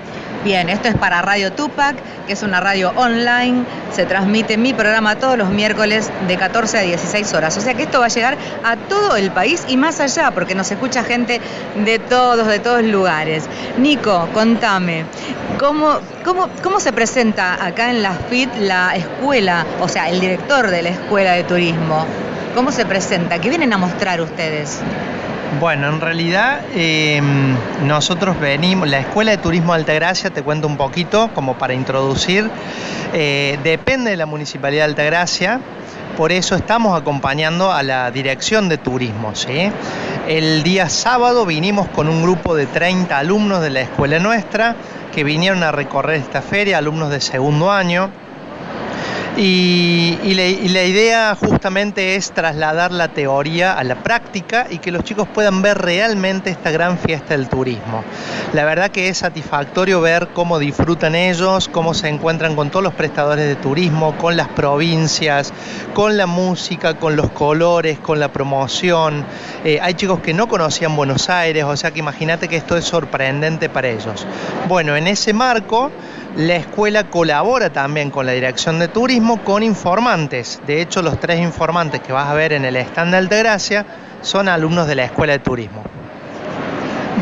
Bien, 0.44 0.68
esto 0.68 0.88
es 0.88 0.94
para 0.94 1.22
Radio 1.22 1.52
Tupac, 1.52 1.96
que 2.26 2.35
es 2.35 2.42
una 2.42 2.61
radio 2.61 2.92
online. 2.96 3.64
Se 3.94 4.04
transmite 4.04 4.59
mi 4.59 4.74
programa 4.74 5.16
todos 5.16 5.38
los 5.38 5.48
miércoles 5.48 6.11
de 6.28 6.37
14 6.37 6.76
a 6.76 6.83
16 6.83 7.33
horas. 7.33 7.57
O 7.57 7.62
sea 7.62 7.72
que 7.72 7.85
esto 7.85 8.00
va 8.00 8.04
a 8.04 8.09
llegar 8.11 8.37
a 8.62 8.76
todo 8.76 9.16
el 9.16 9.30
país 9.30 9.64
y 9.68 9.78
más 9.78 10.00
allá, 10.00 10.33
porque 10.33 10.54
nos 10.54 10.70
escucha 10.70 11.02
gente 11.02 11.40
de 11.83 11.98
todos, 11.98 12.46
de 12.46 12.59
todos 12.59 12.85
lugares. 12.85 13.44
Nico, 13.78 14.28
contame, 14.35 15.07
¿cómo, 15.59 15.98
cómo, 16.62 16.78
se 16.78 16.92
presenta 16.92 17.64
acá 17.64 17.90
en 17.90 18.02
la 18.02 18.12
FIT 18.12 18.50
la 18.59 18.96
escuela, 18.96 19.64
o 19.80 19.88
sea, 19.88 20.11
el 20.11 20.20
director 20.20 20.68
de 20.68 20.83
la 20.83 20.90
escuela 20.90 21.33
de 21.33 21.44
turismo? 21.44 22.04
¿Cómo 22.54 22.70
se 22.70 22.85
presenta? 22.85 23.38
¿Qué 23.38 23.48
vienen 23.48 23.72
a 23.72 23.78
mostrar 23.78 24.20
ustedes? 24.20 24.83
Bueno, 25.60 25.88
en 25.88 26.00
realidad 26.00 26.60
eh, 26.74 27.20
nosotros 27.84 28.38
venimos, 28.40 28.88
la 28.88 28.98
Escuela 28.98 29.30
de 29.30 29.38
Turismo 29.38 29.72
Altagracia, 29.72 30.30
te 30.30 30.42
cuento 30.42 30.66
un 30.66 30.76
poquito 30.76 31.30
como 31.32 31.54
para 31.54 31.74
introducir, 31.74 32.50
eh, 33.12 33.58
depende 33.62 34.10
de 34.10 34.16
la 34.16 34.26
Municipalidad 34.26 34.84
de 34.84 34.90
Altagracia, 34.90 35.60
por 36.16 36.32
eso 36.32 36.56
estamos 36.56 37.00
acompañando 37.00 37.70
a 37.72 37.82
la 37.82 38.10
Dirección 38.10 38.68
de 38.68 38.78
Turismo. 38.78 39.32
El 40.26 40.62
día 40.64 40.88
sábado 40.88 41.46
vinimos 41.46 41.88
con 41.88 42.08
un 42.08 42.22
grupo 42.22 42.56
de 42.56 42.66
30 42.66 43.16
alumnos 43.16 43.62
de 43.62 43.70
la 43.70 43.80
escuela 43.82 44.18
nuestra 44.18 44.74
que 45.14 45.22
vinieron 45.22 45.62
a 45.62 45.70
recorrer 45.70 46.16
esta 46.16 46.42
feria, 46.42 46.78
alumnos 46.78 47.10
de 47.10 47.20
segundo 47.20 47.70
año. 47.70 48.10
Y, 49.36 50.34
la 50.34 50.84
idea 50.84 51.36
justamente 51.36 52.14
es 52.14 52.30
trasladar 52.32 52.92
la 52.92 53.08
teoría 53.08 53.72
a 53.72 53.82
la 53.82 53.96
práctica 53.96 54.66
y 54.70 54.78
que 54.78 54.92
los 54.92 55.02
chicos 55.02 55.26
puedan 55.26 55.60
ver 55.60 55.78
realmente 55.78 56.50
esta 56.50 56.70
gran 56.70 56.98
fiesta 56.98 57.34
del 57.34 57.48
turismo. 57.48 58.04
La 58.52 58.64
verdad 58.64 58.90
que 58.90 59.08
es 59.08 59.18
satisfactorio 59.18 60.00
ver 60.00 60.28
cómo 60.34 60.58
disfrutan 60.58 61.14
ellos, 61.14 61.68
cómo 61.68 61.94
se 61.94 62.08
encuentran 62.08 62.54
con 62.54 62.70
todos 62.70 62.84
los 62.84 62.94
prestadores 62.94 63.46
de 63.46 63.56
turismo, 63.56 64.16
con 64.18 64.36
las 64.36 64.48
provincias, 64.48 65.52
con 65.94 66.16
la 66.16 66.26
música, 66.26 66.94
con 66.94 67.16
los 67.16 67.30
colores, 67.30 67.98
con 67.98 68.20
la 68.20 68.32
promoción. 68.32 69.24
Eh, 69.64 69.80
hay 69.82 69.94
chicos 69.94 70.20
que 70.20 70.32
no 70.32 70.46
conocían 70.46 70.94
Buenos 70.94 71.28
Aires, 71.28 71.64
o 71.64 71.76
sea 71.76 71.90
que 71.90 71.98
imagínate 71.98 72.46
que 72.48 72.56
esto 72.56 72.76
es 72.76 72.84
sorprendente 72.84 73.68
para 73.68 73.88
ellos. 73.88 74.26
Bueno, 74.68 74.96
en 74.96 75.08
ese 75.08 75.32
marco... 75.32 75.90
La 76.36 76.56
escuela 76.56 77.04
colabora 77.10 77.70
también 77.70 78.10
con 78.10 78.26
la 78.26 78.32
Dirección 78.32 78.80
de 78.80 78.88
Turismo 78.88 79.23
con 79.44 79.62
informantes. 79.62 80.60
De 80.66 80.82
hecho, 80.82 81.00
los 81.00 81.18
tres 81.18 81.40
informantes 81.40 82.02
que 82.02 82.12
vas 82.12 82.28
a 82.28 82.34
ver 82.34 82.52
en 82.52 82.64
el 82.64 82.76
stand 82.76 83.12
de 83.12 83.16
Altagracia 83.16 83.87
son 84.20 84.48
alumnos 84.48 84.87
de 84.87 84.94
la 84.94 85.04
Escuela 85.04 85.32
de 85.32 85.38
Turismo. 85.38 85.82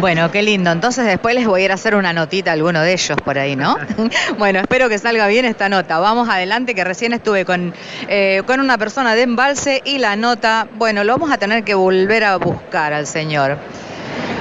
Bueno, 0.01 0.31
qué 0.33 0.43
lindo. 0.43 0.73
Entonces 0.73 1.07
después 1.07 1.35
les 1.37 1.47
voy 1.47 1.63
a 1.63 1.65
ir 1.67 1.71
a 1.71 1.75
hacer 1.75 1.95
una 1.95 2.13
notita 2.13 2.51
a 2.51 2.55
alguno 2.55 2.81
de 2.81 2.93
ellos 2.93 3.17
por 3.25 3.39
ahí, 3.39 3.55
¿no? 3.55 3.77
bueno, 4.39 4.59
espero 4.59 4.89
que 4.89 4.99
salga 4.99 5.29
bien 5.29 5.45
esta 5.45 5.69
nota. 5.69 6.01
Vamos 6.01 6.29
adelante, 6.29 6.75
que 6.75 6.83
recién 6.83 7.13
estuve 7.13 7.45
con, 7.45 7.73
eh, 8.09 8.43
con 8.45 8.59
una 8.59 8.79
persona 8.79 9.15
de 9.15 9.23
embalse 9.23 9.81
y 9.85 9.99
la 9.99 10.17
nota, 10.17 10.67
bueno, 10.75 11.05
lo 11.05 11.13
vamos 11.13 11.31
a 11.31 11.39
tener 11.39 11.63
que 11.63 11.75
volver 11.75 12.25
a 12.25 12.37
buscar 12.37 12.93
al 12.93 13.07
señor. 13.07 13.59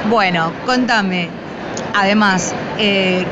Bueno, 0.10 0.52
contame, 0.66 1.30
además, 1.94 2.56
eh, 2.80 3.24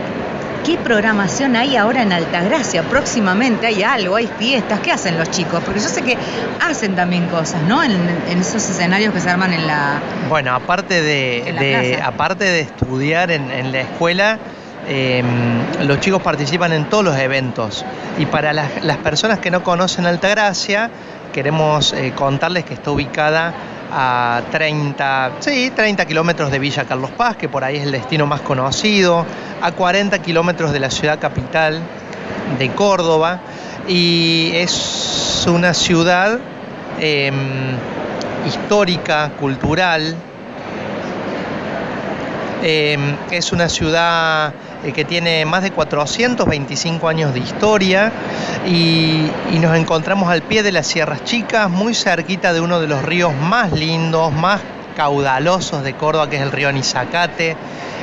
¿qué 0.64 0.78
programación 0.78 1.56
hay 1.56 1.76
ahora 1.76 2.02
en 2.02 2.12
Altagracia? 2.12 2.84
Próximamente 2.84 3.68
hay 3.68 3.84
algo, 3.84 4.16
hay 4.16 4.28
fiestas, 4.28 4.80
¿qué 4.80 4.92
hacen 4.92 5.18
los 5.18 5.30
chicos? 5.32 5.62
Porque 5.64 5.80
yo 5.80 5.88
sé 5.88 6.02
que 6.02 6.18
hacen 6.62 6.96
también 6.96 7.28
cosas, 7.28 7.62
¿no? 7.64 7.84
En, 7.84 7.92
en 8.30 8.40
esos 8.40 8.70
escenarios 8.70 9.14
que 9.14 9.20
se 9.20 9.30
arman 9.30 9.54
en 9.54 9.68
la... 9.68 10.00
Bueno, 10.28 10.54
aparte 10.54 11.02
de, 11.02 12.00
aparte 12.04 12.44
de 12.44 12.62
estudiar 12.62 13.32
en, 13.32 13.52
en 13.52 13.72
la 13.72 13.82
escuela, 13.82 14.40
eh, 14.88 15.24
los 15.84 16.00
chicos 16.00 16.22
participan 16.22 16.74
en 16.74 16.86
todos 16.86 17.04
los 17.04 17.18
eventos. 17.18 17.86
Y 18.18 18.26
para 18.26 18.54
las, 18.54 18.84
las 18.84 18.98
personas 18.98 19.40
que 19.40 19.52
no 19.52 19.64
conocen 19.64 20.06
Altagracia, 20.06 20.90
queremos 21.34 21.94
eh, 21.94 22.14
contarles 22.16 22.66
que 22.66 22.74
está 22.74 22.92
ubicada 22.92 23.54
a 23.92 24.42
30, 24.52 25.32
sí, 25.40 25.72
30 25.76 26.06
kilómetros 26.06 26.52
de 26.52 26.60
Villa 26.60 26.86
Carlos 26.86 27.12
Paz, 27.12 27.36
que 27.38 27.50
por 27.50 27.64
ahí 27.64 27.78
es 27.78 27.84
el 27.84 27.92
destino 27.92 28.26
más 28.28 28.42
conocido, 28.42 29.26
a 29.62 29.72
40 29.72 30.20
kilómetros 30.20 30.72
de 30.72 30.80
la 30.80 30.90
ciudad 30.90 31.20
capital 31.20 31.82
de 32.58 32.70
Córdoba, 32.72 33.42
y 33.88 34.52
es 34.54 35.46
una 35.48 35.74
ciudad 35.74 36.40
eh, 37.00 37.32
histórica, 38.48 39.32
cultural. 39.40 40.16
Em, 42.62 43.16
es 43.32 43.54
una 43.54 43.70
ciudad 43.70 44.54
eh, 44.84 44.92
que 44.94 45.06
tiene 45.06 45.46
más 45.46 45.64
de 45.64 45.72
425 45.72 47.08
años 47.08 47.34
de 47.34 47.40
historia 47.40 48.12
y, 48.66 49.30
y, 49.52 49.60
nos 49.60 49.76
encontramos 49.76 50.30
al 50.30 50.42
pie 50.42 50.64
de 50.64 50.72
las 50.72 50.88
Sierras 50.88 51.24
Chicas, 51.24 51.70
muy 51.70 51.94
cerquita 51.94 52.54
de 52.54 52.62
uno 52.62 52.80
de 52.80 52.88
los 52.88 53.04
ríos 53.04 53.34
más 53.34 53.72
lindos, 53.72 54.32
más 54.32 54.62
caudalosos 54.96 55.84
de 55.84 55.94
Córdoba, 55.94 56.30
que 56.30 56.38
es 56.38 56.42
el 56.42 56.52
río 56.52 56.72
Nizacate, 56.72 57.56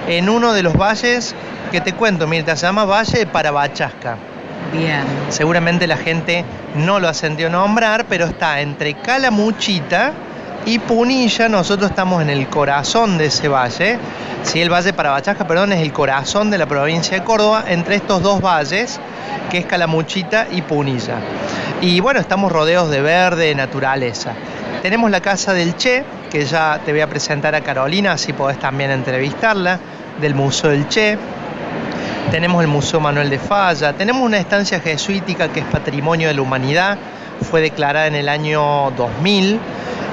en 0.09 0.29
uno 0.29 0.53
de 0.53 0.62
los 0.62 0.74
valles 0.74 1.35
que 1.70 1.81
te 1.81 1.93
cuento, 1.93 2.27
Mirta, 2.27 2.57
se 2.57 2.66
llama 2.66 2.85
Valle 2.85 3.18
de 3.18 3.27
Parabachasca. 3.27 4.16
Bien. 4.72 5.05
Seguramente 5.29 5.87
la 5.87 5.97
gente 5.97 6.45
no 6.74 7.01
lo 7.01 7.09
ascendió 7.09 7.49
a 7.49 7.51
nombrar, 7.51 8.07
pero 8.09 8.27
está 8.27 8.61
entre 8.61 8.95
Calamuchita 8.95 10.12
y 10.65 10.79
Punilla. 10.79 11.49
Nosotros 11.49 11.91
estamos 11.91 12.23
en 12.23 12.31
el 12.31 12.49
corazón 12.49 13.19
de 13.19 13.27
ese 13.27 13.49
valle. 13.49 13.99
Sí, 14.43 14.61
el 14.61 14.73
valle 14.73 14.93
Parabachasca, 14.93 15.47
perdón, 15.47 15.73
es 15.73 15.81
el 15.81 15.93
corazón 15.93 16.51
de 16.51 16.59
la 16.59 16.67
provincia 16.67 17.19
de 17.19 17.25
Córdoba, 17.25 17.65
entre 17.69 17.97
estos 17.97 18.23
dos 18.23 18.41
valles, 18.41 19.01
que 19.51 19.59
es 19.59 19.67
Calamuchita 19.67 20.47
y 20.53 20.63
Punilla. 20.63 21.17
Y 21.81 22.01
bueno, 22.01 22.21
estamos 22.21 22.51
rodeados 22.51 22.91
de 22.91 23.01
verde, 23.03 23.47
de 23.47 23.55
naturaleza. 23.55 24.33
Tenemos 24.83 25.11
la 25.11 25.21
casa 25.21 25.53
del 25.53 25.77
Che, 25.77 26.05
que 26.31 26.45
ya 26.45 26.81
te 26.85 26.93
voy 26.93 27.01
a 27.01 27.09
presentar 27.09 27.55
a 27.55 27.61
Carolina, 27.61 28.13
así 28.13 28.33
podés 28.33 28.59
también 28.59 28.91
entrevistarla, 28.91 29.79
del 30.21 30.35
Museo 30.35 30.71
del 30.71 30.89
Che. 30.89 31.19
Tenemos 32.31 32.63
el 32.63 32.69
Museo 32.69 33.01
Manuel 33.01 33.31
de 33.31 33.39
Falla, 33.39 33.93
tenemos 33.93 34.23
una 34.23 34.39
estancia 34.39 34.81
jesuítica 34.81 35.49
que 35.49 35.61
es 35.61 35.67
Patrimonio 35.67 36.29
de 36.29 36.35
la 36.35 36.43
Humanidad, 36.43 36.99
fue 37.43 37.61
declarada 37.61 38.07
en 38.07 38.15
el 38.15 38.29
año 38.29 38.91
2000, 38.97 39.61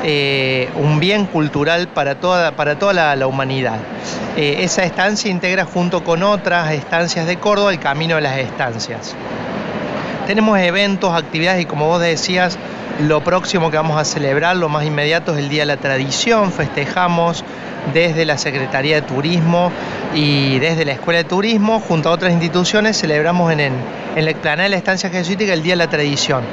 eh, 0.06 0.70
un 0.76 1.00
bien 1.00 1.26
cultural 1.26 1.88
para 1.88 2.16
toda, 2.16 2.52
para 2.58 2.78
toda 2.78 3.16
la, 3.16 3.26
humanidad. 3.28 3.80
Eh, 4.36 4.58
esa 4.60 4.84
estancia 4.84 5.32
integra 5.32 5.64
junto 5.64 6.04
con 6.04 6.24
otras 6.24 6.74
estancias 6.74 7.26
de 7.26 7.38
Córdoba 7.38 7.72
el 7.72 7.80
Camino 7.80 8.16
de 8.16 8.22
las 8.22 8.38
Estancias. 8.38 9.16
Tenemos 10.28 10.60
eventos, 10.60 11.14
actividades 11.14 11.62
y 11.62 11.66
como 11.66 11.88
vos 11.88 12.02
decías, 12.02 12.58
lo 13.00 13.24
próximo 13.24 13.72
que 13.72 13.78
vamos 13.78 13.98
a 13.98 14.04
celebrar, 14.04 14.58
lo 14.58 14.70
más 14.70 14.86
inmediato 14.86 15.34
es 15.34 15.40
el 15.40 15.50
Día 15.50 15.62
de 15.62 15.68
la 15.68 15.78
Tradición, 15.78 16.52
festejamos 16.52 17.46
desde 17.94 18.26
la 18.26 18.38
Secretaría 18.38 18.96
de 18.96 19.02
Turismo 19.04 19.72
y 20.14 20.60
desde 20.60 20.86
la 20.86 20.94
Escuela 20.94 21.20
de 21.20 21.26
Turismo, 21.26 21.80
junto 21.80 22.10
a 22.10 22.12
otras 22.12 22.32
instituciones, 22.32 22.98
celebramos 23.00 23.52
en, 23.52 23.60
el, 23.62 23.74
en 24.16 24.28
explanada 24.28 24.64
de 24.64 24.70
la 24.70 24.78
Estancia 24.78 25.10
Jesuítica 25.10 25.54
el 25.54 25.64
Día 25.64 25.74
de 25.74 25.78
la 25.78 25.90
Tradición. 25.90 26.44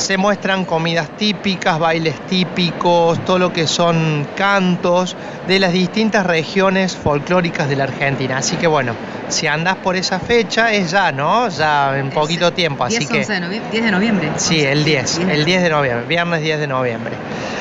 Se 0.00 0.16
muestran 0.16 0.64
comidas 0.64 1.10
típicas, 1.16 1.78
bailes 1.78 2.18
típicos, 2.26 3.22
todo 3.26 3.38
lo 3.38 3.52
que 3.52 3.66
son 3.66 4.26
cantos 4.34 5.14
de 5.46 5.60
las 5.60 5.72
distintas 5.72 6.24
regiones 6.26 6.96
folclóricas 6.96 7.68
de 7.68 7.76
la 7.76 7.84
Argentina. 7.84 8.38
Así 8.38 8.56
que 8.56 8.66
bueno, 8.66 8.94
si 9.28 9.46
andás 9.46 9.76
por 9.76 9.96
esa 9.96 10.18
fecha 10.18 10.72
es 10.72 10.90
ya, 10.90 11.12
¿no? 11.12 11.48
Ya 11.50 11.98
en 11.98 12.08
poquito 12.10 12.50
tiempo. 12.52 12.84
Así 12.84 12.96
10, 12.98 13.10
que, 13.10 13.18
11 13.18 13.32
de 13.34 13.40
novie- 13.40 13.70
10 13.70 13.84
de 13.84 13.90
noviembre. 13.90 14.28
Sí, 14.36 14.60
el 14.62 14.84
10, 14.84 15.16
10 15.18 15.26
de 15.28 15.34
el 15.34 15.44
10 15.44 15.62
de 15.62 15.68
noviembre, 15.70 16.06
viernes 16.06 16.40
10 16.40 16.58
de 16.58 16.66
noviembre. 16.66 17.12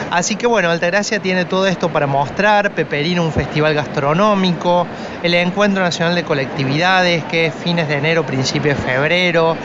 Así 0.10 0.36
que 0.38 0.48
bueno, 0.48 0.72
Altagracia 0.72 1.20
tiene 1.20 1.46
todo 1.46 1.68
esto 1.68 1.90
para 1.90 2.08
mostrar, 2.08 2.72
Peperino 2.72 3.22
un 3.22 3.32
festival 3.34 3.76
gastronómico, 3.76 4.88
el 5.22 5.34
Encuentro 5.36 5.84
Nacional 5.84 6.16
de 6.16 6.24
Colectividades, 6.24 7.24
que 7.26 7.48
es 7.48 7.54
fines 7.54 7.88
de 7.90 7.96
enero, 7.96 8.26
principio 8.26 8.74
de 8.74 8.82
febrero, 8.82 9.56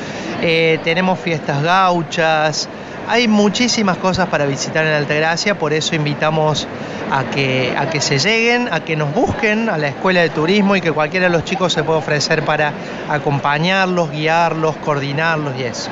eh, 0.42 0.78
tenemos 0.84 1.18
fiestas 1.18 1.62
gauchas, 1.62 2.63
hay 3.08 3.28
muchísimas 3.28 3.98
cosas 3.98 4.28
para 4.28 4.46
visitar 4.46 4.84
en 4.86 4.92
Altagracia, 4.92 5.58
por 5.58 5.72
eso 5.72 5.94
invitamos 5.94 6.66
a 7.10 7.24
que, 7.24 7.74
a 7.76 7.90
que 7.90 8.00
se 8.00 8.18
lleguen, 8.18 8.72
a 8.72 8.80
que 8.80 8.96
nos 8.96 9.14
busquen 9.14 9.68
a 9.68 9.78
la 9.78 9.88
Escuela 9.88 10.20
de 10.20 10.30
Turismo 10.30 10.76
y 10.76 10.80
que 10.80 10.92
cualquiera 10.92 11.26
de 11.26 11.32
los 11.32 11.44
chicos 11.44 11.72
se 11.72 11.82
pueda 11.82 11.98
ofrecer 11.98 12.44
para 12.44 12.72
acompañarlos, 13.08 14.10
guiarlos, 14.10 14.76
coordinarlos 14.76 15.54
y 15.58 15.64
eso. 15.64 15.90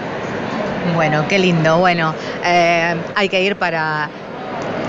Bueno, 0.95 1.27
qué 1.29 1.39
lindo. 1.39 1.79
Bueno, 1.79 2.15
eh, 2.45 2.97
hay 3.15 3.29
que 3.29 3.41
ir 3.43 3.57
para 3.57 4.11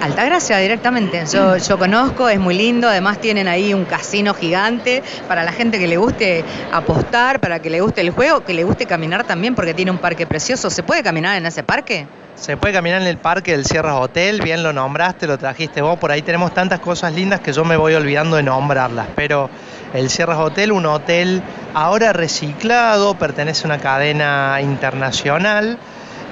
Altagracia 0.03 0.57
directamente. 0.57 1.23
Yo, 1.31 1.55
yo 1.55 1.79
conozco, 1.79 2.27
es 2.27 2.37
muy 2.37 2.55
lindo. 2.55 2.89
Además 2.89 3.19
tienen 3.19 3.47
ahí 3.47 3.73
un 3.73 3.85
casino 3.85 4.33
gigante 4.33 5.01
para 5.29 5.45
la 5.45 5.53
gente 5.53 5.79
que 5.79 5.87
le 5.87 5.95
guste 5.95 6.43
apostar, 6.73 7.39
para 7.39 7.59
que 7.59 7.69
le 7.69 7.79
guste 7.79 8.01
el 8.01 8.09
juego, 8.09 8.43
que 8.43 8.53
le 8.53 8.65
guste 8.65 8.85
caminar 8.85 9.23
también, 9.23 9.55
porque 9.55 9.73
tiene 9.73 9.91
un 9.91 9.99
parque 9.99 10.27
precioso. 10.27 10.69
¿Se 10.69 10.83
puede 10.83 11.03
caminar 11.03 11.37
en 11.37 11.45
ese 11.45 11.63
parque? 11.63 12.05
Se 12.35 12.57
puede 12.57 12.73
caminar 12.73 13.01
en 13.01 13.07
el 13.07 13.15
parque 13.17 13.51
del 13.51 13.63
Sierras 13.63 13.95
Hotel, 13.95 14.41
bien 14.41 14.61
lo 14.61 14.73
nombraste, 14.73 15.25
lo 15.25 15.37
trajiste 15.37 15.81
vos, 15.81 15.97
por 15.99 16.11
ahí 16.11 16.21
tenemos 16.21 16.53
tantas 16.53 16.81
cosas 16.81 17.13
lindas 17.13 17.39
que 17.39 17.53
yo 17.53 17.63
me 17.63 17.77
voy 17.77 17.93
olvidando 17.93 18.35
de 18.35 18.43
nombrarlas, 18.43 19.07
pero 19.15 19.49
el 19.93 20.09
Sierras 20.09 20.39
Hotel, 20.39 20.73
un 20.73 20.85
hotel 20.85 21.41
ahora 21.73 22.11
reciclado, 22.11 23.13
pertenece 23.17 23.63
a 23.63 23.67
una 23.67 23.77
cadena 23.77 24.59
internacional, 24.61 25.77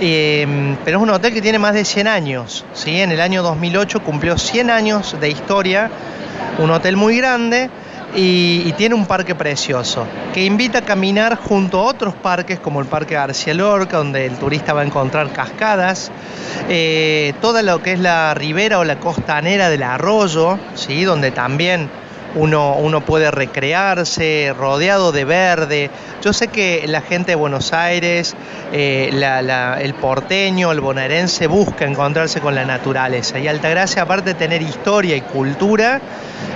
eh, 0.01 0.75
pero 0.83 0.97
es 0.97 1.03
un 1.03 1.11
hotel 1.11 1.33
que 1.33 1.41
tiene 1.41 1.59
más 1.59 1.73
de 1.73 1.85
100 1.85 2.07
años, 2.07 2.65
¿sí? 2.73 2.99
en 2.99 3.11
el 3.11 3.21
año 3.21 3.43
2008 3.43 4.03
cumplió 4.03 4.37
100 4.37 4.69
años 4.71 5.15
de 5.19 5.29
historia, 5.29 5.89
un 6.57 6.71
hotel 6.71 6.97
muy 6.97 7.17
grande, 7.17 7.69
y, 8.13 8.63
y, 8.65 8.73
tiene 8.73 8.93
un 8.93 9.05
parque 9.05 9.35
precioso 9.35 10.05
que 10.33 10.43
invita 10.43 10.79
a 10.79 10.81
caminar 10.81 11.37
junto 11.37 11.79
a 11.79 11.83
otros 11.83 12.13
parques 12.13 12.59
como 12.59 12.81
el 12.81 12.85
Parque 12.85 13.13
García 13.13 13.53
Lorca, 13.53 13.97
donde 13.97 14.25
el 14.25 14.37
turista 14.37 14.73
va 14.73 14.81
a 14.81 14.85
encontrar 14.85 15.31
cascadas, 15.31 16.11
eh, 16.67 17.33
toda 17.39 17.61
lo 17.61 17.81
que 17.81 17.93
es 17.93 17.99
la 17.99 18.33
ribera 18.33 18.79
o 18.79 18.83
la 18.83 18.99
costanera 18.99 19.69
del 19.69 19.83
arroyo, 19.83 20.59
¿sí? 20.75 21.03
donde 21.03 21.31
también 21.31 21.89
uno, 22.35 23.01
puede 23.01 23.31
recrearse 23.31 24.53
rodeado 24.57 25.11
de 25.11 25.25
verde. 25.25 25.89
Yo 26.21 26.33
sé 26.33 26.47
que 26.47 26.85
la 26.87 27.01
gente 27.01 27.31
de 27.31 27.35
Buenos 27.35 27.73
Aires, 27.73 28.35
eh, 28.71 29.09
el 29.79 29.93
porteño, 29.95 30.71
el 30.71 30.79
bonaerense 30.79 31.47
busca 31.47 31.85
encontrarse 31.85 32.39
con 32.39 32.55
la 32.55 32.65
naturaleza 32.65 33.39
y 33.39 33.47
Altagracia, 33.47 34.03
aparte 34.03 34.33
de 34.33 34.35
tener 34.35 34.61
historia 34.61 35.15
y 35.15 35.21
cultura, 35.21 35.99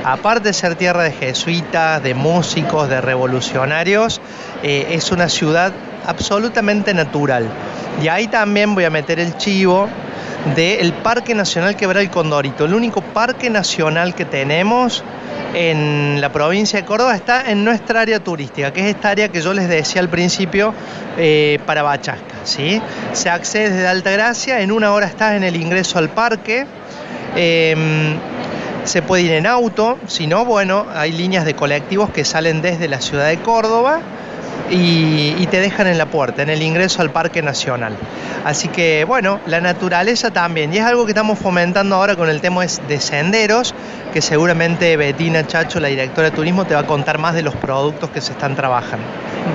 aparte 0.04 0.50
de 0.50 0.54
ser 0.54 0.76
tierra 0.76 1.04
de 1.04 1.12
jesuitas, 1.12 2.02
de 2.02 2.14
músicos, 2.14 2.90
de 2.90 3.02
revolucionarios, 3.02 4.22
eh, 4.64 4.88
es 4.92 5.12
una 5.12 5.30
ciudad 5.30 5.74
absolutamente 6.06 6.94
natural. 6.94 7.50
Y 8.02 8.08
ahí 8.08 8.28
también 8.28 8.76
voy 8.76 8.86
a 8.86 8.90
meter 8.90 9.20
el 9.20 9.38
chivo 9.38 9.90
del 10.56 10.94
Parque 10.94 11.34
Nacional 11.34 11.76
Quebral 11.76 12.10
Condorito, 12.12 12.66
el 12.66 12.74
único 12.74 13.02
parque 13.02 13.50
nacional 13.50 14.14
que 14.14 14.26
tenemos 14.26 15.04
en 15.56 16.20
la 16.20 16.34
provincia 16.34 16.80
de 16.80 16.86
Córdoba 16.86 17.16
está 17.16 17.50
en 17.50 17.64
nuestra 17.64 18.02
área 18.02 18.20
turística, 18.20 18.74
que 18.74 18.82
es 18.82 18.96
esta 18.96 19.10
área 19.10 19.30
que 19.30 19.42
yo 19.42 19.54
les 19.54 19.70
decía 19.70 20.02
al 20.02 20.10
principio 20.10 20.74
eh, 21.18 21.60
para 21.66 21.82
Bachasca. 21.82 22.36
¿sí? 22.44 22.82
Se 23.14 23.30
accede 23.30 23.70
desde 23.70 23.88
Altagracia, 23.88 24.60
en 24.60 24.72
una 24.72 24.92
hora 24.92 25.06
estás 25.08 25.34
en 25.36 25.44
el 25.44 25.56
ingreso 25.56 25.98
al 25.98 26.10
parque. 26.10 26.66
Eh, 27.38 27.76
se 28.84 29.02
puede 29.02 29.24
ir 29.24 29.32
en 29.32 29.48
auto, 29.48 29.98
si 30.08 30.28
no, 30.28 30.46
bueno, 30.46 30.86
hay 30.94 31.12
líneas 31.12 31.44
de 31.44 31.56
colectivos 31.56 32.12
que 32.12 32.24
salen 32.24 32.62
desde 32.62 32.88
la 32.88 33.02
ciudad 33.02 33.28
de 33.28 33.38
Córdoba 33.38 34.02
y, 34.70 35.36
y, 35.38 35.48
te 35.50 35.60
dejan 35.60 35.88
en 35.88 35.98
la 35.98 36.08
puerta, 36.08 36.42
en 36.42 36.50
el 36.50 36.62
ingreso 36.62 37.02
al 37.02 37.12
Parque 37.12 37.42
Nacional. 37.42 37.96
Así 38.46 38.68
que, 38.68 39.06
bueno, 39.06 39.40
la 39.46 39.62
naturaleza 39.62 40.32
también, 40.32 40.74
y 40.74 40.78
es 40.78 40.84
algo 40.84 41.06
que 41.06 41.12
estamos 41.12 41.40
fomentando 41.40 41.96
ahora 41.96 42.16
con 42.16 42.30
el 42.30 42.42
tema 42.42 42.64
de 42.66 43.00
senderos, 43.00 43.74
que 44.14 44.22
seguramente 44.22 44.96
Betina 44.98 45.46
Chacho, 45.46 45.80
la 45.80 45.88
directora 45.88 46.30
de 46.30 46.36
turismo, 46.36 46.66
te 46.66 46.74
va 46.74 46.82
a 46.82 46.88
contar 46.88 47.18
más 47.18 47.34
de 47.36 47.42
los 47.42 47.56
productos 47.56 48.10
que 48.12 48.22
se 48.22 48.32
están 48.32 48.56
trabajando. 48.56 49.06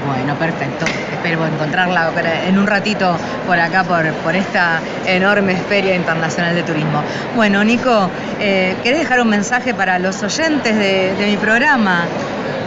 Bueno, 0.06 0.34
perfecto. 0.34 0.84
Espero 1.12 1.46
encontrarla 1.46 2.12
en 2.46 2.58
un 2.58 2.66
ratito 2.66 3.16
por 3.46 3.58
acá, 3.58 3.84
por, 3.84 4.12
por 4.22 4.34
esta 4.34 4.80
enorme 5.06 5.56
Feria 5.56 5.94
Internacional 5.94 6.54
de 6.54 6.62
Turismo. 6.62 7.02
Bueno, 7.34 7.62
Nico, 7.64 8.10
eh, 8.38 8.76
¿querés 8.82 9.00
dejar 9.00 9.20
un 9.20 9.28
mensaje 9.28 9.74
para 9.74 9.98
los 9.98 10.22
oyentes 10.22 10.76
de, 10.76 11.14
de 11.14 11.26
mi 11.26 11.36
programa? 11.36 12.04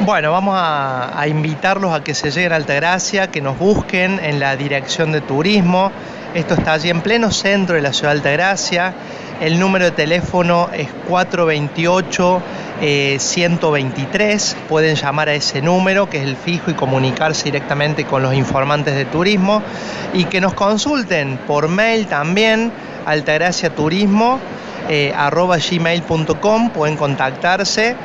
Bueno, 0.01 0.31
vamos 0.31 0.55
a, 0.57 1.17
a, 1.17 1.27
invitarlos 1.27 1.93
a 1.93 2.03
que 2.03 2.13
se 2.13 2.22
lleguen 2.31 2.53
a 2.53 2.55
Altagracia, 2.55 3.27
que 3.27 3.41
nos 3.41 3.57
busquen 3.57 4.19
en 4.23 4.39
la 4.39 4.55
dirección 4.55 5.11
de 5.11 5.21
turismo. 5.21 5.91
Esto 6.33 6.53
está 6.53 6.73
allí 6.73 6.89
en 6.89 7.01
pleno 7.01 7.31
centro 7.31 7.75
de 7.75 7.81
la 7.81 7.91
ciudad 7.91 8.11
de 8.13 8.19
Altagracia. 8.19 8.93
El 9.41 9.59
número 9.59 9.85
de 9.85 9.91
teléfono 9.91 10.69
es 10.73 10.89
428 11.09 12.41
eh, 12.81 13.17
123. 13.19 14.57
Pueden 14.69 14.95
llamar 14.95 15.29
a 15.29 15.33
ese 15.33 15.61
número, 15.61 16.09
que 16.09 16.17
es 16.17 16.23
el 16.23 16.37
fijo, 16.37 16.71
y 16.71 16.75
comunicarse 16.75 17.45
directamente 17.45 18.05
con 18.05 18.23
los 18.23 18.33
informantes 18.33 18.95
de 18.95 19.05
turismo. 19.05 19.61
Y 20.13 20.25
que 20.25 20.39
nos 20.39 20.53
consulten 20.53 21.37
por 21.45 21.67
mail 21.67 22.07
también, 22.07 22.71
altagraciaturismo. 23.05 24.39
Eh, 24.89 25.13
pueden 26.73 26.97
contactarse 26.97 27.95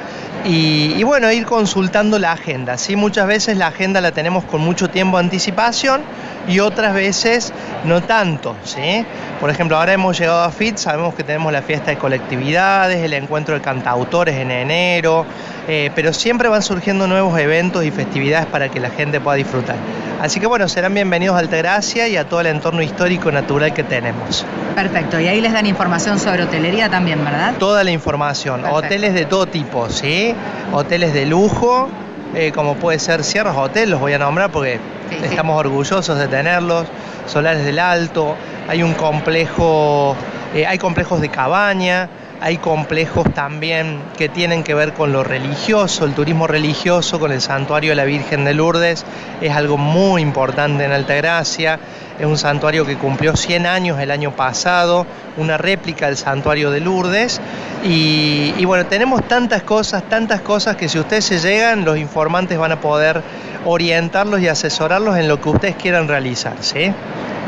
y, 0.45 0.95
y, 0.97 1.03
bueno 1.03 1.31
ir 1.33 1.45
consultando 1.47 2.19
la 2.19 2.33
agenda 2.33 2.79
¿sí? 2.79 2.97
muchas 2.97 3.27
veces 3.27 3.57
la 3.57 3.69
agenda 3.69 4.01
la 4.01 4.13
tenemos 4.13 4.45
con 4.45 4.61
mucho 4.61 4.89
tiempo 4.89 5.19
de 5.19 5.25
anticipación 5.25 6.03
y 6.49 6.61
otras 6.61 6.95
veces 6.95 7.53
no 7.85 8.03
tanto, 8.03 8.57
¿sí? 8.65 9.05
Por 9.41 9.51
ejemplo, 9.51 9.77
ahora 9.77 9.93
hemos 9.93 10.19
llegado 10.19 10.43
a 10.43 10.51
FIT, 10.51 10.77
sabemos 10.77 11.15
que 11.15 11.25
tenemos 11.25 11.53
la 11.53 11.63
fiesta 11.63 11.91
de 11.91 11.99
colectividades, 11.99 13.03
el 13.03 13.13
encuentro 13.13 13.55
de 13.55 13.61
cantautores 13.61 14.37
en 14.37 14.51
enero, 14.51 15.25
eh, 15.69 15.91
pero 15.95 16.13
siempre 16.13 16.49
van 16.49 16.63
surgiendo 16.63 17.07
nuevos 17.07 17.39
eventos 17.39 17.85
y 17.85 17.91
festividades 17.91 18.47
para 18.47 18.69
que 18.69 18.81
la 18.81 18.91
gente 18.91 19.21
pueda 19.21 19.37
disfrutar. 19.37 19.77
Así 20.21 20.41
que 20.41 20.47
bueno, 20.47 20.69
serán 20.69 20.95
bienvenidos 20.95 21.37
a 21.37 21.39
Altagracia 21.39 22.09
y 22.09 22.17
a 22.17 22.29
todo 22.29 22.41
el 22.41 22.49
entorno 22.49 22.83
histórico 22.83 23.31
natural 23.31 23.73
que 23.73 23.85
tenemos. 23.85 24.45
Perfecto, 24.75 25.21
y 25.21 25.29
ahí 25.29 25.41
les 25.41 25.53
dan 25.53 25.67
información 25.67 26.19
sobre 26.19 26.43
hotelería 26.43 26.89
también, 26.89 27.25
¿verdad? 27.25 27.55
Toda 27.59 27.85
la 27.85 27.93
información, 27.93 28.65
hoteles 28.65 29.15
de 29.15 29.27
todo 29.27 29.47
tipo, 29.47 29.89
¿sí? 29.89 30.35
Hoteles 30.73 31.15
de 31.15 31.27
lujo, 31.27 31.89
eh, 32.35 32.53
como 32.55 32.75
puede 32.75 32.99
ser 32.99 33.25
Sierras 33.25 33.57
Hotel, 33.57 33.91
los 33.91 34.01
voy 34.01 34.13
a 34.13 34.19
nombrar 34.19 34.51
porque 34.51 34.79
estamos 35.23 35.59
orgullosos 35.59 36.19
de 36.19 36.29
tenerlos, 36.29 36.87
Solares 37.27 37.65
del 37.65 37.79
Alto, 37.79 38.37
hay 38.69 38.83
un 38.83 38.95
complejo, 38.95 40.15
eh, 40.55 40.67
hay 40.67 40.79
complejos 40.79 41.21
de 41.21 41.31
cabaña, 41.31 42.09
hay 42.41 42.59
complejos 42.59 43.33
también 43.35 44.01
que 44.17 44.29
tienen 44.29 44.63
que 44.63 44.75
ver 44.75 44.93
con 44.93 45.13
lo 45.13 45.25
religioso, 45.25 46.05
el 46.05 46.15
turismo 46.15 46.47
religioso, 46.47 47.19
con 47.19 47.33
el 47.33 47.41
santuario 47.41 47.91
de 47.91 47.97
la 47.97 48.05
Virgen 48.05 48.45
de 48.45 48.55
Lourdes, 48.55 49.05
es 49.41 49.53
algo 49.53 49.77
muy 49.77 50.23
importante 50.23 50.85
en 50.85 50.93
Altagracia, 50.93 51.81
es 52.19 52.27
un 52.27 52.37
santuario 52.37 52.85
que 52.85 52.97
cumplió 52.97 53.37
100 53.37 53.67
años 53.67 54.01
el 54.01 54.11
año 54.11 54.33
pasado, 54.33 55.07
una 55.37 55.57
réplica 55.57 56.07
del 56.07 56.17
santuario 56.17 56.71
de 56.71 56.81
Lourdes, 56.81 57.41
y, 57.85 58.55
y 58.57 58.65
bueno, 58.65 58.87
tenemos 58.87 59.27
tantas 59.29 59.63
cosas, 59.63 60.03
tantas 60.09 60.41
cosas 60.41 60.77
que 60.77 60.89
si 60.89 60.99
ustedes 60.99 61.25
se 61.25 61.39
llegan, 61.39 61.85
los 61.85 61.97
informantes 61.97 62.59
van 62.59 62.73
a 62.73 62.81
poder 62.81 63.23
orientarlos 63.65 64.41
y 64.41 64.49
asesorarlos 64.49 65.17
en 65.17 65.29
lo 65.29 65.41
que 65.41 65.49
ustedes 65.49 65.77
quieran 65.77 66.09
realizar, 66.09 66.57
¿sí? 66.61 66.93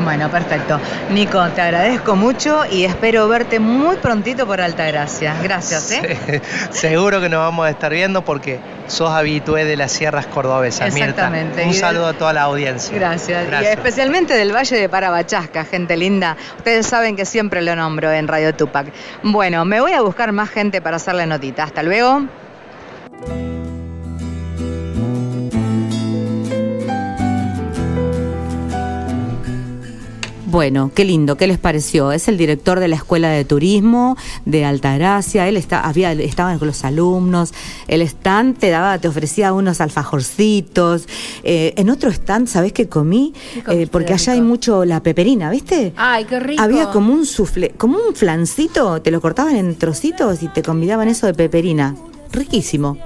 Bueno, 0.03 0.29
perfecto. 0.29 0.79
Nico, 1.09 1.47
te 1.49 1.61
agradezco 1.61 2.15
mucho 2.15 2.61
y 2.69 2.85
espero 2.85 3.27
verte 3.27 3.59
muy 3.59 3.97
prontito 3.97 4.45
por 4.47 4.61
Altagracia. 4.61 5.35
Gracias, 5.41 5.91
¿eh? 5.91 6.41
seguro 6.71 7.21
que 7.21 7.29
nos 7.29 7.39
vamos 7.39 7.65
a 7.65 7.69
estar 7.69 7.91
viendo 7.91 8.23
porque 8.23 8.59
sos 8.87 9.09
habitué 9.11 9.65
de 9.65 9.77
las 9.77 9.91
sierras 9.91 10.27
cordobesas, 10.27 10.95
Exactamente. 10.95 11.65
Un 11.65 11.73
saludo 11.73 12.07
a 12.07 12.13
toda 12.13 12.33
la 12.33 12.43
audiencia. 12.43 12.95
Gracias. 12.97 13.47
Y 13.61 13.65
especialmente 13.65 14.33
del 14.33 14.53
Valle 14.53 14.77
de 14.77 14.89
Parabachasca, 14.89 15.65
gente 15.65 15.95
linda. 15.97 16.35
Ustedes 16.57 16.87
saben 16.87 17.15
que 17.15 17.25
siempre 17.25 17.61
lo 17.61 17.75
nombro 17.75 18.11
en 18.11 18.27
Radio 18.27 18.53
Tupac. 18.53 18.91
Bueno, 19.23 19.65
me 19.65 19.79
voy 19.81 19.93
a 19.93 20.01
buscar 20.01 20.31
más 20.31 20.49
gente 20.49 20.81
para 20.81 20.97
hacerle 20.97 21.25
notita. 21.25 21.63
Hasta 21.63 21.83
luego. 21.83 22.23
Bueno, 30.51 30.91
qué 30.93 31.05
lindo, 31.05 31.37
¿qué 31.37 31.47
les 31.47 31.59
pareció? 31.59 32.11
Es 32.11 32.27
el 32.27 32.37
director 32.37 32.81
de 32.81 32.89
la 32.89 32.97
Escuela 32.97 33.29
de 33.29 33.45
Turismo 33.45 34.17
de 34.43 34.65
Altagracia, 34.65 35.47
él 35.47 35.55
está, 35.55 35.79
había, 35.79 36.11
estaba 36.11 36.57
con 36.57 36.67
los 36.67 36.83
alumnos, 36.83 37.53
el 37.87 38.01
stand 38.01 38.57
te 38.57 38.69
daba, 38.69 38.99
te 38.99 39.07
ofrecía 39.07 39.53
unos 39.53 39.79
alfajorcitos, 39.79 41.07
eh, 41.45 41.73
en 41.77 41.89
otro 41.89 42.09
stand, 42.09 42.49
¿sabés 42.49 42.73
qué 42.73 42.89
comí? 42.89 43.33
Eh, 43.69 43.87
porque 43.89 44.11
allá 44.11 44.33
hay 44.33 44.41
mucho 44.41 44.83
la 44.83 45.01
peperina, 45.01 45.49
¿viste? 45.49 45.93
Ay, 45.95 46.25
qué 46.25 46.41
rico. 46.41 46.61
Había 46.61 46.91
como 46.91 47.13
un 47.13 47.25
sufle, 47.25 47.69
como 47.77 47.97
un 47.97 48.13
flancito, 48.13 49.01
te 49.01 49.09
lo 49.09 49.21
cortaban 49.21 49.55
en 49.55 49.73
trocitos 49.77 50.43
y 50.43 50.49
te 50.49 50.61
convidaban 50.63 51.07
eso 51.07 51.27
de 51.27 51.33
peperina. 51.33 51.95
Riquísimo. 52.33 52.97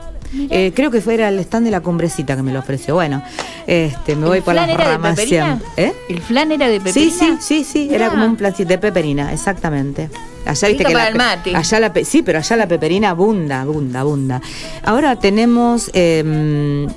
Eh, 0.49 0.71
creo 0.75 0.91
que 0.91 1.01
fuera 1.01 1.29
el 1.29 1.39
stand 1.39 1.65
de 1.65 1.71
la 1.71 1.81
cumbrecita 1.81 2.35
que 2.35 2.43
me 2.43 2.51
lo 2.51 2.59
ofreció. 2.59 2.95
Bueno, 2.95 3.23
este, 3.67 4.15
me 4.15 4.27
voy 4.27 4.41
por 4.41 4.55
la 4.55 4.67
ramas 4.67 5.19
¿Eh? 5.19 5.93
¿El 6.09 6.21
flan 6.21 6.51
era 6.51 6.67
de 6.67 6.79
peperina? 6.79 7.11
Sí, 7.11 7.37
sí, 7.37 7.37
sí, 7.39 7.63
sí, 7.63 7.89
era 7.91 8.09
como 8.09 8.25
un 8.25 8.35
plancito 8.35 8.69
de 8.69 8.77
peperina, 8.77 9.33
exactamente. 9.33 10.09
Allá 10.45 10.67
viste 10.67 10.85
que 10.85 10.93
la, 10.93 11.07
el 11.07 11.15
mate. 11.15 11.55
Allá 11.55 11.79
la, 11.79 11.91
sí, 12.03 12.21
pero 12.21 12.39
allá 12.39 12.55
la 12.55 12.67
peperina 12.67 13.09
abunda, 13.09 13.61
abunda, 13.61 14.01
abunda. 14.01 14.41
Ahora 14.83 15.15
tenemos 15.15 15.89
eh, 15.93 16.87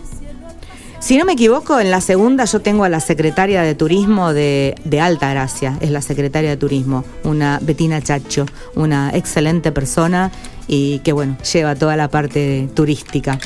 si 1.01 1.17
no 1.17 1.25
me 1.25 1.35
equivoco, 1.35 1.79
en 1.79 1.93
la 1.93 2.01
segunda 2.01 2.45
yo 2.45 2.61
tengo 2.61 2.83
a 2.83 2.89
la 2.89 2.99
secretaria 2.99 3.63
de 3.63 3.77
turismo 3.77 4.35
de, 4.35 4.75
Alta 5.01 5.31
Gracia, 5.31 5.79
es 5.81 5.91
la 5.91 6.03
secretaria 6.03 6.51
de 6.51 6.57
turismo, 6.57 7.05
una 7.23 7.61
Betina 7.63 8.03
Chacho, 8.03 8.47
una 8.75 9.13
excelente 9.15 9.71
persona 9.71 10.33
y 10.69 11.01
que 11.01 11.13
bueno, 11.13 11.37
lleva 11.53 11.75
toda 11.75 11.97
la 11.97 12.09
parte 12.09 12.69
turística. 12.75 13.39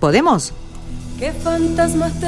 ¿Podemos? 0.00 0.52
¿Qué 1.18 1.32
fantasmas 1.32 2.18
te 2.18 2.26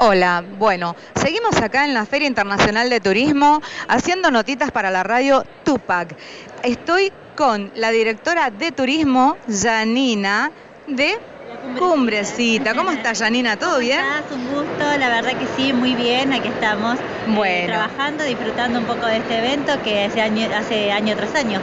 Hola, 0.00 0.44
bueno, 0.58 0.94
seguimos 1.14 1.56
acá 1.56 1.84
en 1.84 1.94
la 1.94 2.04
Feria 2.04 2.28
Internacional 2.28 2.90
de 2.90 3.00
Turismo 3.00 3.62
haciendo 3.88 4.30
notitas 4.30 4.70
para 4.72 4.90
la 4.90 5.04
radio 5.04 5.44
Tupac. 5.64 6.16
Estoy 6.62 7.12
con 7.36 7.70
la 7.76 7.90
directora 7.90 8.50
de 8.50 8.72
turismo, 8.72 9.36
Janina, 9.48 10.50
de 10.86 11.18
Cumbrecita. 11.78 12.74
¿Cómo 12.74 12.90
estás, 12.90 13.18
Janina? 13.20 13.56
¿Todo 13.56 13.78
bien? 13.78 14.00
Estás? 14.00 14.32
Un 14.32 14.46
gusto, 14.48 14.98
la 14.98 15.08
verdad 15.08 15.32
que 15.38 15.46
sí, 15.56 15.72
muy 15.72 15.94
bien. 15.94 16.32
Aquí 16.32 16.48
estamos 16.48 16.98
eh, 17.44 17.64
trabajando, 17.66 18.24
disfrutando 18.24 18.78
un 18.78 18.84
poco 18.84 19.06
de 19.06 19.18
este 19.18 19.38
evento 19.38 19.72
que 19.82 20.04
hace 20.04 20.20
año, 20.20 20.48
hace 20.54 20.92
año 20.92 21.16
tras 21.16 21.34
año. 21.34 21.60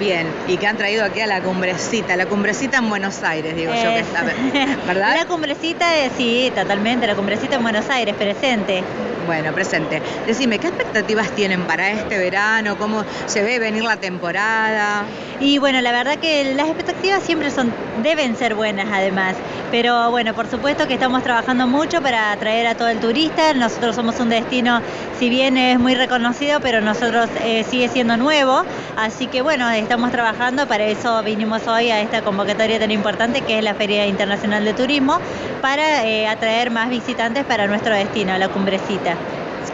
Bien, 0.00 0.26
y 0.48 0.56
que 0.56 0.66
han 0.66 0.78
traído 0.78 1.04
aquí 1.04 1.20
a 1.20 1.26
la 1.26 1.42
cumbrecita, 1.42 2.16
la 2.16 2.24
cumbrecita 2.24 2.78
en 2.78 2.88
Buenos 2.88 3.22
Aires, 3.22 3.54
digo 3.54 3.74
yo 3.74 3.90
que 3.90 3.98
está, 3.98 4.22
¿verdad? 4.86 5.14
La 5.14 5.26
cumbrecita, 5.26 5.94
eh, 5.98 6.10
sí, 6.16 6.50
totalmente, 6.54 7.06
la 7.06 7.14
cumbrecita 7.14 7.56
en 7.56 7.62
Buenos 7.62 7.88
Aires, 7.90 8.14
presente. 8.14 8.82
Bueno, 9.30 9.52
presente. 9.52 10.02
Decime, 10.26 10.58
¿qué 10.58 10.66
expectativas 10.66 11.30
tienen 11.36 11.62
para 11.62 11.88
este 11.88 12.18
verano? 12.18 12.76
¿Cómo 12.76 13.04
se 13.26 13.44
ve 13.44 13.60
venir 13.60 13.84
la 13.84 13.96
temporada? 13.96 15.04
Y 15.38 15.58
bueno, 15.58 15.80
la 15.80 15.92
verdad 15.92 16.18
que 16.18 16.52
las 16.56 16.66
expectativas 16.66 17.22
siempre 17.22 17.52
son, 17.52 17.72
deben 18.02 18.36
ser 18.36 18.56
buenas 18.56 18.88
además. 18.92 19.36
Pero 19.70 20.10
bueno, 20.10 20.34
por 20.34 20.50
supuesto 20.50 20.88
que 20.88 20.94
estamos 20.94 21.22
trabajando 21.22 21.68
mucho 21.68 22.02
para 22.02 22.32
atraer 22.32 22.66
a 22.66 22.74
todo 22.74 22.88
el 22.88 22.98
turista. 22.98 23.54
Nosotros 23.54 23.94
somos 23.94 24.18
un 24.18 24.30
destino, 24.30 24.82
si 25.20 25.30
bien 25.30 25.56
es 25.56 25.78
muy 25.78 25.94
reconocido, 25.94 26.58
pero 26.60 26.80
nosotros 26.80 27.30
eh, 27.44 27.64
sigue 27.70 27.88
siendo 27.88 28.16
nuevo. 28.16 28.64
Así 28.96 29.28
que 29.28 29.42
bueno, 29.42 29.70
estamos 29.70 30.10
trabajando, 30.10 30.66
para 30.66 30.84
eso 30.86 31.22
vinimos 31.22 31.68
hoy 31.68 31.90
a 31.90 32.00
esta 32.00 32.22
convocatoria 32.22 32.80
tan 32.80 32.90
importante 32.90 33.42
que 33.42 33.58
es 33.58 33.64
la 33.64 33.74
Feria 33.74 34.06
Internacional 34.06 34.64
de 34.64 34.74
Turismo, 34.74 35.20
para 35.62 36.04
eh, 36.04 36.26
atraer 36.26 36.72
más 36.72 36.90
visitantes 36.90 37.44
para 37.44 37.68
nuestro 37.68 37.94
destino, 37.94 38.36
la 38.36 38.48
cumbrecita. 38.48 39.16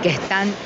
Que 0.01 0.09
están 0.09 0.59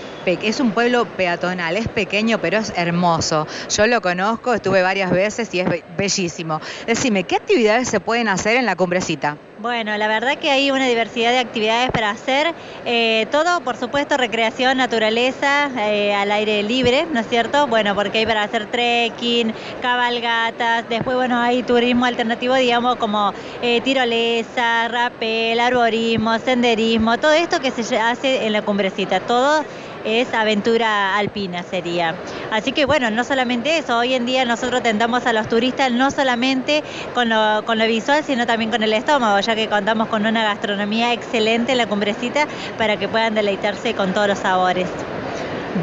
es 0.43 0.61
un 0.61 0.73
pueblo 0.73 1.07
peatonal, 1.07 1.77
es 1.77 1.89
pequeño 1.89 2.39
pero 2.39 2.59
es 2.59 2.73
hermoso. 2.77 3.47
Yo 3.69 3.87
lo 3.87 4.01
conozco, 4.01 4.55
estuve 4.55 4.83
varias 4.83 5.11
veces 5.11 5.53
y 5.55 5.61
es 5.61 5.69
bellísimo. 5.97 6.61
Decime, 6.87 7.25
¿qué 7.25 7.37
actividades 7.37 7.89
se 7.89 8.01
pueden 8.01 8.29
hacer 8.29 8.57
en 8.57 8.67
la 8.67 8.77
cumbrecita? 8.77 9.37
Bueno, 9.61 9.95
la 9.99 10.09
verdad 10.09 10.39
que 10.39 10.51
hay 10.51 10.71
una 10.71 10.87
diversidad 10.87 11.33
de 11.33 11.39
actividades 11.39 11.91
para 11.91 12.09
hacer. 12.09 12.55
Eh, 12.87 13.27
todo, 13.31 13.61
por 13.61 13.77
supuesto, 13.77 14.17
recreación, 14.17 14.79
naturaleza, 14.79 15.71
eh, 15.77 16.15
al 16.15 16.33
aire 16.33 16.63
libre, 16.63 17.07
¿no 17.13 17.21
es 17.21 17.29
cierto? 17.29 17.67
Bueno, 17.67 17.95
porque 17.95 18.19
hay 18.19 18.27
para 18.27 18.43
hacer 18.43 18.71
trekking, 18.71 19.53
cabalgatas, 19.83 20.89
después, 20.89 21.15
bueno, 21.15 21.39
hay 21.39 21.63
turismo 21.63 22.07
alternativo, 22.07 22.55
digamos, 22.55 22.97
como 22.97 23.35
eh, 23.61 23.83
tirolesa, 23.83 24.89
rapel, 24.89 25.61
arborismo, 25.61 26.39
senderismo, 26.39 27.19
todo 27.19 27.33
esto 27.33 27.61
que 27.61 27.71
se 27.71 27.99
hace 27.99 28.47
en 28.47 28.55
la 28.55 28.63
cumbrecita, 28.63 29.21
todo 29.21 29.63
es 30.05 30.33
aventura 30.35 31.17
alpina 31.17 31.63
sería. 31.63 32.15
Así 32.51 32.73
que 32.73 32.85
bueno, 32.85 33.11
no 33.11 33.25
solamente 33.25 33.79
eso, 33.79 33.99
hoy 33.99 34.15
en 34.15 34.27
día 34.27 34.45
nosotros 34.45 34.83
tentamos 34.83 35.27
a 35.27 35.33
los 35.33 35.49
turistas 35.49 35.93
no 35.93 36.11
solamente 36.11 36.83
con 37.15 37.29
lo, 37.29 37.87
visual, 37.87 38.25
sino 38.25 38.47
también 38.47 38.71
con 38.71 38.83
el 38.83 38.93
estómago, 38.93 39.41
ya 39.41 39.55
que 39.55 39.69
contamos 39.69 40.09
con 40.09 40.27
una 40.27 40.43
gastronomía 40.45 41.13
excelente 41.13 41.73
en 41.73 41.79
la 41.79 41.87
cumbrecita 41.87 42.47
para 42.79 42.97
que 42.97 43.09
puedan 43.09 43.35
deleitarse 43.35 43.95
con 43.95 44.13
todos 44.13 44.29
los 44.29 44.39
sabores. 44.39 44.89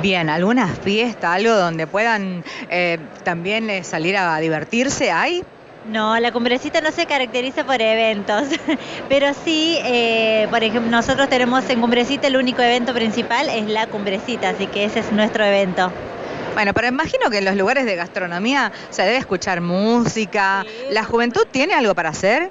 Bien, 0.01 0.29
¿alguna 0.29 0.67
fiesta, 0.67 1.33
algo 1.33 1.53
donde 1.53 1.87
puedan 1.87 2.43
eh, 2.69 2.99
también 3.23 3.69
eh, 3.69 3.83
salir 3.83 4.17
a 4.17 4.37
divertirse? 4.39 5.11
¿Hay? 5.11 5.43
No, 5.87 6.19
la 6.19 6.33
cumbrecita 6.33 6.81
no 6.81 6.91
se 6.91 7.05
caracteriza 7.05 7.65
por 7.65 7.81
eventos, 7.81 8.47
pero 9.09 9.33
sí, 9.45 9.77
eh, 9.85 10.47
por 10.49 10.61
ejemplo, 10.63 10.91
nosotros 10.91 11.29
tenemos 11.29 11.69
en 11.69 11.79
Cumbrecita 11.79 12.27
el 12.27 12.35
único 12.35 12.61
evento 12.61 12.93
principal 12.93 13.47
es 13.47 13.67
la 13.67 13.87
Cumbrecita, 13.87 14.49
así 14.49 14.67
que 14.67 14.83
ese 14.83 14.99
es 14.99 15.11
nuestro 15.13 15.45
evento. 15.45 15.91
Bueno, 16.55 16.73
pero 16.73 16.87
imagino 16.87 17.29
que 17.29 17.37
en 17.37 17.45
los 17.45 17.55
lugares 17.55 17.85
de 17.85 17.95
gastronomía 17.95 18.71
se 18.89 19.03
debe 19.03 19.17
escuchar 19.17 19.61
música. 19.61 20.65
¿La 20.89 21.03
juventud 21.03 21.43
tiene 21.51 21.73
algo 21.73 21.93
para 21.95 22.09
hacer? 22.09 22.49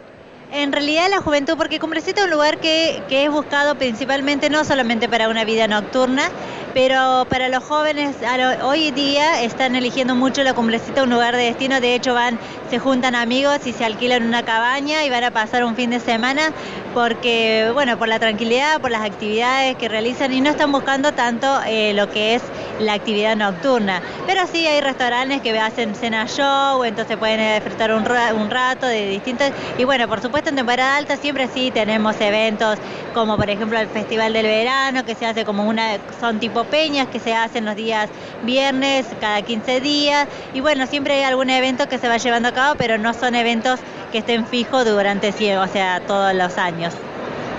En 0.53 0.73
realidad 0.73 1.09
la 1.11 1.21
juventud, 1.21 1.55
porque 1.57 1.81
Cumbrecita 1.81 2.21
es 2.21 2.27
un 2.27 2.31
lugar 2.31 2.59
que, 2.59 3.03
es 3.11 3.31
buscado 3.31 3.75
principalmente 3.75 4.49
no 4.49 4.65
solamente 4.65 5.09
para 5.09 5.29
una 5.29 5.45
vida 5.45 5.67
nocturna, 5.67 6.31
pero 6.73 7.27
para 7.29 7.49
los 7.49 7.65
jóvenes 7.65 8.15
hoy 8.63 8.93
día 8.93 9.43
están 9.43 9.75
eligiendo 9.75 10.15
mucho 10.15 10.45
la 10.45 10.55
cumbrecita 10.55 11.03
un 11.03 11.11
lugar 11.11 11.35
de 11.35 11.45
destino, 11.45 11.81
de 11.81 11.95
hecho 11.95 12.15
van, 12.15 12.39
se 12.71 12.79
juntan 12.79 13.15
amigos 13.15 13.67
y 13.67 13.73
se 13.73 13.85
alquilan 13.85 14.25
una 14.25 14.45
cabaña 14.45 15.05
y 15.05 15.11
van 15.11 15.25
a 15.25 15.31
pasar 15.31 15.65
un 15.65 15.75
fin 15.75 15.91
de 15.91 16.01
semana 16.01 16.53
porque, 16.95 17.71
bueno, 17.75 17.99
por 17.99 18.09
la 18.09 18.19
tranquilidad, 18.19 18.81
por 18.81 18.91
las 18.91 19.03
actividades 19.03 19.77
que 19.77 19.89
realizan 19.89 20.33
y 20.33 20.41
no 20.41 20.51
están 20.51 20.71
buscando 20.71 21.13
tanto 21.13 21.47
eh, 21.67 21.93
lo 21.95 22.11
que 22.11 22.37
es 22.37 22.43
la 22.79 22.93
actividad 22.93 23.37
nocturna. 23.37 24.01
Pero 24.27 24.47
sí 24.47 24.67
hay 24.67 24.81
restaurantes 24.81 25.41
que 25.43 25.59
hacen 25.59 25.95
cena 25.95 26.27
show, 26.27 26.85
entonces 26.85 27.17
pueden 27.17 27.55
disfrutar 27.55 27.93
un, 27.93 28.05
un 28.41 28.51
rato 28.51 28.87
de 28.87 29.09
distintos. 29.09 29.51
Y 29.77 29.85
bueno, 29.85 30.09
por 30.09 30.23
supuesto 30.23 30.36
en 30.45 30.57
temporada 30.57 30.97
alta 30.97 31.17
siempre 31.17 31.49
sí 31.49 31.71
tenemos 31.71 32.21
eventos 32.21 32.79
como 33.15 33.37
por 33.37 33.49
ejemplo 33.49 33.79
el 33.79 33.89
Festival 33.89 34.35
del 34.35 34.45
Verano, 34.45 35.05
que 35.05 35.15
se 35.15 35.25
hace 35.25 35.45
como 35.45 35.65
una, 35.65 35.97
son 36.21 36.39
tipo 36.39 36.65
peñas 36.65 37.09
que 37.09 37.19
se 37.19 37.35
hacen 37.35 37.65
los 37.65 37.75
días 37.75 38.11
viernes 38.43 39.07
cada 39.21 39.41
15 39.41 39.81
días. 39.81 40.29
Y 40.53 40.61
bueno, 40.61 40.87
siempre 40.87 41.15
hay 41.15 41.23
algún 41.23 41.49
evento 41.49 41.89
que 41.89 41.99
se 41.99 42.09
va 42.09 42.19
llevando 42.19 42.49
a 42.49 42.53
cabo, 42.53 42.75
pero 42.77 42.99
no 42.99 43.15
son 43.15 43.35
eventos 43.35 43.81
que 44.13 44.19
estén 44.19 44.47
fijos 44.47 44.85
durante, 44.85 45.31
o 45.31 45.67
sea, 45.69 46.01
todos 46.07 46.35
los 46.35 46.59
años. 46.59 46.93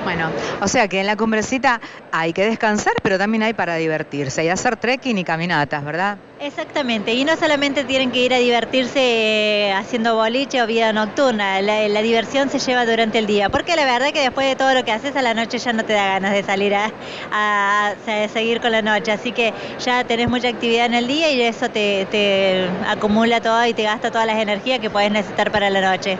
Bueno, 0.07 0.31
o 0.61 0.69
sea 0.69 0.87
que 0.87 1.01
en 1.01 1.05
la 1.05 1.17
cumbrecita 1.17 1.81
hay 2.13 2.31
que 2.31 2.45
descansar, 2.45 2.93
pero 3.03 3.17
también 3.17 3.43
hay 3.43 3.53
para 3.53 3.75
divertirse 3.75 4.41
y 4.45 4.47
hacer 4.47 4.77
trekking 4.77 5.17
y 5.17 5.25
caminatas, 5.25 5.83
¿verdad? 5.83 6.17
Exactamente, 6.39 7.13
y 7.13 7.25
no 7.25 7.35
solamente 7.35 7.83
tienen 7.83 8.13
que 8.13 8.21
ir 8.23 8.33
a 8.33 8.37
divertirse 8.37 8.99
eh, 9.01 9.73
haciendo 9.73 10.15
boliche 10.15 10.61
o 10.61 10.65
vida 10.65 10.93
nocturna, 10.93 11.61
la, 11.61 12.01
diversión 12.01 12.49
se 12.49 12.59
lleva 12.59 12.85
durante 12.85 13.19
el 13.19 13.27
día, 13.27 13.49
porque 13.49 13.75
la 13.75 13.83
verdad 13.83 14.13
que 14.13 14.21
después 14.21 14.47
de 14.47 14.55
todo 14.55 14.73
lo 14.73 14.85
que 14.85 14.93
haces 14.93 15.13
a 15.17 15.21
la 15.21 15.33
noche 15.33 15.57
ya 15.57 15.73
no 15.73 15.83
te 15.83 15.91
da 15.91 16.05
ganas 16.05 16.31
de 16.31 16.43
salir 16.43 16.73
a, 16.73 17.95
seguir 18.31 18.61
con 18.61 18.71
la 18.71 18.81
noche, 18.81 19.11
así 19.11 19.33
que 19.33 19.53
ya 19.83 20.05
tenés 20.05 20.29
mucha 20.29 20.47
actividad 20.47 20.85
en 20.85 20.93
el 20.93 21.07
día 21.07 21.29
y 21.31 21.41
eso 21.41 21.69
te, 21.69 22.07
te 22.09 22.69
acumula 22.87 23.41
todo 23.41 23.65
y 23.65 23.73
te 23.73 23.83
gasta 23.83 24.09
todas 24.09 24.25
las 24.25 24.37
energías 24.37 24.79
que 24.79 24.89
puedes 24.89 25.11
necesitar 25.11 25.51
para 25.51 25.69
la 25.69 25.81
noche. 25.81 26.17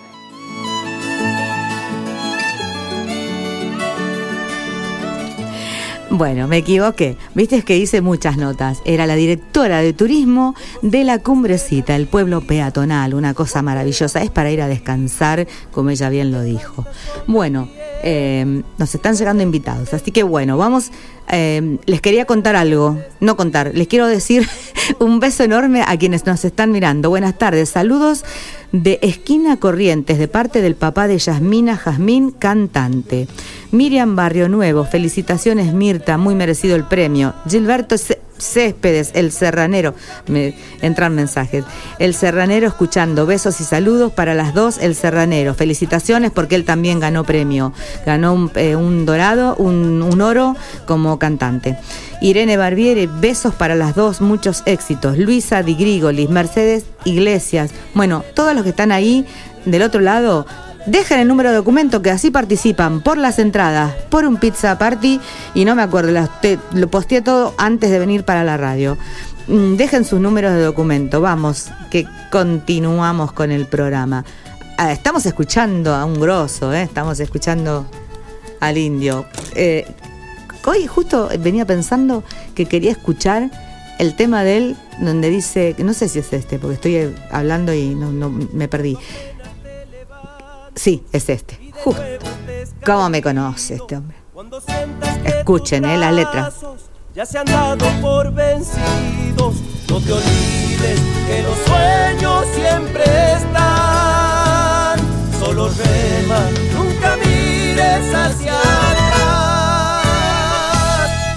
Bueno, 6.11 6.47
me 6.47 6.57
equivoqué. 6.57 7.17
Viste 7.35 7.61
que 7.61 7.77
hice 7.77 8.01
muchas 8.01 8.35
notas. 8.35 8.81
Era 8.83 9.05
la 9.05 9.15
directora 9.15 9.81
de 9.81 9.93
turismo 9.93 10.55
de 10.81 11.03
la 11.03 11.19
Cumbrecita, 11.19 11.95
el 11.95 12.07
pueblo 12.07 12.41
peatonal, 12.41 13.13
una 13.13 13.35
cosa 13.35 13.61
maravillosa. 13.61 14.23
Es 14.23 14.31
para 14.31 14.49
ir 14.49 14.61
a 14.61 14.67
descansar, 14.67 15.47
como 15.71 15.91
ella 15.91 16.09
bien 16.09 16.31
lo 16.31 16.41
dijo. 16.41 16.85
Bueno, 17.27 17.69
eh, 18.01 18.63
nos 18.79 18.95
están 18.95 19.15
llegando 19.15 19.43
invitados, 19.43 19.93
así 19.93 20.11
que 20.11 20.23
bueno, 20.23 20.57
vamos. 20.57 20.91
Eh, 21.31 21.77
les 21.85 22.01
quería 22.01 22.25
contar 22.25 22.55
algo, 22.55 22.97
no 23.19 23.37
contar, 23.37 23.71
les 23.75 23.87
quiero 23.87 24.07
decir 24.07 24.49
un 24.99 25.19
beso 25.19 25.43
enorme 25.43 25.83
a 25.85 25.95
quienes 25.95 26.25
nos 26.25 26.43
están 26.43 26.71
mirando. 26.71 27.09
Buenas 27.09 27.37
tardes, 27.37 27.69
saludos 27.69 28.25
de 28.71 28.97
Esquina 29.03 29.57
Corrientes, 29.57 30.17
de 30.17 30.27
parte 30.27 30.61
del 30.61 30.73
papá 30.73 31.07
de 31.07 31.19
Yasmina 31.19 31.77
Jazmín, 31.77 32.31
cantante. 32.31 33.27
Miriam 33.71 34.15
Barrio 34.15 34.49
Nuevo, 34.49 34.83
felicitaciones 34.83 35.73
Mirta, 35.73 36.17
muy 36.17 36.35
merecido 36.35 36.75
el 36.75 36.85
premio. 36.85 37.33
Gilberto 37.47 37.95
Céspedes, 38.39 39.11
el 39.13 39.31
serranero, 39.31 39.93
me 40.27 40.55
entran 40.81 41.13
mensajes. 41.13 41.65
El 41.99 42.13
serranero 42.13 42.67
escuchando, 42.67 43.25
besos 43.25 43.59
y 43.61 43.63
saludos 43.63 44.11
para 44.11 44.33
las 44.33 44.53
dos, 44.53 44.77
el 44.79 44.95
serranero. 44.95 45.53
Felicitaciones 45.53 46.31
porque 46.31 46.55
él 46.55 46.65
también 46.65 46.99
ganó 46.99 47.23
premio. 47.23 47.73
Ganó 48.05 48.33
un, 48.33 48.51
eh, 48.55 48.75
dorado, 49.05 49.55
un, 49.57 50.01
un 50.01 50.21
oro 50.21 50.55
como 50.85 51.19
cantante. 51.19 51.77
Irene 52.21 52.57
Barbiere, 52.57 53.07
besos 53.07 53.53
para 53.53 53.75
las 53.75 53.93
dos, 53.93 54.21
muchos 54.21 54.63
éxitos. 54.65 55.17
Luisa 55.17 55.61
Di 55.61 55.75
Grigolis, 55.75 56.29
Mercedes 56.29 56.85
Iglesias. 57.05 57.71
Bueno, 57.93 58.23
todos 58.33 58.55
los 58.55 58.63
que 58.63 58.69
están 58.69 58.91
ahí 58.91 59.25
del 59.65 59.83
otro 59.83 60.01
lado, 60.01 60.45
dejen 60.85 61.19
el 61.19 61.27
número 61.27 61.49
de 61.49 61.57
documento 61.57 62.01
que 62.01 62.11
así 62.11 62.31
participan 62.31 63.01
por 63.01 63.17
las 63.17 63.39
entradas, 63.39 63.93
por 64.09 64.25
un 64.25 64.37
pizza 64.37 64.77
party 64.77 65.19
y 65.53 65.65
no 65.65 65.75
me 65.75 65.81
acuerdo, 65.81 66.27
lo 66.73 66.87
posteé 66.89 67.21
todo 67.21 67.53
antes 67.57 67.89
de 67.89 67.99
venir 67.99 68.23
para 68.23 68.43
la 68.43 68.57
radio. 68.57 68.97
Mm, 69.47 69.75
dejen 69.75 70.05
sus 70.05 70.19
números 70.19 70.53
de 70.53 70.61
documento, 70.61 71.21
vamos, 71.21 71.69
que 71.89 72.05
continuamos 72.31 73.31
con 73.31 73.51
el 73.51 73.65
programa. 73.65 74.23
Ah, 74.77 74.91
estamos 74.91 75.25
escuchando 75.25 75.93
a 75.93 76.05
un 76.05 76.19
grosso, 76.19 76.73
¿eh? 76.73 76.83
estamos 76.83 77.19
escuchando 77.19 77.85
al 78.59 78.77
indio. 78.77 79.25
Eh, 79.55 79.85
hoy 80.65 80.87
justo 80.87 81.29
venía 81.39 81.65
pensando 81.65 82.23
que 82.55 82.65
quería 82.65 82.91
escuchar 82.91 83.49
el 83.97 84.15
tema 84.15 84.43
de 84.43 84.57
él 84.57 84.77
donde 85.01 85.29
dice, 85.29 85.75
no 85.79 85.93
sé 85.93 86.07
si 86.07 86.19
es 86.19 86.31
este, 86.31 86.59
porque 86.59 86.75
estoy 86.75 87.15
hablando 87.31 87.73
y 87.73 87.95
no 87.95 88.29
me 88.29 88.67
perdí. 88.67 88.97
Sí, 90.79 91.03
es 91.11 91.27
este. 91.27 91.59
Justo. 91.83 92.01
¿Cómo 92.85 93.09
me 93.09 93.21
conoce 93.21 93.75
este 93.75 93.97
hombre? 93.97 94.15
Escuchen, 95.25 95.83
eh, 95.83 95.97
la 95.97 96.09
letra. 96.09 96.53
Ya 97.13 97.25
se 97.25 97.37
han 97.37 97.45
dado 97.47 97.85
por 98.01 98.33
vencidos. 98.33 99.55
No 99.89 99.99
te 99.99 100.13
olvides 100.13 101.01
que 101.27 101.43
los 101.43 101.57
sueños 101.67 102.45
siempre 102.55 103.03
están. 103.33 104.99
Solo 105.37 105.67
rema, 105.67 106.49
nunca 106.73 107.17
mires 107.17 108.15
hacia 108.15 108.53
atrás. 108.53 109.09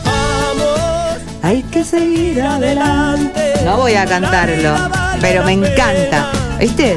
Vamos. 0.04 1.18
Hay 1.42 1.64
que 1.64 1.82
seguir 1.82 2.40
adelante. 2.42 3.54
No 3.64 3.78
voy 3.78 3.94
a 3.94 4.06
cantarlo, 4.06 4.76
pero 5.20 5.42
me 5.42 5.54
encanta. 5.54 6.30
¿Viste? 6.60 6.96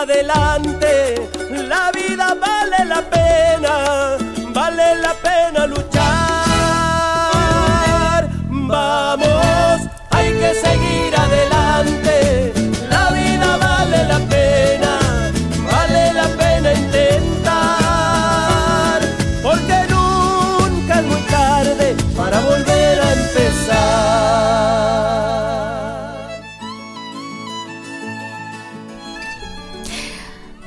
Adelante. 0.00 0.79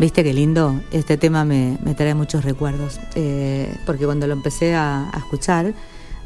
Viste 0.04 0.22
qué 0.22 0.34
lindo, 0.34 0.82
este 0.92 1.16
tema 1.16 1.46
me, 1.46 1.78
trae 1.96 2.14
muchos 2.14 2.44
recuerdos, 2.44 3.00
eh, 3.16 3.74
porque 3.86 4.04
cuando 4.04 4.28
lo 4.28 4.34
empecé 4.34 4.76
a, 4.76 5.10
escuchar, 5.16 5.74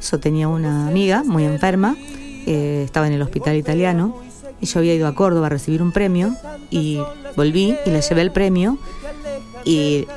yo 0.01 0.19
tenía 0.19 0.47
una 0.47 0.87
amiga 0.87 1.23
muy 1.23 1.43
enferma, 1.43 1.95
eh, 2.47 2.81
estaba 2.83 3.05
en 3.05 3.13
el 3.13 3.21
hospital 3.21 3.55
italiano, 3.55 4.19
y 4.59 4.65
yo 4.65 4.79
había 4.79 4.95
ido 4.95 5.05
a 5.05 5.13
Córdoba 5.13 5.45
a 5.45 5.49
recibir 5.51 5.83
un 5.83 5.91
premio, 5.91 6.35
y 6.71 6.99
volví 7.35 7.77
y 7.85 7.91
le 7.91 8.01
llevé 8.01 8.21
el 8.21 8.31
premio, 8.31 8.79
y 9.63 10.07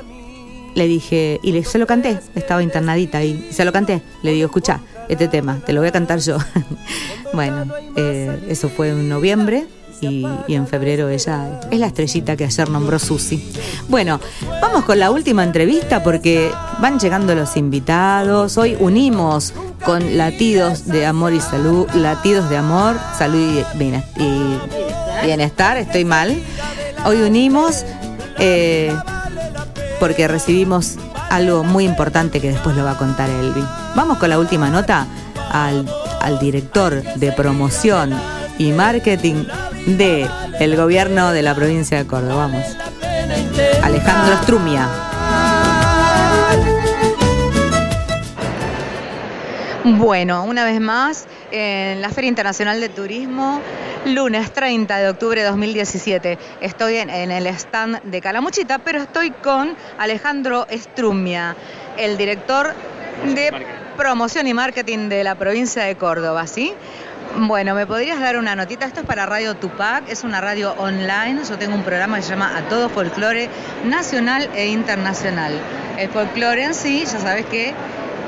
le 0.73 0.87
dije, 0.87 1.39
y 1.43 1.51
le, 1.51 1.63
se 1.63 1.77
lo 1.77 1.85
canté, 1.85 2.17
estaba 2.33 2.63
internadita 2.63 3.23
y 3.23 3.51
se 3.51 3.63
lo 3.63 3.71
canté, 3.71 4.01
le 4.23 4.31
digo, 4.31 4.47
escucha, 4.47 4.81
este 5.07 5.27
tema, 5.27 5.61
te 5.63 5.73
lo 5.73 5.81
voy 5.81 5.89
a 5.89 5.91
cantar 5.91 6.17
yo. 6.17 6.39
bueno, 7.33 7.71
eh, 7.95 8.43
eso 8.49 8.69
fue 8.69 8.89
en 8.89 9.07
noviembre 9.07 9.67
y, 10.01 10.25
en 10.47 10.67
febrero 10.67 11.09
ella 11.09 11.59
es 11.69 11.79
la 11.79 11.87
estrellita 11.87 12.35
que 12.35 12.45
ayer 12.45 12.69
nombró 12.69 12.99
Susi. 12.99 13.51
Bueno, 13.87 14.19
vamos 14.61 14.83
con 14.85 14.99
la 14.99 15.11
última 15.11 15.43
entrevista 15.43 16.03
porque 16.03 16.51
van 16.79 16.99
llegando 16.99 17.35
los 17.35 17.55
invitados. 17.55 18.57
Hoy 18.57 18.75
unimos 18.79 19.53
con 19.85 20.17
latidos 20.17 20.87
de 20.87 21.05
amor 21.05 21.33
y 21.33 21.39
salud, 21.39 21.87
latidos 21.93 22.49
de 22.49 22.57
amor, 22.57 22.97
salud 23.17 23.63
y 23.75 25.25
bienestar, 25.25 25.77
estoy 25.77 26.05
mal. 26.05 26.35
Hoy 27.05 27.21
unimos 27.21 27.85
eh, 28.39 28.95
porque 29.99 30.27
recibimos 30.27 30.97
algo 31.29 31.63
muy 31.63 31.85
importante 31.85 32.41
que 32.41 32.51
después 32.51 32.75
lo 32.75 32.83
va 32.83 32.91
a 32.91 32.97
contar 32.97 33.29
Elvi. 33.29 33.63
Vamos 33.95 34.17
con 34.17 34.29
la 34.29 34.39
última 34.39 34.69
nota 34.69 35.07
al, 35.51 35.87
al 36.19 36.39
director 36.39 37.01
de 37.01 37.31
promoción 37.31 38.13
y 38.57 38.71
marketing 38.71 39.45
de 39.85 40.29
el 40.59 40.75
gobierno 40.75 41.31
de 41.31 41.41
la 41.41 41.55
provincia 41.55 41.97
de 41.97 42.07
Córdoba. 42.07 42.47
Vamos. 42.47 42.65
Alejandro 43.83 44.35
Strumia. 44.43 44.87
Bueno, 49.83 50.43
una 50.43 50.63
vez 50.63 50.79
más, 50.79 51.25
en 51.51 52.01
la 52.01 52.09
Feria 52.09 52.27
Internacional 52.27 52.79
de 52.79 52.89
Turismo, 52.89 53.59
lunes 54.05 54.51
30 54.53 54.97
de 54.97 55.09
octubre 55.09 55.41
de 55.41 55.47
2017. 55.47 56.37
Estoy 56.61 56.97
en, 56.97 57.09
el 57.09 57.47
stand 57.47 58.01
de 58.03 58.21
Calamuchita, 58.21 58.79
pero 58.79 58.99
estoy 58.99 59.31
con 59.31 59.75
Alejandro 59.97 60.67
Strumia, 60.71 61.55
el 61.97 62.15
director 62.17 62.75
de 63.33 63.51
promoción 63.97 64.47
y 64.47 64.53
marketing 64.53 65.09
de 65.09 65.23
la 65.23 65.35
provincia 65.35 65.83
de 65.83 65.95
Córdoba, 65.95 66.47
¿sí? 66.47 66.73
Bueno, 67.37 67.75
¿me 67.75 67.85
podrías 67.85 68.19
dar 68.19 68.37
una 68.37 68.55
notita? 68.55 68.85
Esto 68.85 69.01
es 69.01 69.05
para 69.05 69.25
Radio 69.25 69.55
Tupac, 69.55 70.03
es 70.09 70.23
una 70.23 70.41
radio 70.41 70.73
online. 70.77 71.41
Yo 71.47 71.57
tengo 71.57 71.75
un 71.75 71.83
programa 71.83 72.17
que 72.17 72.23
se 72.23 72.29
llama 72.31 72.57
A 72.57 72.61
Todo 72.67 72.89
Folclore 72.89 73.49
Nacional 73.85 74.49
e 74.53 74.67
Internacional. 74.67 75.53
El 75.97 76.09
folclore 76.09 76.63
en 76.63 76.73
sí, 76.73 77.05
ya 77.05 77.19
sabes 77.19 77.45
que 77.45 77.73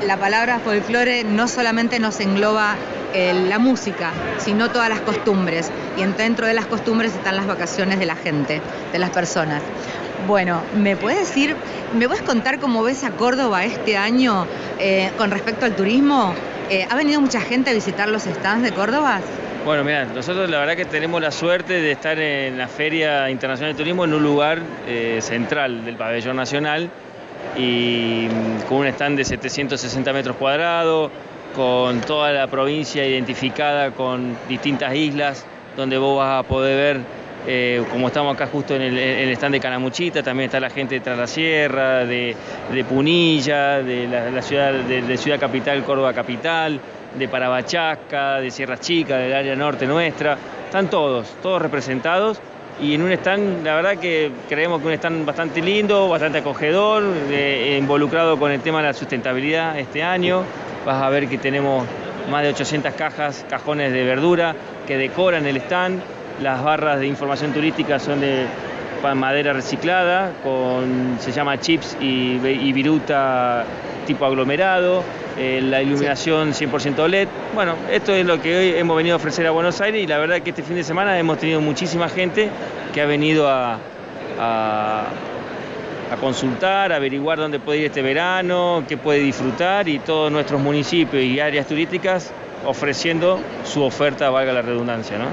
la 0.06 0.16
palabra 0.16 0.58
folclore 0.58 1.24
no 1.24 1.48
solamente 1.48 1.98
nos 1.98 2.20
engloba 2.20 2.76
eh, 3.12 3.34
la 3.48 3.58
música, 3.58 4.10
sino 4.38 4.70
todas 4.70 4.88
las 4.88 5.00
costumbres. 5.00 5.70
Y 5.98 6.02
en- 6.02 6.16
dentro 6.16 6.46
de 6.46 6.54
las 6.54 6.66
costumbres 6.66 7.12
están 7.14 7.36
las 7.36 7.46
vacaciones 7.46 7.98
de 7.98 8.06
la 8.06 8.16
gente, 8.16 8.62
de 8.92 8.98
las 8.98 9.10
personas. 9.10 9.62
Bueno, 10.26 10.62
¿me 10.74 10.96
puedes 10.96 11.28
decir, 11.28 11.54
me 11.94 12.06
puedes 12.06 12.22
contar 12.22 12.58
cómo 12.58 12.82
ves 12.82 13.04
a 13.04 13.10
Córdoba 13.10 13.64
este 13.64 13.98
año 13.98 14.46
eh, 14.78 15.10
con 15.18 15.30
respecto 15.30 15.66
al 15.66 15.76
turismo? 15.76 16.34
Eh, 16.70 16.86
¿Ha 16.88 16.96
venido 16.96 17.20
mucha 17.20 17.42
gente 17.42 17.70
a 17.70 17.74
visitar 17.74 18.08
los 18.08 18.22
stands 18.22 18.62
de 18.62 18.72
Córdoba? 18.72 19.20
Bueno, 19.66 19.84
mira, 19.84 20.06
nosotros 20.06 20.48
la 20.48 20.60
verdad 20.60 20.76
que 20.76 20.86
tenemos 20.86 21.20
la 21.20 21.30
suerte 21.30 21.74
de 21.74 21.92
estar 21.92 22.18
en 22.18 22.56
la 22.56 22.68
Feria 22.68 23.28
Internacional 23.28 23.74
de 23.74 23.78
Turismo 23.78 24.04
en 24.04 24.14
un 24.14 24.22
lugar 24.22 24.60
eh, 24.86 25.18
central 25.20 25.84
del 25.84 25.96
pabellón 25.96 26.36
nacional 26.36 26.88
y 27.56 28.26
mm, 28.30 28.68
con 28.68 28.78
un 28.78 28.86
stand 28.86 29.18
de 29.18 29.24
760 29.26 30.12
metros 30.14 30.36
cuadrados, 30.36 31.10
con 31.54 32.00
toda 32.00 32.32
la 32.32 32.46
provincia 32.46 33.06
identificada 33.06 33.90
con 33.90 34.36
distintas 34.48 34.94
islas, 34.94 35.44
donde 35.76 35.98
vos 35.98 36.18
vas 36.18 36.40
a 36.44 36.48
poder 36.48 36.96
ver, 36.96 37.04
eh, 37.46 37.84
como 37.90 38.08
estamos 38.08 38.34
acá 38.34 38.46
justo 38.46 38.74
en 38.74 38.82
el, 38.82 39.30
stand 39.30 39.54
de 39.54 39.60
Canamuchita, 39.60 40.22
también 40.22 40.46
está 40.46 40.60
la 40.60 40.70
gente 40.70 40.96
de 40.96 41.00
Tras 41.00 41.18
la 41.18 41.26
Sierra, 41.26 42.04
de, 42.04 42.34
de 42.72 42.84
Punilla, 42.84 43.82
de 43.82 44.06
la, 44.06 44.42
ciudad, 44.42 44.72
de, 44.72 45.16
Ciudad 45.16 45.38
Capital, 45.38 45.82
Córdoba 45.84 46.12
Capital, 46.12 46.80
de 47.18 47.28
Parabachasca, 47.28 48.40
de 48.40 48.50
Sierras 48.50 48.80
Chicas, 48.80 49.18
del 49.18 49.34
área 49.34 49.54
norte 49.54 49.86
nuestra, 49.86 50.38
están 50.66 50.88
todos, 50.88 51.36
todos 51.42 51.60
representados 51.60 52.40
y 52.80 52.94
en 52.94 53.02
un 53.02 53.12
stand, 53.12 53.64
la 53.64 53.76
verdad 53.76 53.96
que 53.98 54.32
creemos 54.48 54.80
que 54.80 54.88
un 54.88 54.92
stand 54.94 55.24
bastante 55.24 55.62
lindo, 55.62 56.08
bastante 56.08 56.38
acogedor, 56.38 57.04
involucrado 57.78 58.36
con 58.36 58.50
el 58.50 58.60
tema 58.60 58.78
de 58.78 58.88
la 58.88 58.92
sustentabilidad 58.94 59.78
este 59.78 60.02
año. 60.02 60.42
Vas 60.84 61.00
a 61.00 61.08
ver 61.08 61.28
que 61.28 61.38
tenemos 61.38 61.86
más 62.30 62.42
de 62.42 62.48
800 62.48 62.94
cajas, 62.94 63.46
cajones 63.48 63.92
de 63.92 64.02
verdura 64.04 64.56
que 64.86 64.96
decoran 64.96 65.46
el 65.46 65.58
stand. 65.58 66.02
Las 66.42 66.62
barras 66.62 66.98
de 67.00 67.06
información 67.06 67.52
turística 67.52 67.98
son 67.98 68.20
de 68.20 68.46
madera 69.14 69.52
reciclada, 69.52 70.32
con, 70.42 71.16
se 71.20 71.30
llama 71.30 71.60
chips 71.60 71.96
y, 72.00 72.38
y 72.42 72.72
viruta 72.72 73.64
tipo 74.06 74.24
aglomerado, 74.24 75.02
eh, 75.38 75.60
la 75.62 75.82
iluminación 75.82 76.52
100% 76.54 77.06
LED. 77.08 77.28
Bueno, 77.54 77.74
esto 77.90 78.12
es 78.14 78.24
lo 78.24 78.40
que 78.40 78.56
hoy 78.56 78.68
hemos 78.78 78.96
venido 78.96 79.14
a 79.14 79.16
ofrecer 79.18 79.46
a 79.46 79.50
Buenos 79.50 79.80
Aires 79.82 80.02
y 80.02 80.06
la 80.06 80.18
verdad 80.18 80.40
que 80.40 80.50
este 80.50 80.62
fin 80.62 80.76
de 80.76 80.84
semana 80.84 81.18
hemos 81.18 81.38
tenido 81.38 81.60
muchísima 81.60 82.08
gente 82.08 82.48
que 82.94 83.00
ha 83.02 83.06
venido 83.06 83.48
a, 83.48 83.78
a- 84.40 85.04
a 86.12 86.16
consultar, 86.16 86.92
a 86.92 86.96
averiguar 86.96 87.38
dónde 87.38 87.58
puede 87.58 87.80
ir 87.80 87.84
este 87.86 88.02
verano, 88.02 88.84
qué 88.88 88.96
puede 88.96 89.20
disfrutar 89.20 89.88
y 89.88 89.98
todos 89.98 90.30
nuestros 90.32 90.60
municipios 90.60 91.22
y 91.22 91.40
áreas 91.40 91.66
turísticas 91.66 92.30
ofreciendo 92.66 93.38
su 93.64 93.82
oferta, 93.82 94.30
valga 94.30 94.52
la 94.52 94.62
redundancia, 94.62 95.18
¿no? 95.18 95.26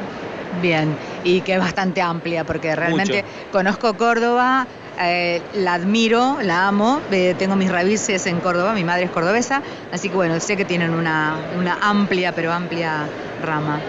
Bien, 0.59 0.97
y 1.23 1.41
que 1.41 1.53
es 1.53 1.59
bastante 1.59 2.01
amplia, 2.01 2.43
porque 2.43 2.75
realmente 2.75 3.23
Mucho. 3.23 3.51
conozco 3.51 3.95
Córdoba, 3.95 4.67
eh, 4.99 5.41
la 5.53 5.75
admiro, 5.75 6.39
la 6.41 6.67
amo, 6.67 7.01
eh, 7.11 7.35
tengo 7.37 7.55
mis 7.55 7.71
raíces 7.71 8.25
en 8.27 8.39
Córdoba, 8.41 8.73
mi 8.73 8.83
madre 8.83 9.05
es 9.05 9.11
cordobesa, 9.11 9.61
así 9.91 10.09
que 10.09 10.15
bueno, 10.15 10.39
sé 10.41 10.57
que 10.57 10.65
tienen 10.65 10.93
una, 10.93 11.37
una 11.57 11.77
amplia, 11.81 12.33
pero 12.33 12.51
amplia 12.51 13.07
rama. 13.41 13.79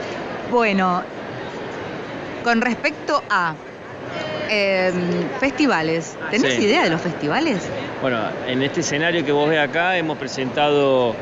Bueno, 0.51 1.03
con 2.45 2.61
respecto 2.61 3.23
a 3.29 3.55
eh, 4.49 4.93
festivales, 5.41 6.17
¿tenés 6.31 6.55
Sí. 6.55 6.63
idea 6.65 6.85
de 6.85 6.91
los 6.91 7.01
festivales? 7.01 7.69
Bueno, 8.01 8.19
en 8.47 8.63
este 8.63 8.81
escenario 8.81 9.25
que 9.25 9.33
vos 9.33 9.49
ves 9.49 9.59
acá 9.61 9.97
hemos 9.97 10.17
presentado 10.19 11.15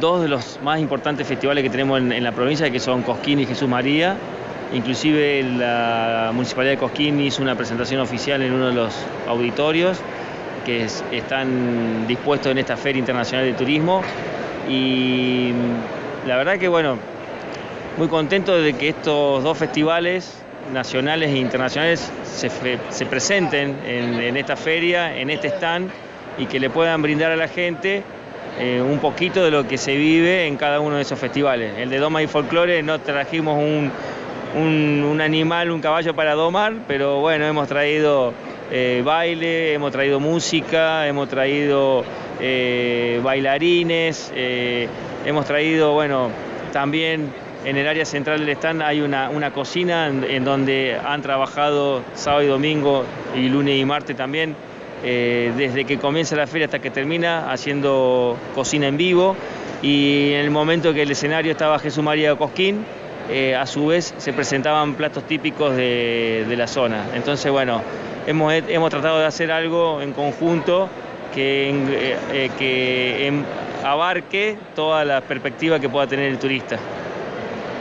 dos 0.00 0.22
de 0.22 0.28
los 0.28 0.58
más 0.62 0.78
importantes 0.78 1.26
festivales 1.26 1.64
que 1.64 1.70
tenemos 1.70 1.98
en, 1.98 2.12
en 2.12 2.22
la 2.22 2.32
provincia, 2.32 2.70
que 2.70 2.78
son 2.80 3.02
Cosquín 3.02 3.40
y 3.40 3.46
Jesús 3.46 3.68
María. 3.68 4.16
Inclusive 4.72 5.42
la 5.42 6.30
Municipalidad 6.32 6.74
de 6.74 6.78
Cosquín 6.78 7.20
hizo 7.20 7.42
una 7.42 7.56
presentación 7.56 8.00
oficial 8.00 8.40
en 8.42 8.52
uno 8.52 8.68
de 8.68 8.72
los 8.72 8.94
auditorios 9.28 9.98
que 10.64 10.84
es- 10.84 11.02
están 11.10 12.06
dispuestos 12.06 12.52
en 12.52 12.58
esta 12.58 12.76
Feria 12.76 13.00
Internacional 13.00 13.46
de 13.46 13.54
Turismo. 13.54 14.02
Y 14.68 15.52
mm, 15.54 16.28
la 16.28 16.36
verdad 16.36 16.58
que, 16.58 16.68
bueno, 16.68 16.98
muy 17.96 18.08
contento 18.08 18.56
de 18.60 18.74
que 18.74 18.90
estos 18.90 19.42
dos 19.42 19.58
festivales 19.58 20.36
nacionales 20.72 21.30
e 21.30 21.38
internacionales 21.38 22.12
se, 22.24 23.06
presenten 23.06 23.76
en, 23.84 24.20
en 24.20 24.36
esta 24.36 24.54
feria, 24.54 25.16
en 25.16 25.30
este 25.30 25.48
stand 25.48 25.90
y 26.38 26.46
que 26.46 26.60
le 26.60 26.70
puedan 26.70 27.02
brindar 27.02 27.32
a 27.32 27.36
la 27.36 27.48
gente 27.48 28.02
eh, 28.60 28.80
un 28.80 28.98
poquito 28.98 29.42
de 29.42 29.50
lo 29.50 29.66
que 29.66 29.78
se 29.78 29.96
vive 29.96 30.46
en 30.46 30.56
cada 30.56 30.80
uno 30.80 30.96
de 30.96 31.02
esos 31.02 31.18
festivales. 31.18 31.72
El 31.78 31.90
de 31.90 31.98
Doma 31.98 32.22
y 32.22 32.26
Folclore 32.28 32.82
no 32.82 33.00
trajimos 33.00 33.56
un, 33.58 33.90
un- 34.54 35.20
animal, 35.20 35.70
un 35.70 35.80
caballo 35.82 36.14
para 36.14 36.34
domar, 36.34 36.72
pero 36.88 37.20
bueno, 37.20 37.44
hemos 37.44 37.68
traído 37.68 38.32
eh, 38.72 39.02
baile, 39.04 39.74
hemos 39.74 39.92
traído 39.92 40.18
música, 40.18 41.06
hemos 41.06 41.28
traído 41.28 42.04
eh, 42.40 43.20
bailarines, 43.22 44.32
eh, 44.34 44.88
hemos 45.26 45.44
traído, 45.44 45.92
bueno, 45.92 46.30
también 46.72 47.28
en 47.66 47.76
el 47.76 47.86
área 47.86 48.06
central 48.06 48.40
del 48.40 48.48
stand 48.56 48.80
hay 48.80 49.02
una, 49.02 49.50
cocina 49.52 50.06
en, 50.06 50.24
en 50.24 50.44
donde 50.44 50.96
han 51.04 51.20
trabajado 51.20 52.00
sábado 52.14 52.42
y 52.44 52.46
domingo 52.46 53.04
y 53.36 53.48
lunes 53.50 53.78
y 53.78 53.84
martes 53.84 54.16
también, 54.16 54.56
desde 55.02 55.84
que 55.86 55.98
comienza 55.98 56.36
la 56.36 56.46
feria 56.46 56.66
hasta 56.66 56.78
que 56.78 56.90
termina, 56.90 57.50
haciendo 57.50 58.36
cocina 58.54 58.86
en 58.86 58.96
vivo. 58.96 59.34
Y 59.82 60.32
en 60.34 60.40
el 60.40 60.50
momento 60.50 60.92
que 60.92 61.02
el 61.02 61.10
escenario 61.10 61.52
estaba 61.52 61.78
Jesús 61.78 62.04
María 62.04 62.36
Cosquín, 62.36 62.84
eh, 63.30 63.54
a 63.56 63.66
su 63.66 63.86
vez 63.86 64.14
se 64.18 64.32
presentaban 64.32 64.94
platos 64.94 65.24
típicos 65.24 65.76
de, 65.76 66.54
la 66.56 66.66
zona. 66.66 67.06
Entonces, 67.14 67.50
bueno, 67.50 67.82
hemos, 68.26 68.52
hemos 68.52 68.90
tratado 68.90 69.20
de 69.20 69.26
hacer 69.26 69.52
algo 69.52 70.02
en 70.02 70.12
conjunto 70.12 70.88
que, 71.34 71.70
eh, 71.70 72.18
eh, 72.32 72.50
que 72.58 73.26
em- 73.26 73.44
abarque 73.84 74.58
toda 74.74 75.04
la 75.04 75.20
perspectiva 75.20 75.78
que 75.78 75.88
pueda 75.88 76.06
tener 76.06 76.26
el 76.26 76.38
turista. 76.38 76.76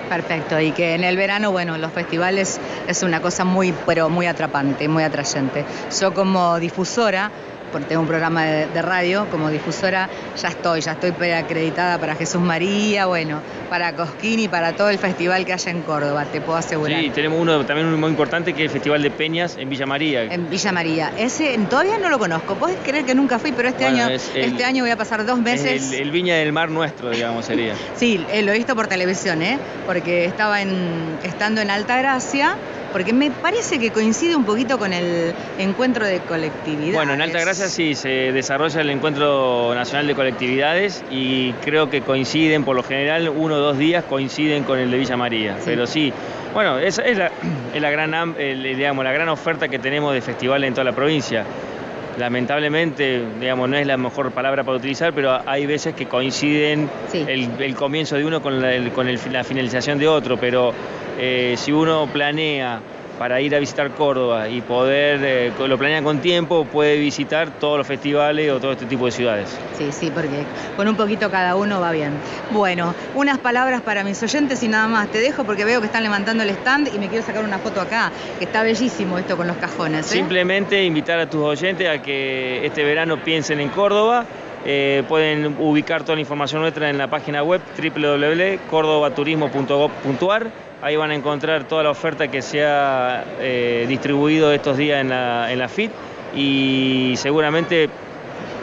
Perfecto, 0.07 0.59
y 0.59 0.71
que 0.71 0.95
en 0.95 1.03
el 1.03 1.15
verano, 1.17 1.51
bueno, 1.51 1.77
los 1.77 1.91
festivales 1.91 2.59
es 2.87 3.03
una 3.03 3.21
cosa 3.21 3.45
muy, 3.45 3.73
pero 3.85 4.09
muy 4.09 4.25
atrapante, 4.25 4.87
muy 4.87 5.03
atrayente. 5.03 5.65
Yo 5.99 6.15
como 6.15 6.59
difusora, 6.59 7.31
porque 7.71 7.87
tengo 7.87 8.01
un 8.01 8.07
programa 8.07 8.43
de, 8.45 8.67
de 8.67 8.81
radio, 8.81 9.27
como 9.31 9.49
difusora 9.49 10.09
ya 10.41 10.49
estoy, 10.49 10.81
ya 10.81 10.93
estoy 10.93 11.11
preacreditada 11.11 11.97
para 11.97 12.15
Jesús 12.15 12.41
María, 12.41 13.05
bueno, 13.05 13.41
para 13.69 13.93
Cosquín 13.95 14.39
y 14.39 14.47
para 14.47 14.73
todo 14.73 14.89
el 14.89 14.97
festival 14.97 15.45
que 15.45 15.53
haya 15.53 15.71
en 15.71 15.81
Córdoba, 15.81 16.25
te 16.25 16.41
puedo 16.41 16.57
asegurar. 16.57 17.01
Sí, 17.01 17.09
tenemos 17.11 17.39
uno 17.39 17.65
también 17.65 17.93
muy 17.99 18.09
importante 18.09 18.53
que 18.53 18.63
es 18.65 18.69
el 18.69 18.73
Festival 18.73 19.01
de 19.03 19.11
Peñas 19.11 19.57
en 19.57 19.69
Villa 19.69 19.85
María. 19.85 20.23
En 20.23 20.49
Villa 20.49 20.71
María. 20.71 21.11
Ese 21.17 21.57
todavía 21.69 21.97
no 21.99 22.09
lo 22.09 22.17
conozco. 22.19 22.55
Puedes 22.55 22.77
creer 22.83 23.05
que 23.05 23.15
nunca 23.15 23.39
fui, 23.39 23.51
pero 23.51 23.69
este 23.69 23.83
Bueno, 23.85 24.05
año, 24.05 24.13
es 24.15 24.31
el- 24.35 24.43
este 24.45 24.65
año 24.65 24.83
voy 24.83 24.91
a 24.91 24.97
pasar 24.97 25.25
dos 25.25 25.37
Es 25.39 25.43
meses. 25.43 25.91
el, 25.93 25.99
el 26.01 26.11
Viña 26.11 26.35
del 26.35 26.51
Mar 26.51 26.69
nuestro, 26.69 27.09
digamos, 27.09 27.45
sería. 27.45 27.75
Sí, 27.95 28.25
eh, 28.31 28.41
lo 28.41 28.51
he 28.51 28.57
visto 28.57 28.75
por 28.75 28.87
televisión, 28.87 29.41
¿eh? 29.41 29.57
Porque 29.85 30.25
estaba 30.25 30.61
en, 30.61 31.17
estando 31.23 31.61
en 31.61 31.69
Altagracia, 31.69 32.55
porque 32.91 33.13
me 33.13 33.31
parece 33.31 33.79
que 33.79 33.91
coincide 33.91 34.35
un 34.35 34.45
poquito 34.45 34.77
con 34.77 34.93
el 34.93 35.33
encuentro 35.57 36.05
de 36.05 36.19
colectividades. 36.19 36.93
Bueno, 36.93 37.13
en 37.13 37.21
Altagracia 37.21 37.67
sí 37.67 37.95
se 37.95 38.31
desarrolla 38.31 38.81
el 38.81 38.89
encuentro 38.89 39.73
nacional 39.75 40.07
de 40.07 40.15
colectividades 40.15 41.03
y 41.11 41.53
creo 41.63 41.89
que 41.89 42.01
coinciden, 42.01 42.63
por 42.63 42.75
lo 42.75 42.83
general, 42.83 43.29
uno 43.29 43.55
o 43.55 43.59
dos 43.59 43.77
días 43.77 44.03
coinciden 44.03 44.63
con 44.63 44.79
el 44.79 44.91
de 44.91 44.97
Villa 44.97 45.17
María. 45.17 45.57
Pero 45.65 45.87
sí, 45.87 46.11
bueno, 46.53 46.79
esa 46.79 47.03
es 47.03 47.17
la, 47.17 47.31
la 47.79 47.89
gran, 47.91 48.35
digamos, 48.35 49.03
la 49.03 49.11
gran 49.11 49.29
oferta 49.29 49.67
que 49.67 49.79
tenemos 49.79 50.13
de 50.13 50.21
festivales 50.21 50.67
en 50.67 50.73
toda 50.73 50.85
la 50.85 50.93
provincia 50.93 51.45
lamentablemente, 52.19 53.23
digamos, 53.39 53.69
no 53.69 53.77
es 53.77 53.87
la 53.87 53.97
mejor 53.97 54.31
palabra 54.31 54.63
para 54.63 54.77
utilizar, 54.77 55.13
pero 55.13 55.39
hay 55.45 55.65
veces 55.65 55.95
que 55.95 56.05
coinciden 56.05 56.89
el, 57.13 57.75
comienzo 57.75 58.17
de 58.17 58.25
uno 58.25 58.41
con, 58.41 58.61
la, 58.61 58.89
con 58.91 59.07
la 59.31 59.43
finalización 59.43 59.97
de 59.97 60.07
otro, 60.07 60.37
pero 60.37 60.73
eh, 61.17 61.55
si 61.57 61.71
uno 61.71 62.07
planea 62.11 62.81
para 63.19 63.41
ir 63.41 63.53
a 63.53 63.59
visitar 63.59 63.91
Córdoba 63.91 64.47
y 64.47 64.61
poder, 64.61 65.19
eh, 65.21 65.51
lo 65.67 65.77
planea 65.77 66.01
con 66.01 66.19
tiempo, 66.19 66.63
puede 66.63 66.97
visitar 66.97 67.49
todos 67.59 67.77
los 67.77 67.85
festivales 67.85 68.49
o 68.49 68.61
todo 68.61 68.71
este 68.71 68.85
tipo 68.85 69.07
de 69.07 69.11
ciudades. 69.11 69.59
Sí, 69.77 69.91
sí, 69.91 70.09
porque 70.09 70.45
con 70.77 70.87
un 70.87 70.95
poquito 70.95 71.29
cada 71.29 71.57
uno 71.57 71.81
va 71.81 71.91
bien. 71.91 72.13
Bueno, 72.51 72.95
unas 73.15 73.37
palabras 73.37 73.81
para 73.81 74.05
mis 74.05 74.23
oyentes 74.23 74.63
y 74.63 74.69
nada 74.69 74.87
más. 74.87 75.09
Te 75.09 75.19
dejo 75.19 75.43
porque 75.43 75.65
veo 75.65 75.81
que 75.81 75.87
están 75.87 76.03
levantando 76.03 76.43
el 76.43 76.49
stand 76.51 76.95
y 76.95 76.99
me 76.99 77.09
quiero 77.09 77.25
sacar 77.25 77.43
una 77.43 77.59
foto 77.59 77.81
acá, 77.81 78.09
que 78.37 78.45
está 78.45 78.63
bellísimo 78.63 79.17
esto 79.17 79.35
con 79.35 79.47
los 79.47 79.57
cajones. 79.57 80.05
¿eh? 80.05 80.09
Simplemente 80.15 80.81
invitar 80.85 81.19
a 81.19 81.29
tus 81.29 81.41
oyentes 81.41 81.89
a 81.89 82.01
que 82.01 82.65
este 82.65 82.85
verano 82.85 83.21
piensen 83.21 83.59
en 83.59 83.67
Córdoba. 83.67 84.25
Eh, 84.65 85.03
pueden 85.09 85.57
ubicar 85.59 86.03
toda 86.03 86.15
la 86.15 86.21
información 86.21 86.61
nuestra 86.61 86.89
en 86.89 86.97
la 86.97 87.09
página 87.09 87.43
web 87.43 87.59
www.cordobaturismo.gov.ar 87.77 90.68
Ahí 90.81 90.95
van 90.95 91.11
a 91.11 91.15
encontrar 91.15 91.65
toda 91.65 91.83
la 91.83 91.89
oferta 91.89 92.29
que 92.29 92.41
se 92.41 92.65
ha 92.65 93.23
eh, 93.39 93.85
distribuido 93.87 94.53
estos 94.53 94.77
días 94.77 95.01
en 95.01 95.09
la, 95.09 95.51
en 95.51 95.59
la 95.59 95.67
FIT 95.67 95.91
y 96.35 97.13
seguramente 97.17 97.89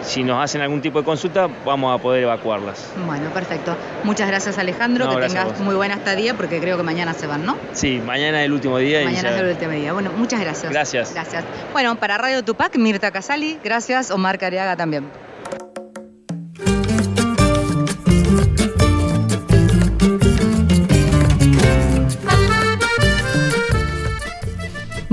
si 0.03 0.23
nos 0.23 0.43
hacen 0.43 0.61
algún 0.61 0.81
tipo 0.81 1.01
de 1.01 1.05
consulta 1.05 1.49
vamos 1.65 1.99
a 1.99 2.01
poder 2.01 2.23
evacuarlas. 2.23 2.91
Bueno, 3.05 3.29
perfecto. 3.31 3.77
Muchas 4.05 4.29
gracias 4.29 4.57
Alejandro, 4.57 5.11
que 5.11 5.27
tengas 5.27 5.59
muy 5.61 5.75
buena 5.75 5.95
estadía 5.95 6.35
porque 6.35 6.61
creo 6.61 6.77
que 6.77 6.83
mañana 6.83 7.13
se 7.13 7.27
van, 7.27 7.45
¿no? 7.45 7.57
Sí, 7.73 8.01
mañana 8.05 8.41
es 8.41 8.47
el 8.47 8.53
último 8.53 8.79
día. 8.79 9.05
Mañana 9.05 9.31
es 9.31 9.41
el 9.41 9.49
último 9.49 9.73
día. 9.73 9.93
Bueno, 9.93 10.11
muchas 10.17 10.41
gracias. 10.41 10.73
Gracias. 10.73 11.13
Gracias. 11.13 11.45
Bueno, 11.73 11.97
para 11.97 12.19
Radio 12.19 12.43
Tupac, 12.43 12.77
Mirta 12.77 13.11
Casali, 13.11 13.59
gracias, 13.63 14.11
Omar 14.11 14.39
Cariaga 14.39 14.77
también. 14.77 15.26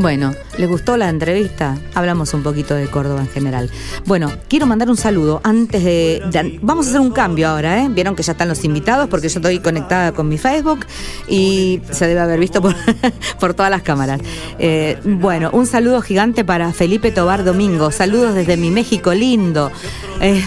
Bueno, 0.03 0.33
¿les 0.57 0.67
gustó 0.67 0.97
la 0.97 1.07
entrevista? 1.07 1.77
Hablamos 1.93 2.33
un 2.33 2.43
poquito 2.43 2.75
de 2.75 2.87
Córdoba 2.87 3.21
en 3.21 3.29
general. 3.29 3.71
Bueno, 4.05 4.33
quiero 4.49 4.65
mandar 4.65 4.89
un 4.89 4.97
saludo 4.97 5.39
antes 5.45 5.81
de, 5.81 6.59
Vamos 6.61 6.87
a 6.87 6.89
hacer 6.89 6.99
un 6.99 7.11
cambio 7.11 7.47
ahora, 7.47 7.81
¿eh? 7.81 7.87
Vieron 7.89 8.13
que 8.13 8.21
ya 8.21 8.33
están 8.33 8.49
los 8.49 8.65
invitados 8.65 9.07
porque 9.07 9.29
yo 9.29 9.39
estoy 9.39 9.59
conectada 9.59 10.11
con 10.11 10.27
mi 10.27 10.37
Facebook 10.37 10.85
y 11.29 11.79
se 11.89 12.05
debe 12.05 12.19
haber 12.19 12.37
visto 12.37 12.61
por, 12.61 12.75
por 13.39 13.53
todas 13.53 13.71
las 13.71 13.81
cámaras. 13.81 14.19
Eh, 14.59 14.99
bueno, 15.05 15.51
un 15.53 15.65
saludo 15.65 16.01
gigante 16.01 16.43
para 16.43 16.73
Felipe 16.73 17.11
Tobar 17.11 17.45
Domingo. 17.45 17.89
Saludos 17.89 18.35
desde 18.35 18.57
mi 18.57 18.71
México 18.71 19.13
lindo. 19.13 19.71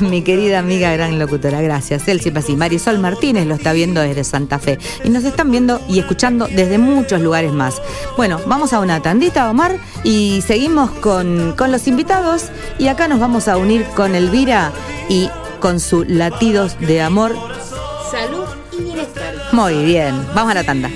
Mi 0.01 0.23
querida 0.23 0.59
amiga 0.59 0.91
gran 0.93 1.19
locutora, 1.19 1.61
gracias. 1.61 2.09
Él 2.09 2.21
siempre 2.21 2.43
así. 2.43 2.57
Marisol 2.57 2.99
Martínez 2.99 3.47
lo 3.47 3.55
está 3.55 3.73
viendo 3.73 4.01
desde 4.01 4.25
Santa 4.25 4.59
Fe. 4.59 4.79
Y 5.05 5.11
nos 5.11 5.25
están 5.25 5.51
viendo 5.51 5.81
y 5.89 5.99
escuchando 5.99 6.47
desde 6.47 6.79
muchos 6.79 7.21
lugares 7.21 7.53
más. 7.53 7.83
Bueno, 8.17 8.41
vamos 8.47 8.73
a 8.73 8.81
una 8.81 9.03
tandita 9.03 9.46
Omar, 9.51 9.79
y 10.05 10.43
seguimos 10.47 10.91
con, 10.91 11.55
con 11.57 11.73
los 11.73 11.87
invitados. 11.87 12.47
Y 12.79 12.89
acá 12.89 13.09
nos 13.09 13.21
vamos 13.21 13.49
a 13.49 13.57
unir 13.57 13.85
con 13.95 14.15
Elvira 14.15 14.73
y 15.09 15.31
con 15.61 15.81
sus 15.81 16.07
latidos 16.09 16.79
de 16.81 17.03
amor. 17.03 17.35
Salud 18.11 18.47
y 18.73 18.83
bienestar. 18.83 19.35
Muy 19.53 19.85
bien, 19.85 20.15
vamos 20.35 20.53
a 20.53 20.55
la 20.55 20.65
tanda. 20.65 20.91